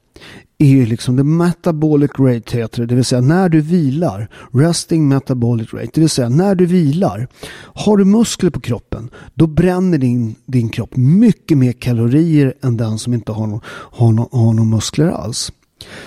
är 0.58 0.66
ju 0.66 0.86
liksom 0.86 1.16
the 1.16 1.22
metabolic 1.22 2.10
rate 2.18 2.58
heter 2.58 2.80
det, 2.80 2.86
det 2.86 2.94
vill 2.94 3.04
säga 3.04 3.20
när 3.20 3.48
du 3.48 3.60
vilar. 3.60 4.28
Resting 4.52 5.08
metabolic 5.08 5.74
rate, 5.74 5.90
det 5.94 6.00
vill 6.00 6.10
säga 6.10 6.28
när 6.28 6.54
du 6.54 6.66
vilar. 6.66 7.28
Har 7.74 7.96
du 7.96 8.04
muskler 8.04 8.50
på 8.50 8.60
kroppen, 8.60 9.10
då 9.34 9.46
bränner 9.46 9.98
din, 9.98 10.34
din 10.46 10.68
kropp 10.68 10.96
mycket 10.96 11.58
mer 11.58 11.72
kalorier 11.72 12.54
än 12.62 12.76
den 12.76 12.98
som 12.98 13.14
inte 13.14 13.32
har, 13.32 13.46
no, 13.46 13.60
har, 13.66 14.12
no, 14.12 14.28
har 14.32 14.52
några 14.52 14.70
muskler 14.70 15.08
alls. 15.08 15.52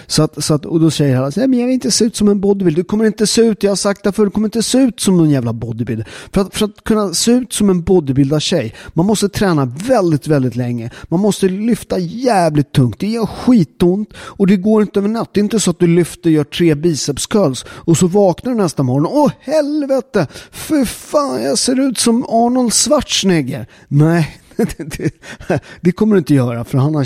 Så 0.08 0.24
att, 0.24 0.44
så 0.44 0.54
att, 0.54 0.66
och 0.66 0.80
då 0.80 0.92
säger 0.92 1.16
han, 1.16 1.32
men 1.36 1.60
jag 1.60 1.66
vill 1.66 1.74
inte 1.74 1.92
se 1.92 2.06
ut 2.06 2.16
som 2.16 2.28
en 2.28 2.42
bodybuilder. 2.42 2.82
Du 2.82 2.86
kommer 2.86 3.06
inte 3.06 3.28
se 3.28 3.42
ut, 3.42 3.64
jag 3.64 3.72
har 3.72 3.76
sagt 3.76 4.04
det 4.04 4.12
förr, 4.12 4.26
du 4.26 4.32
kommer 4.32 4.48
inte 4.48 4.64
se 4.64 4.78
ut 4.78 5.00
som 5.00 5.18
någon 5.18 5.30
jävla 5.30 5.54
bodybuilder. 5.54 6.08
För 6.34 6.42
att, 6.42 6.56
för 6.56 6.66
att 6.66 6.84
kunna 6.84 7.14
se 7.14 7.32
ut 7.32 7.54
som 7.54 7.70
en 7.70 7.82
bodybuilder 7.82 8.40
tjej, 8.40 8.76
man 8.94 9.06
måste 9.06 9.30
träna 9.30 9.66
väldigt, 9.66 10.28
väldigt 10.28 10.56
länge. 10.56 10.90
Man 11.04 11.20
måste 11.20 11.50
lyfta 11.50 12.00
jävligt 12.00 12.72
tungt. 12.72 13.00
Det 13.00 13.08
gör 13.08 13.26
skitont 13.26 14.10
och 14.18 14.48
det 14.48 14.58
går 14.58 14.82
inte 14.82 15.00
över 15.00 15.10
natt. 15.10 15.30
Det 15.34 15.40
är 15.40 15.44
inte 15.44 15.60
så 15.60 15.72
att 15.72 15.80
du 15.80 15.88
lyfter, 15.88 16.30
gör 16.30 16.44
tre 16.44 16.76
biceps 16.76 17.28
curls 17.28 17.66
och 17.70 17.98
så 17.98 18.08
vaknar 18.08 18.52
du 18.52 18.58
nästa 18.58 18.84
morgon. 18.84 19.12
Åh 19.14 19.32
helvete! 19.40 20.28
För 20.52 20.86
fan, 20.86 21.44
jag 21.44 21.58
ser 21.58 21.80
ut 21.80 21.98
som 21.98 22.26
Arnold 22.26 22.74
Schwarzenegger. 22.74 23.68
Nej, 23.88 24.41
det, 24.78 25.14
det, 25.82 25.92
kommer 25.92 26.16
du 26.16 26.20
inte 26.20 26.34
göra 26.34 26.64
för 26.64 26.78
han 26.78 26.96
har 26.96 27.04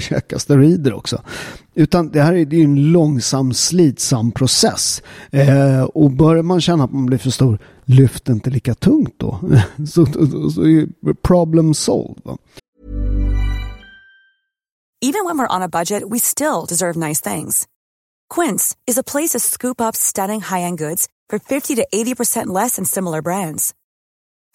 käkat, 0.00 0.42
steroider 0.42 0.92
också. 0.92 1.22
Utan 1.74 2.10
det 2.10 2.22
här 2.22 2.34
är, 2.34 2.44
det 2.44 2.56
är 2.56 2.64
en 2.64 2.92
långsam 2.92 3.54
slitsam 3.54 4.32
process. 4.32 5.02
Eh, 5.30 5.82
och 5.82 6.10
börjar 6.10 6.42
man 6.42 6.60
känna 6.60 6.84
att 6.84 6.92
man 6.92 7.06
blir 7.06 7.18
för 7.18 7.30
stor, 7.30 7.58
lyft 7.84 8.28
inte 8.28 8.50
lika 8.50 8.74
tungt 8.74 9.14
då. 9.16 9.40
så, 9.88 10.06
så, 10.06 10.50
så 10.50 10.62
är 10.62 11.14
problem 11.14 11.74
solved. 11.74 12.22
Va? 12.24 12.38
Even 15.02 15.26
when 15.26 15.38
we're 15.38 15.56
on 15.56 15.62
a 15.62 15.68
budget 15.68 16.02
we 16.10 16.18
still 16.18 16.64
deserve 16.68 16.96
nice 16.96 17.20
things. 17.20 17.66
Quince 18.28 18.76
is 18.86 18.98
a 18.98 19.02
place 19.02 19.30
to 19.30 19.40
scoop 19.40 19.80
up 19.80 19.94
stunning 19.94 20.40
high-end 20.40 20.78
goods 20.78 21.08
for 21.28 21.38
50 21.38 21.74
to 21.76 21.86
80% 21.92 22.46
less 22.46 22.76
than 22.76 22.84
similar 22.84 23.22
brands. 23.22 23.74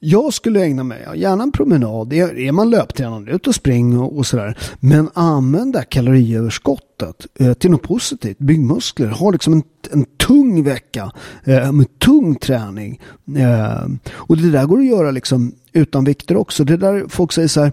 Jag 0.00 0.34
skulle 0.34 0.64
ägna 0.64 0.84
mig, 0.84 1.06
gärna 1.14 1.42
en 1.42 1.52
promenad, 1.52 2.12
är 2.12 2.52
man 2.52 2.70
löptränande, 2.70 3.32
ut 3.32 3.46
och 3.46 3.54
spring 3.54 3.98
och, 3.98 4.18
och 4.18 4.26
sådär. 4.26 4.58
Men 4.80 5.10
använda 5.14 5.82
kaloriöverskottet 5.82 7.26
eh, 7.38 7.52
till 7.52 7.70
något 7.70 7.82
positivt. 7.82 8.38
Bygg 8.38 8.60
muskler, 8.60 9.06
ha 9.08 9.30
liksom 9.30 9.52
en, 9.52 9.62
en 9.90 10.04
tung 10.04 10.64
vecka 10.64 11.12
eh, 11.44 11.72
med 11.72 11.98
tung 11.98 12.34
träning. 12.34 13.00
Eh, 13.36 13.86
och 14.12 14.36
det 14.36 14.50
där 14.50 14.66
går 14.66 14.78
att 14.78 14.86
göra 14.86 15.10
liksom 15.10 15.52
utan 15.72 16.04
vikter 16.04 16.36
också. 16.36 16.64
Det 16.64 16.76
där 16.76 17.04
folk 17.08 17.32
säger 17.32 17.48
så 17.48 17.60
här, 17.60 17.72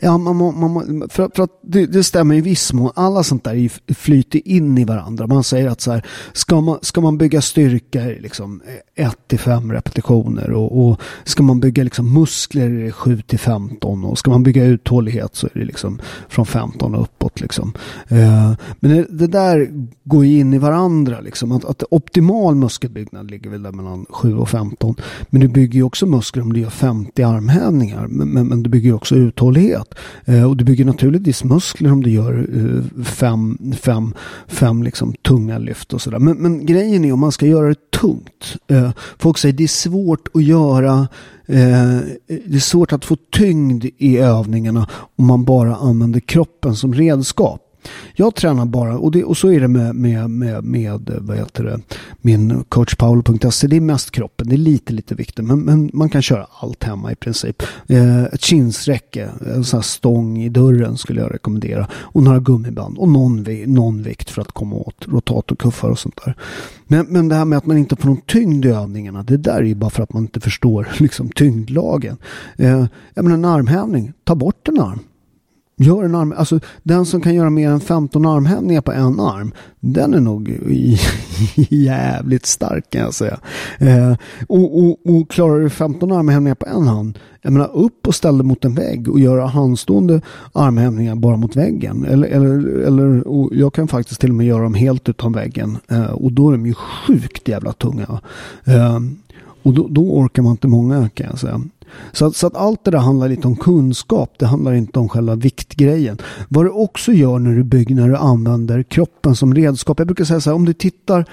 Ja, 0.00 0.18
man, 0.18 0.36
man, 0.36 0.72
man, 0.72 1.08
för, 1.08 1.30
för 1.34 1.42
att 1.42 1.60
det, 1.62 1.86
det, 1.86 2.04
stämmer 2.04 2.34
i 2.34 2.40
viss 2.40 2.72
mån. 2.72 2.90
Alla 2.94 3.22
sånt 3.22 3.44
där 3.44 3.70
flyter 3.94 4.48
in 4.48 4.78
i 4.78 4.84
varandra. 4.84 5.26
Man 5.26 5.44
säger 5.44 5.68
att 5.68 5.80
så 5.80 5.92
här, 5.92 6.06
ska, 6.32 6.60
man, 6.60 6.78
ska 6.82 7.00
man 7.00 7.18
bygga 7.18 7.42
styrka 7.42 8.00
liksom 8.00 8.62
1 8.94 9.40
5 9.40 9.72
repetitioner 9.72 10.50
och, 10.50 10.88
och, 10.88 11.00
ska 11.24 11.42
man 11.42 11.60
bygga 11.60 11.84
liksom 11.84 12.14
muskler 12.14 12.90
7 12.90 13.22
15 13.38 14.04
och 14.04 14.18
ska 14.18 14.30
man 14.30 14.42
bygga 14.42 14.64
uthållighet 14.64 15.36
så 15.36 15.46
är 15.46 15.58
det 15.58 15.64
liksom 15.64 16.00
från 16.28 16.46
15 16.46 16.94
och 16.94 17.02
uppåt. 17.02 17.40
Liksom. 17.40 17.72
Eh, 18.08 18.52
men 18.80 18.90
det, 18.90 19.06
det, 19.10 19.26
där 19.26 19.68
går 20.04 20.24
ju 20.24 20.38
in 20.38 20.54
i 20.54 20.58
varandra. 20.58 21.20
Liksom. 21.20 21.52
Att, 21.52 21.64
att 21.64 21.82
optimal 21.90 22.54
muskelbyggnad 22.54 23.30
ligger 23.30 23.50
väl 23.50 23.62
där 23.62 23.72
mellan 23.72 24.06
7 24.10 24.36
och 24.36 24.48
15. 24.48 24.94
Men 25.30 25.40
du 25.40 25.48
bygger 25.48 25.74
ju 25.74 25.82
också 25.82 26.06
muskler 26.06 26.42
om 26.42 26.52
du 26.52 26.60
gör 26.60 26.70
50 26.70 27.22
armhävningar. 27.22 28.06
Men, 28.08 28.28
men, 28.28 28.46
men 28.46 28.62
du 28.62 28.70
bygger 28.70 28.92
också 28.92 29.14
uthållighet 29.14 29.67
uthållighet. 29.68 29.94
Eh, 30.24 30.50
och 30.50 30.56
du 30.56 30.64
bygger 30.64 30.84
naturligtvis 30.84 31.44
muskler 31.44 31.92
om 31.92 32.02
du 32.02 32.10
gör 32.10 32.46
eh, 32.54 33.04
fem, 33.04 33.58
fem, 33.80 34.14
fem 34.46 34.82
liksom 34.82 35.14
tunga 35.22 35.58
lyft 35.58 35.92
och 35.92 36.02
sådär. 36.02 36.18
Men, 36.18 36.36
men 36.36 36.66
grejen 36.66 37.04
är 37.04 37.12
om 37.12 37.20
man 37.20 37.32
ska 37.32 37.46
göra 37.46 37.68
det 37.68 37.90
tungt. 37.90 38.56
Eh, 38.68 38.90
folk 39.18 39.38
säger 39.38 39.52
det 39.52 39.64
är 39.64 39.68
svårt 39.68 40.28
att 40.34 40.42
göra 40.42 41.08
eh, 41.46 41.98
det 42.26 42.54
är 42.54 42.60
svårt 42.60 42.92
att 42.92 43.04
få 43.04 43.16
tyngd 43.32 43.84
i 43.98 44.18
övningarna 44.18 44.88
om 45.16 45.26
man 45.26 45.44
bara 45.44 45.76
använder 45.76 46.20
kroppen 46.20 46.76
som 46.76 46.94
redskap. 46.94 47.64
Jag 48.14 48.34
tränar 48.34 48.66
bara, 48.66 48.98
och, 48.98 49.10
det, 49.10 49.24
och 49.24 49.36
så 49.36 49.52
är 49.52 49.60
det 49.60 49.68
med, 49.68 49.94
med, 49.94 50.30
med, 50.30 50.64
med 50.64 51.10
vad 51.20 51.36
heter 51.36 51.64
det, 51.64 51.80
min 52.20 52.64
coachpaolo.se. 52.68 53.66
Det 53.66 53.76
är 53.76 53.80
mest 53.80 54.10
kroppen, 54.10 54.48
det 54.48 54.54
är 54.54 54.58
lite, 54.58 54.92
lite 54.92 55.14
vikter. 55.14 55.42
Men, 55.42 55.60
men 55.60 55.90
man 55.92 56.08
kan 56.08 56.22
köra 56.22 56.46
allt 56.60 56.84
hemma 56.84 57.12
i 57.12 57.14
princip. 57.14 57.62
Eh, 57.86 58.24
ett 58.24 58.42
kinsräcke, 58.42 59.30
en 59.54 59.64
sån 59.64 59.78
här 59.78 59.82
stång 59.82 60.42
i 60.42 60.48
dörren 60.48 60.96
skulle 60.96 61.20
jag 61.20 61.34
rekommendera. 61.34 61.88
Och 61.92 62.22
några 62.22 62.38
gummiband 62.38 62.98
och 62.98 63.08
någon, 63.08 63.46
någon 63.66 64.02
vikt 64.02 64.30
för 64.30 64.42
att 64.42 64.52
komma 64.52 64.76
åt 64.76 65.08
rotatorkuffar 65.08 65.88
och 65.88 65.98
sånt 65.98 66.20
där. 66.24 66.34
Men, 66.86 67.06
men 67.06 67.28
det 67.28 67.34
här 67.34 67.44
med 67.44 67.58
att 67.58 67.66
man 67.66 67.78
inte 67.78 67.96
får 67.96 68.08
någon 68.08 68.20
tyngd 68.20 68.64
i 68.64 68.68
övningarna, 68.68 69.22
det 69.22 69.36
där 69.36 69.56
är 69.56 69.62
ju 69.62 69.74
bara 69.74 69.90
för 69.90 70.02
att 70.02 70.12
man 70.12 70.22
inte 70.22 70.40
förstår 70.40 70.88
liksom, 70.98 71.28
tyngdlagen. 71.28 72.16
Eh, 72.56 72.86
jag 73.14 73.24
menar 73.24 73.34
en 73.34 73.44
armhävning, 73.44 74.12
ta 74.24 74.34
bort 74.34 74.68
en 74.68 74.80
arm. 74.80 74.98
Gör 75.80 76.04
en 76.04 76.14
arm, 76.14 76.34
alltså 76.36 76.60
den 76.82 77.06
som 77.06 77.20
kan 77.20 77.34
göra 77.34 77.50
mer 77.50 77.70
än 77.70 77.80
15 77.80 78.26
armhävningar 78.26 78.80
på 78.80 78.92
en 78.92 79.20
arm, 79.20 79.52
den 79.80 80.14
är 80.14 80.20
nog 80.20 80.58
jävligt 81.70 82.46
stark 82.46 82.90
kan 82.90 83.00
jag 83.00 83.14
säga. 83.14 83.38
Eh, 83.78 84.16
och, 84.48 84.78
och, 84.78 84.98
och, 85.04 85.30
klarar 85.30 85.60
du 85.60 85.70
15 85.70 86.12
armhävningar 86.12 86.54
på 86.54 86.66
en 86.66 86.86
hand, 86.86 87.18
jag 87.42 87.52
menar 87.52 87.76
upp 87.76 88.06
och 88.06 88.14
ställ 88.14 88.38
dig 88.38 88.46
mot 88.46 88.64
en 88.64 88.74
vägg 88.74 89.08
och 89.08 89.20
göra 89.20 89.46
handstående 89.46 90.20
armhävningar 90.52 91.14
bara 91.14 91.36
mot 91.36 91.56
väggen. 91.56 92.04
Eller, 92.04 92.28
eller, 92.28 92.78
eller 92.78 93.22
jag 93.52 93.74
kan 93.74 93.88
faktiskt 93.88 94.20
till 94.20 94.30
och 94.30 94.36
med 94.36 94.46
göra 94.46 94.62
dem 94.62 94.74
helt 94.74 95.08
utan 95.08 95.32
väggen 95.32 95.78
eh, 95.88 96.10
och 96.10 96.32
då 96.32 96.48
är 96.48 96.52
de 96.52 96.66
ju 96.66 96.74
sjukt 96.74 97.48
jävla 97.48 97.72
tunga. 97.72 98.20
Eh, 98.64 98.98
och 99.62 99.72
då, 99.72 99.86
då 99.90 100.00
orkar 100.00 100.42
man 100.42 100.52
inte 100.52 100.68
många 100.68 101.08
kan 101.08 101.26
jag 101.30 101.38
säga. 101.38 101.60
Så 102.12 102.26
att, 102.26 102.36
så 102.36 102.46
att 102.46 102.56
allt 102.56 102.84
det 102.84 102.90
där 102.90 102.98
handlar 102.98 103.28
lite 103.28 103.46
om 103.46 103.56
kunskap. 103.56 104.34
Det 104.38 104.46
handlar 104.46 104.72
inte 104.74 104.98
om 104.98 105.08
själva 105.08 105.34
viktgrejen. 105.34 106.18
Vad 106.48 106.64
du 106.64 106.70
också 106.70 107.12
gör 107.12 107.38
när 107.38 107.54
du 107.54 107.64
bygger, 107.64 107.94
när 107.94 108.08
du 108.08 108.16
använder 108.16 108.82
kroppen 108.82 109.36
som 109.36 109.54
redskap. 109.54 109.98
Jag 109.98 110.06
brukar 110.06 110.24
säga 110.24 110.40
så 110.40 110.50
här, 110.50 110.54
om 110.54 110.64
du 110.64 110.72
tittar 110.72 111.24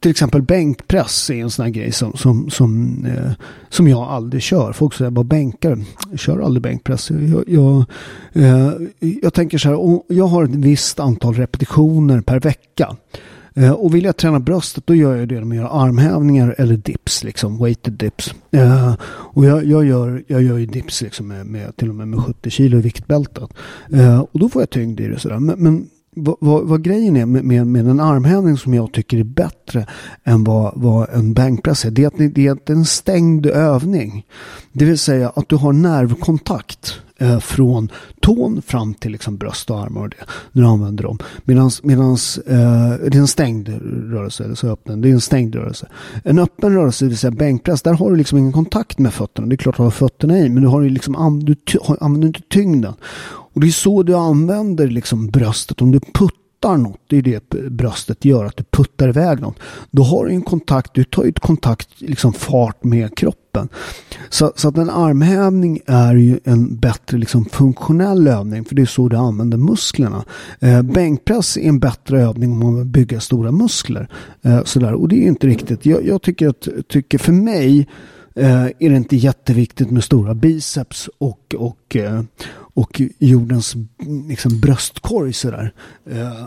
till 0.00 0.10
exempel 0.10 0.42
bänkpress 0.42 1.30
är 1.30 1.34
en 1.34 1.50
sån 1.50 1.64
här 1.64 1.72
grej 1.72 1.92
som, 1.92 2.12
som, 2.12 2.50
som, 2.50 3.04
eh, 3.06 3.32
som 3.68 3.88
jag 3.88 4.02
aldrig 4.02 4.42
kör. 4.42 4.72
Folk 4.72 4.94
säger 4.94 5.10
bara 5.10 5.24
bänkar. 5.24 5.78
Jag 6.10 6.18
kör 6.18 6.38
aldrig 6.38 6.62
bänkpress. 6.62 7.10
Jag, 7.10 7.44
jag, 7.46 7.84
eh, 8.32 8.72
jag 9.22 9.34
tänker 9.34 9.58
så 9.58 9.68
här, 9.68 10.00
jag 10.08 10.26
har 10.26 10.44
ett 10.44 10.54
visst 10.54 11.00
antal 11.00 11.34
repetitioner 11.34 12.20
per 12.20 12.40
vecka. 12.40 12.96
Eh, 13.56 13.72
och 13.72 13.94
vill 13.94 14.04
jag 14.04 14.16
träna 14.16 14.40
bröstet 14.40 14.86
då 14.86 14.94
gör 14.94 15.16
jag 15.16 15.28
det 15.28 15.44
med 15.44 15.58
att 15.58 15.62
göra 15.62 15.68
armhävningar 15.68 16.54
eller 16.58 16.76
dips, 16.76 17.24
liksom 17.24 17.58
weighted 17.58 17.92
dips. 17.92 18.34
Eh, 18.50 18.94
och 19.06 19.44
jag, 19.44 19.64
jag, 19.64 19.84
gör, 19.84 20.24
jag 20.26 20.42
gör 20.42 20.58
ju 20.58 20.66
dips 20.66 21.02
liksom 21.02 21.28
med, 21.28 21.46
med, 21.46 21.76
till 21.76 21.88
och 21.88 21.94
med 21.94 22.08
med 22.08 22.20
70 22.20 22.50
kilo 22.50 22.78
i 22.78 22.80
viktbältet. 22.80 23.50
Eh, 23.92 24.20
och 24.20 24.40
då 24.40 24.48
får 24.48 24.62
jag 24.62 24.70
tyngd 24.70 25.00
i 25.00 25.08
det 25.08 25.18
sådär. 25.18 25.38
Men, 25.38 25.58
men 25.58 25.86
vad, 26.16 26.36
vad, 26.40 26.62
vad, 26.62 26.82
grejen 26.82 27.16
är 27.16 27.26
med, 27.26 27.44
med, 27.44 27.66
med, 27.66 27.86
en 27.86 28.00
armhävning 28.00 28.56
som 28.56 28.74
jag 28.74 28.92
tycker 28.92 29.18
är 29.18 29.24
bättre 29.24 29.86
än 30.24 30.44
vad, 30.44 30.72
vad 30.76 31.08
en 31.14 31.32
bänkpress 31.32 31.84
är, 31.84 31.90
det 31.90 32.02
är, 32.02 32.06
att 32.06 32.66
det 32.66 32.72
är 32.72 32.76
en 32.76 32.84
stängd 32.84 33.46
övning. 33.46 34.26
Det 34.72 34.84
vill 34.84 34.98
säga 34.98 35.32
att 35.34 35.48
du 35.48 35.56
har 35.56 35.72
nervkontakt 35.72 37.00
eh, 37.18 37.38
från 37.38 37.90
tån 38.20 38.62
fram 38.62 38.94
till 38.94 39.12
liksom 39.12 39.36
bröst 39.36 39.70
och 39.70 39.80
armar 39.80 40.00
och 40.00 40.08
det. 40.08 40.24
När 40.52 40.62
du 40.62 40.68
använder 40.68 41.04
dem. 41.04 41.18
Medans, 41.44 41.82
medans 41.82 42.38
eh, 42.38 42.90
det 42.90 43.14
är 43.14 43.20
en 43.20 43.26
stängd 43.26 43.68
rörelse, 44.12 44.44
eller 44.44 44.54
så 44.54 44.68
öppen. 44.68 45.00
Det 45.00 45.08
är 45.08 45.12
en 45.12 45.20
stängd 45.20 45.54
rörelse. 45.54 45.88
En 46.24 46.38
öppen 46.38 46.74
rörelse, 46.74 47.04
det 47.04 47.08
vill 47.08 47.18
säga 47.18 47.30
bänkpress, 47.30 47.82
där 47.82 47.94
har 47.94 48.10
du 48.10 48.16
liksom 48.16 48.38
ingen 48.38 48.52
kontakt 48.52 48.98
med 48.98 49.14
fötterna. 49.14 49.48
Det 49.48 49.54
är 49.54 49.56
klart 49.56 49.74
att 49.74 49.76
du 49.76 49.82
har 49.82 49.90
fötterna 49.90 50.38
i, 50.38 50.48
men 50.48 50.62
du 50.62 50.68
har 50.68 50.80
ju 50.80 50.88
liksom, 50.88 51.44
du 51.44 51.54
ty, 51.54 51.78
använder 52.00 52.26
inte 52.28 52.42
tyngden. 52.48 52.94
Och 53.56 53.60
det 53.60 53.66
är 53.66 53.70
så 53.70 54.02
du 54.02 54.14
använder 54.14 54.88
liksom 54.88 55.26
bröstet. 55.26 55.82
Om 55.82 55.92
du 55.92 56.00
puttar 56.00 56.45
något, 56.74 57.00
det 57.06 57.16
är 57.16 57.22
det 57.22 57.70
bröstet 57.70 58.24
gör, 58.24 58.44
att 58.44 58.56
du 58.56 58.64
puttar 58.64 59.08
iväg 59.08 59.40
något. 59.40 59.58
Då 59.90 60.02
har 60.02 60.26
du 60.26 60.30
en 60.30 60.42
kontakt, 60.42 60.94
du 60.94 61.04
tar 61.04 61.22
ju 61.22 61.28
ett 61.28 61.40
kontakt, 61.40 61.88
liksom 61.96 62.32
fart 62.32 62.84
med 62.84 63.16
kroppen. 63.16 63.68
Så, 64.28 64.52
så 64.56 64.68
att 64.68 64.76
en 64.76 64.90
armhävning 64.90 65.80
är 65.86 66.14
ju 66.14 66.40
en 66.44 66.76
bättre 66.76 67.18
liksom 67.18 67.44
funktionell 67.44 68.28
övning, 68.28 68.64
för 68.64 68.74
det 68.74 68.82
är 68.82 68.86
så 68.86 69.08
du 69.08 69.16
använder 69.16 69.58
musklerna. 69.58 70.24
Eh, 70.60 70.82
bänkpress 70.82 71.56
är 71.56 71.68
en 71.68 71.78
bättre 71.78 72.22
övning 72.22 72.52
om 72.52 72.58
man 72.58 72.76
vill 72.76 72.86
bygga 72.86 73.20
stora 73.20 73.52
muskler. 73.52 74.08
Eh, 74.42 74.64
sådär. 74.64 74.92
Och 74.92 75.08
det 75.08 75.16
är 75.16 75.28
inte 75.28 75.46
riktigt, 75.46 75.86
jag, 75.86 76.06
jag 76.06 76.22
tycker 76.22 76.48
att, 76.48 76.68
tycker 76.88 77.18
för 77.18 77.32
mig, 77.32 77.88
Eh, 78.36 78.64
är 78.64 78.90
det 78.90 78.96
inte 78.96 79.16
jätteviktigt 79.16 79.90
med 79.90 80.04
stora 80.04 80.34
biceps 80.34 81.08
och, 81.18 81.54
och, 81.58 81.96
eh, 81.96 82.22
och 82.52 83.00
jordens 83.18 83.74
liksom, 84.28 84.60
bröstkorg 84.60 85.32
sådär. 85.32 85.72
Eh, 86.10 86.46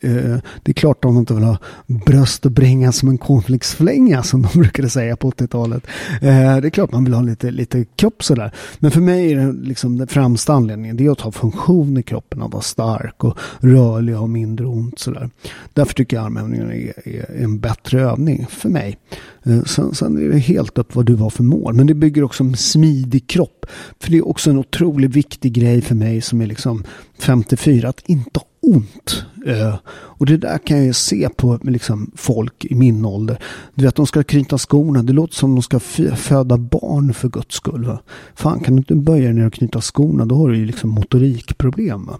Eh, 0.00 0.36
det 0.62 0.70
är 0.70 0.72
klart 0.72 1.02
de 1.02 1.18
inte 1.18 1.34
vill 1.34 1.44
ha 1.44 1.58
bröst 1.86 2.46
och 2.46 2.52
bringa 2.52 2.92
som 2.92 3.08
en 3.08 3.18
cornflakesflänga 3.18 4.22
som 4.22 4.42
de 4.42 4.48
brukade 4.58 4.88
säga 4.88 5.16
på 5.16 5.30
80-talet. 5.30 5.86
Eh, 6.22 6.56
det 6.56 6.68
är 6.68 6.70
klart 6.70 6.92
man 6.92 7.04
vill 7.04 7.14
ha 7.14 7.22
lite, 7.22 7.50
lite 7.50 7.84
kropp 7.84 8.24
sådär. 8.24 8.52
Men 8.78 8.90
för 8.90 9.00
mig 9.00 9.32
är 9.32 9.36
det 9.36 9.52
liksom 9.52 9.98
den 9.98 10.06
främsta 10.06 10.52
anledningen 10.52 10.96
det 10.96 11.06
är 11.06 11.10
att 11.10 11.20
ha 11.20 11.32
funktion 11.32 11.98
i 11.98 12.02
kroppen, 12.02 12.42
att 12.42 12.52
vara 12.52 12.62
stark 12.62 13.24
och 13.24 13.38
rörlig 13.60 14.14
och 14.14 14.20
ha 14.20 14.26
mindre 14.26 14.66
ont 14.66 14.98
sådär. 14.98 15.30
Därför 15.72 15.94
tycker 15.94 16.16
jag 16.16 16.26
armhävningar 16.26 16.72
är, 16.72 17.08
är 17.08 17.42
en 17.44 17.58
bättre 17.58 18.00
övning 18.00 18.46
för 18.50 18.68
mig. 18.68 18.98
Eh, 19.44 19.62
sen, 19.62 19.94
sen, 19.94 20.18
är 20.18 20.28
det 20.28 20.38
helt 20.38 20.78
upp 20.78 20.94
vad 20.94 21.06
du 21.06 21.14
har 21.14 21.30
för 21.30 21.42
mål. 21.42 21.74
Men 21.74 21.86
det 21.86 21.94
bygger 21.94 22.24
också 22.24 22.44
en 22.44 22.56
smidig 22.56 23.26
kropp. 23.26 23.66
För 24.00 24.10
det 24.10 24.16
är 24.16 24.28
också 24.28 24.50
en 24.50 24.58
otroligt 24.58 25.10
viktig 25.10 25.52
grej 25.52 25.80
för 25.80 25.94
mig 25.94 26.20
som 26.20 26.40
är 26.40 26.46
liksom 26.46 26.84
54. 27.18 27.88
Att 27.88 28.02
inte 28.06 28.40
ha 28.40 28.46
ont. 28.66 29.24
Eh, 29.46 29.74
och 29.88 30.26
det 30.26 30.36
där 30.36 30.58
kan 30.58 30.86
jag 30.86 30.96
se 30.96 31.28
på 31.36 31.58
liksom, 31.62 32.10
folk 32.14 32.64
i 32.64 32.74
min 32.74 33.04
ålder. 33.04 33.38
Du 33.74 33.84
vet, 33.84 33.94
de 33.94 34.06
ska 34.06 34.22
knyta 34.22 34.58
skorna. 34.58 35.02
Det 35.02 35.12
låter 35.12 35.34
som 35.34 35.54
de 35.54 35.62
ska 35.62 35.80
föda 36.16 36.58
barn 36.58 37.14
för 37.14 37.28
guds 37.28 37.54
skull. 37.54 37.84
Va? 37.84 37.98
Fan, 38.34 38.60
kan 38.60 38.76
du 38.76 38.80
inte 38.80 38.94
böja 38.94 39.24
dig 39.24 39.34
ner 39.34 39.46
och 39.46 39.52
knyta 39.52 39.80
skorna? 39.80 40.24
Då 40.24 40.34
har 40.34 40.48
du 40.48 40.56
ju 40.56 40.66
liksom 40.66 40.90
motorikproblem. 40.90 42.10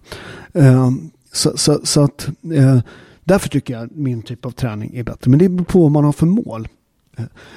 Uh, 0.59 0.91
så, 1.33 1.57
så, 1.57 1.81
så, 1.85 2.01
att 2.01 2.29
eh, 2.55 2.79
därför 3.25 3.49
tycker 3.49 3.75
jag 3.75 3.97
min 3.97 4.23
typ 4.23 4.47
av 4.47 4.51
träning 4.51 4.95
är 4.95 5.05
bättre. 5.05 5.31
Men 5.31 5.39
det 5.39 5.49
beror 5.49 5.65
på 5.65 5.83
vad 5.83 5.91
man 5.91 6.05
har 6.05 6.13
för 6.13 6.27
mål. 6.27 6.69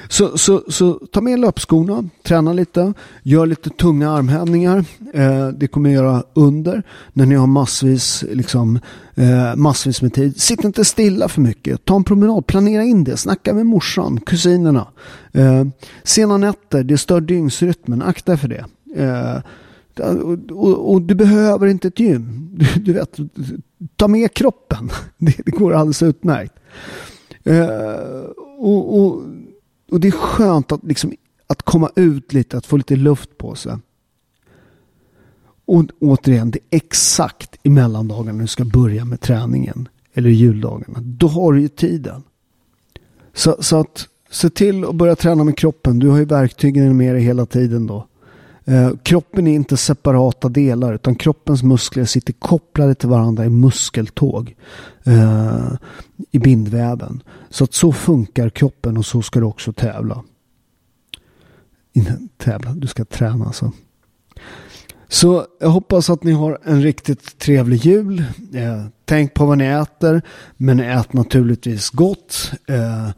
Så, 0.07 0.37
så, 0.37 0.63
så 0.67 0.93
ta 0.93 1.21
med 1.21 1.39
löpskorna, 1.39 2.09
träna 2.23 2.53
lite, 2.53 2.93
gör 3.23 3.45
lite 3.45 3.69
tunga 3.69 4.11
armhävningar. 4.11 4.85
Eh, 5.13 5.47
det 5.47 5.67
kommer 5.67 5.89
göra 5.89 6.23
under 6.33 6.83
när 7.13 7.25
ni 7.25 7.35
har 7.35 7.47
massvis, 7.47 8.25
liksom, 8.31 8.79
eh, 9.15 9.55
massvis 9.55 10.01
med 10.01 10.13
tid. 10.13 10.41
Sitt 10.41 10.63
inte 10.63 10.85
stilla 10.85 11.27
för 11.27 11.41
mycket. 11.41 11.85
Ta 11.85 11.95
en 11.95 12.03
promenad, 12.03 12.47
planera 12.47 12.83
in 12.83 13.03
det. 13.03 13.17
Snacka 13.17 13.53
med 13.53 13.65
morsan, 13.65 14.19
kusinerna. 14.19 14.87
Eh, 15.31 15.65
sena 16.03 16.37
nätter, 16.37 16.83
det 16.83 16.97
stör 16.97 17.21
dygnsrytmen. 17.21 18.01
Akta 18.01 18.37
för 18.37 18.47
det. 18.47 18.65
Eh, 18.95 19.41
och, 19.99 20.51
och, 20.51 20.91
och, 20.91 21.01
du 21.01 21.15
behöver 21.15 21.67
inte 21.67 21.87
ett 21.87 21.99
gym. 21.99 22.49
Du, 22.53 22.65
du, 22.79 22.93
vet, 22.93 23.17
ta 23.95 24.07
med 24.07 24.33
kroppen. 24.33 24.89
Det, 25.17 25.35
det 25.45 25.51
går 25.51 25.73
alldeles 25.73 26.03
utmärkt. 26.03 26.53
Eh, 27.43 27.65
och, 29.99 30.01
och 30.01 30.01
det 30.01 30.07
är 30.07 30.11
skönt 30.11 30.71
att, 30.71 30.83
liksom, 30.83 31.13
att 31.47 31.61
komma 31.61 31.89
ut 31.95 32.33
lite, 32.33 32.57
att 32.57 32.65
få 32.65 32.77
lite 32.77 32.95
luft 32.95 33.37
på 33.37 33.55
sig. 33.55 33.77
Och 35.65 35.85
återigen, 35.99 36.51
det 36.51 36.59
är 36.59 36.77
exakt 36.77 37.55
i 37.63 37.69
mellandagarna 37.69 38.31
när 38.31 38.41
du 38.41 38.47
ska 38.47 38.65
börja 38.65 39.05
med 39.05 39.21
träningen. 39.21 39.89
Eller 40.13 40.29
juldagarna. 40.29 40.99
Då 41.01 41.27
har 41.27 41.53
du 41.53 41.61
ju 41.61 41.67
tiden. 41.67 42.23
Så, 43.33 43.55
så 43.59 43.79
att 43.79 44.07
se 44.29 44.49
till 44.49 44.85
att 44.85 44.95
börja 44.95 45.15
träna 45.15 45.43
med 45.43 45.57
kroppen. 45.57 45.99
Du 45.99 46.07
har 46.09 46.17
ju 46.17 46.25
verktygen 46.25 46.97
med 46.97 47.15
dig 47.15 47.23
hela 47.23 47.45
tiden 47.45 47.87
då. 47.87 48.07
Eh, 48.69 48.91
kroppen 49.03 49.47
är 49.47 49.55
inte 49.55 49.77
separata 49.77 50.49
delar 50.49 50.93
utan 50.93 51.15
kroppens 51.15 51.63
muskler 51.63 52.05
sitter 52.05 52.33
kopplade 52.33 52.95
till 52.95 53.09
varandra 53.09 53.45
i 53.45 53.49
muskeltåg 53.49 54.55
eh, 55.03 55.71
i 56.31 56.39
bindväven. 56.39 57.23
Så 57.49 57.63
att 57.63 57.73
så 57.73 57.93
funkar 57.93 58.49
kroppen 58.49 58.97
och 58.97 59.05
så 59.05 59.21
ska 59.21 59.39
du 59.39 59.45
också 59.45 59.73
tävla. 59.73 60.23
Inte 61.93 62.19
tävla, 62.37 62.71
du 62.71 62.87
ska 62.87 63.05
träna 63.05 63.45
alltså. 63.45 63.71
Så 65.07 65.45
jag 65.59 65.69
hoppas 65.69 66.09
att 66.09 66.23
ni 66.23 66.31
har 66.31 66.59
en 66.63 66.81
riktigt 66.81 67.39
trevlig 67.39 67.85
jul. 67.85 68.19
Eh, 68.53 68.85
tänk 69.05 69.33
på 69.33 69.45
vad 69.45 69.57
ni 69.57 69.65
äter, 69.65 70.21
men 70.57 70.79
ät 70.79 71.13
naturligtvis 71.13 71.89
gott. 71.89 72.51
Eh, 72.67 73.09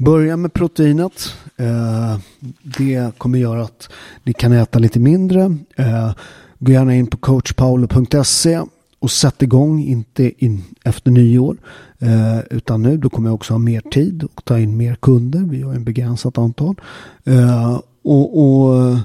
Börja 0.00 0.36
med 0.36 0.52
proteinet. 0.52 1.34
Eh, 1.56 2.18
det 2.62 3.18
kommer 3.18 3.38
göra 3.38 3.62
att 3.62 3.88
ni 4.24 4.32
kan 4.32 4.52
äta 4.52 4.78
lite 4.78 5.00
mindre. 5.00 5.56
Eh, 5.76 6.12
gå 6.58 6.72
gärna 6.72 6.94
in 6.94 7.06
på 7.06 7.16
coachpaolo.se 7.16 8.60
och 8.98 9.10
sätt 9.10 9.42
igång, 9.42 9.82
inte 9.82 10.44
in 10.44 10.64
efter 10.84 11.10
nyår, 11.10 11.56
eh, 11.98 12.38
utan 12.50 12.82
nu. 12.82 12.96
Då 12.96 13.10
kommer 13.10 13.28
jag 13.28 13.34
också 13.34 13.54
ha 13.54 13.58
mer 13.58 13.80
tid 13.80 14.24
och 14.24 14.44
ta 14.44 14.58
in 14.58 14.76
mer 14.76 14.94
kunder. 14.94 15.40
Vi 15.40 15.62
har 15.62 15.74
en 15.74 15.84
begränsat 15.84 16.38
antal. 16.38 16.80
Eh, 17.24 17.80
och, 18.02 18.38
och 18.42 18.96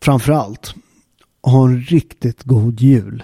framförallt, 0.00 0.74
ha 1.42 1.68
en 1.68 1.80
riktigt 1.80 2.42
god 2.42 2.80
jul. 2.80 3.22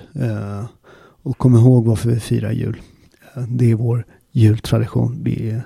och 1.23 1.39
kom 1.39 1.55
ihåg 1.55 1.85
varför 1.85 2.11
vi 2.11 2.21
firar 2.21 2.53
jul. 2.53 2.81
det 3.49 3.71
är 3.71 3.75
vår 3.75 4.05
jultradition. 4.33 5.21
Vi 5.23 5.61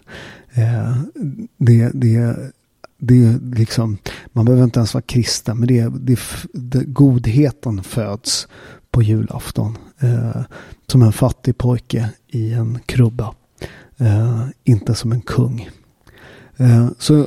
Eh, 0.55 0.97
det, 1.59 1.91
det, 1.95 2.37
det 2.99 3.39
liksom, 3.55 3.99
man 4.33 4.45
behöver 4.45 4.65
inte 4.65 4.81
ens 4.81 4.95
vara 4.95 5.03
kristen, 5.03 5.59
men 5.59 5.69
det, 5.69 5.89
det, 6.01 6.19
det 6.53 6.85
godheten 6.85 7.83
föds 7.83 8.49
på 8.91 9.03
julafton. 9.03 9.79
Eh, 9.99 10.43
som 10.87 11.03
en 11.03 11.13
fattig 11.13 11.59
pojke 11.59 12.11
i 12.29 12.53
en 12.53 12.79
krubba. 12.87 13.35
Eh, 13.97 14.47
inte 14.65 14.95
som 14.95 15.13
en 15.13 15.21
kung. 15.21 15.71
Eh, 16.57 16.89
så 16.99 17.27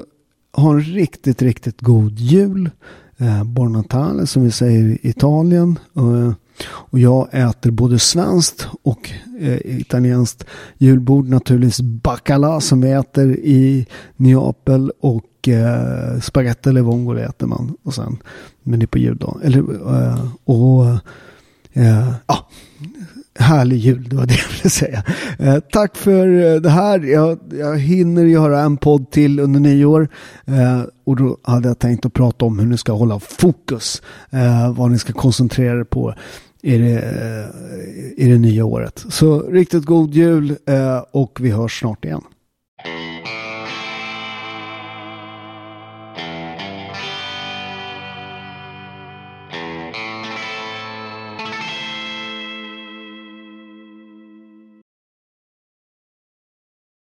ha 0.54 0.74
en 0.74 0.82
riktigt, 0.82 1.42
riktigt 1.42 1.82
god 1.82 2.20
jul. 2.20 2.70
Eh, 3.18 3.44
Buon 3.44 3.74
Natale 3.74 4.28
som 4.28 4.44
vi 4.44 4.52
säger 4.52 4.84
i 4.84 5.00
Italien. 5.02 5.80
Eh, 5.96 6.34
och 6.64 7.00
jag 7.00 7.28
äter 7.32 7.72
både 7.72 8.00
svenskt 8.00 8.68
och 8.84 9.12
eh, 9.40 9.60
italienskt 9.64 10.46
julbord. 10.78 11.28
Naturligtvis 11.30 11.82
bacala 11.82 12.62
som 12.62 12.82
vi 12.82 12.92
äter 12.92 13.36
i 13.36 13.86
Neapel 14.16 14.92
och 15.00 15.48
eh, 15.48 16.20
spaghetti 16.20 16.70
eller 16.70 16.82
vongole 16.82 17.26
äter 17.26 17.48
man. 17.48 17.78
Och 17.84 17.94
sen, 17.94 18.18
men 18.64 18.80
det 18.80 18.86
är 18.86 18.88
på 18.88 18.98
juldagen. 18.98 19.42
Eller, 19.44 19.60
eh, 20.04 20.28
och 20.44 20.86
eh, 21.74 22.14
ja, 22.28 22.50
härlig 23.40 23.78
jul, 23.78 24.10
det 24.10 24.16
var 24.16 24.26
det 24.26 24.34
jag 24.34 24.58
ville 24.58 24.70
säga. 24.70 25.04
Eh, 25.40 25.60
tack 25.72 25.98
för 25.98 26.28
eh, 26.28 26.62
det 26.62 26.70
här. 26.70 27.00
Jag, 27.00 27.40
jag 27.60 27.78
hinner 27.78 28.24
göra 28.24 28.62
en 28.62 28.78
podd 28.78 29.12
till 29.12 29.40
under 29.40 29.60
nyår. 29.60 30.10
Eh, 30.46 30.82
och 31.06 31.16
då 31.16 31.38
hade 31.44 31.68
jag 31.68 31.80
tänkt 31.80 32.06
att 32.06 32.14
prata 32.14 32.46
om 32.46 32.60
hur 32.60 32.66
ni 32.66 32.78
ska 32.78 32.92
hålla 32.92 33.20
fokus. 33.20 34.02
Eh, 34.30 34.74
vad 34.74 34.92
ni 34.92 35.00
ska 35.00 35.14
koncentrera 35.14 35.80
er 35.80 35.84
på 35.84 36.14
i 36.62 36.78
det, 36.78 37.00
eh, 37.00 38.26
i 38.26 38.32
det 38.32 38.38
nya 38.38 38.66
året. 38.66 39.06
Så 39.10 39.40
riktigt 39.40 39.86
god 39.86 40.14
jul 40.14 40.56
eh, 40.66 41.04
och 41.12 41.40
vi 41.42 41.50
hörs 41.52 41.80
snart 41.80 42.06
igen. 42.06 42.22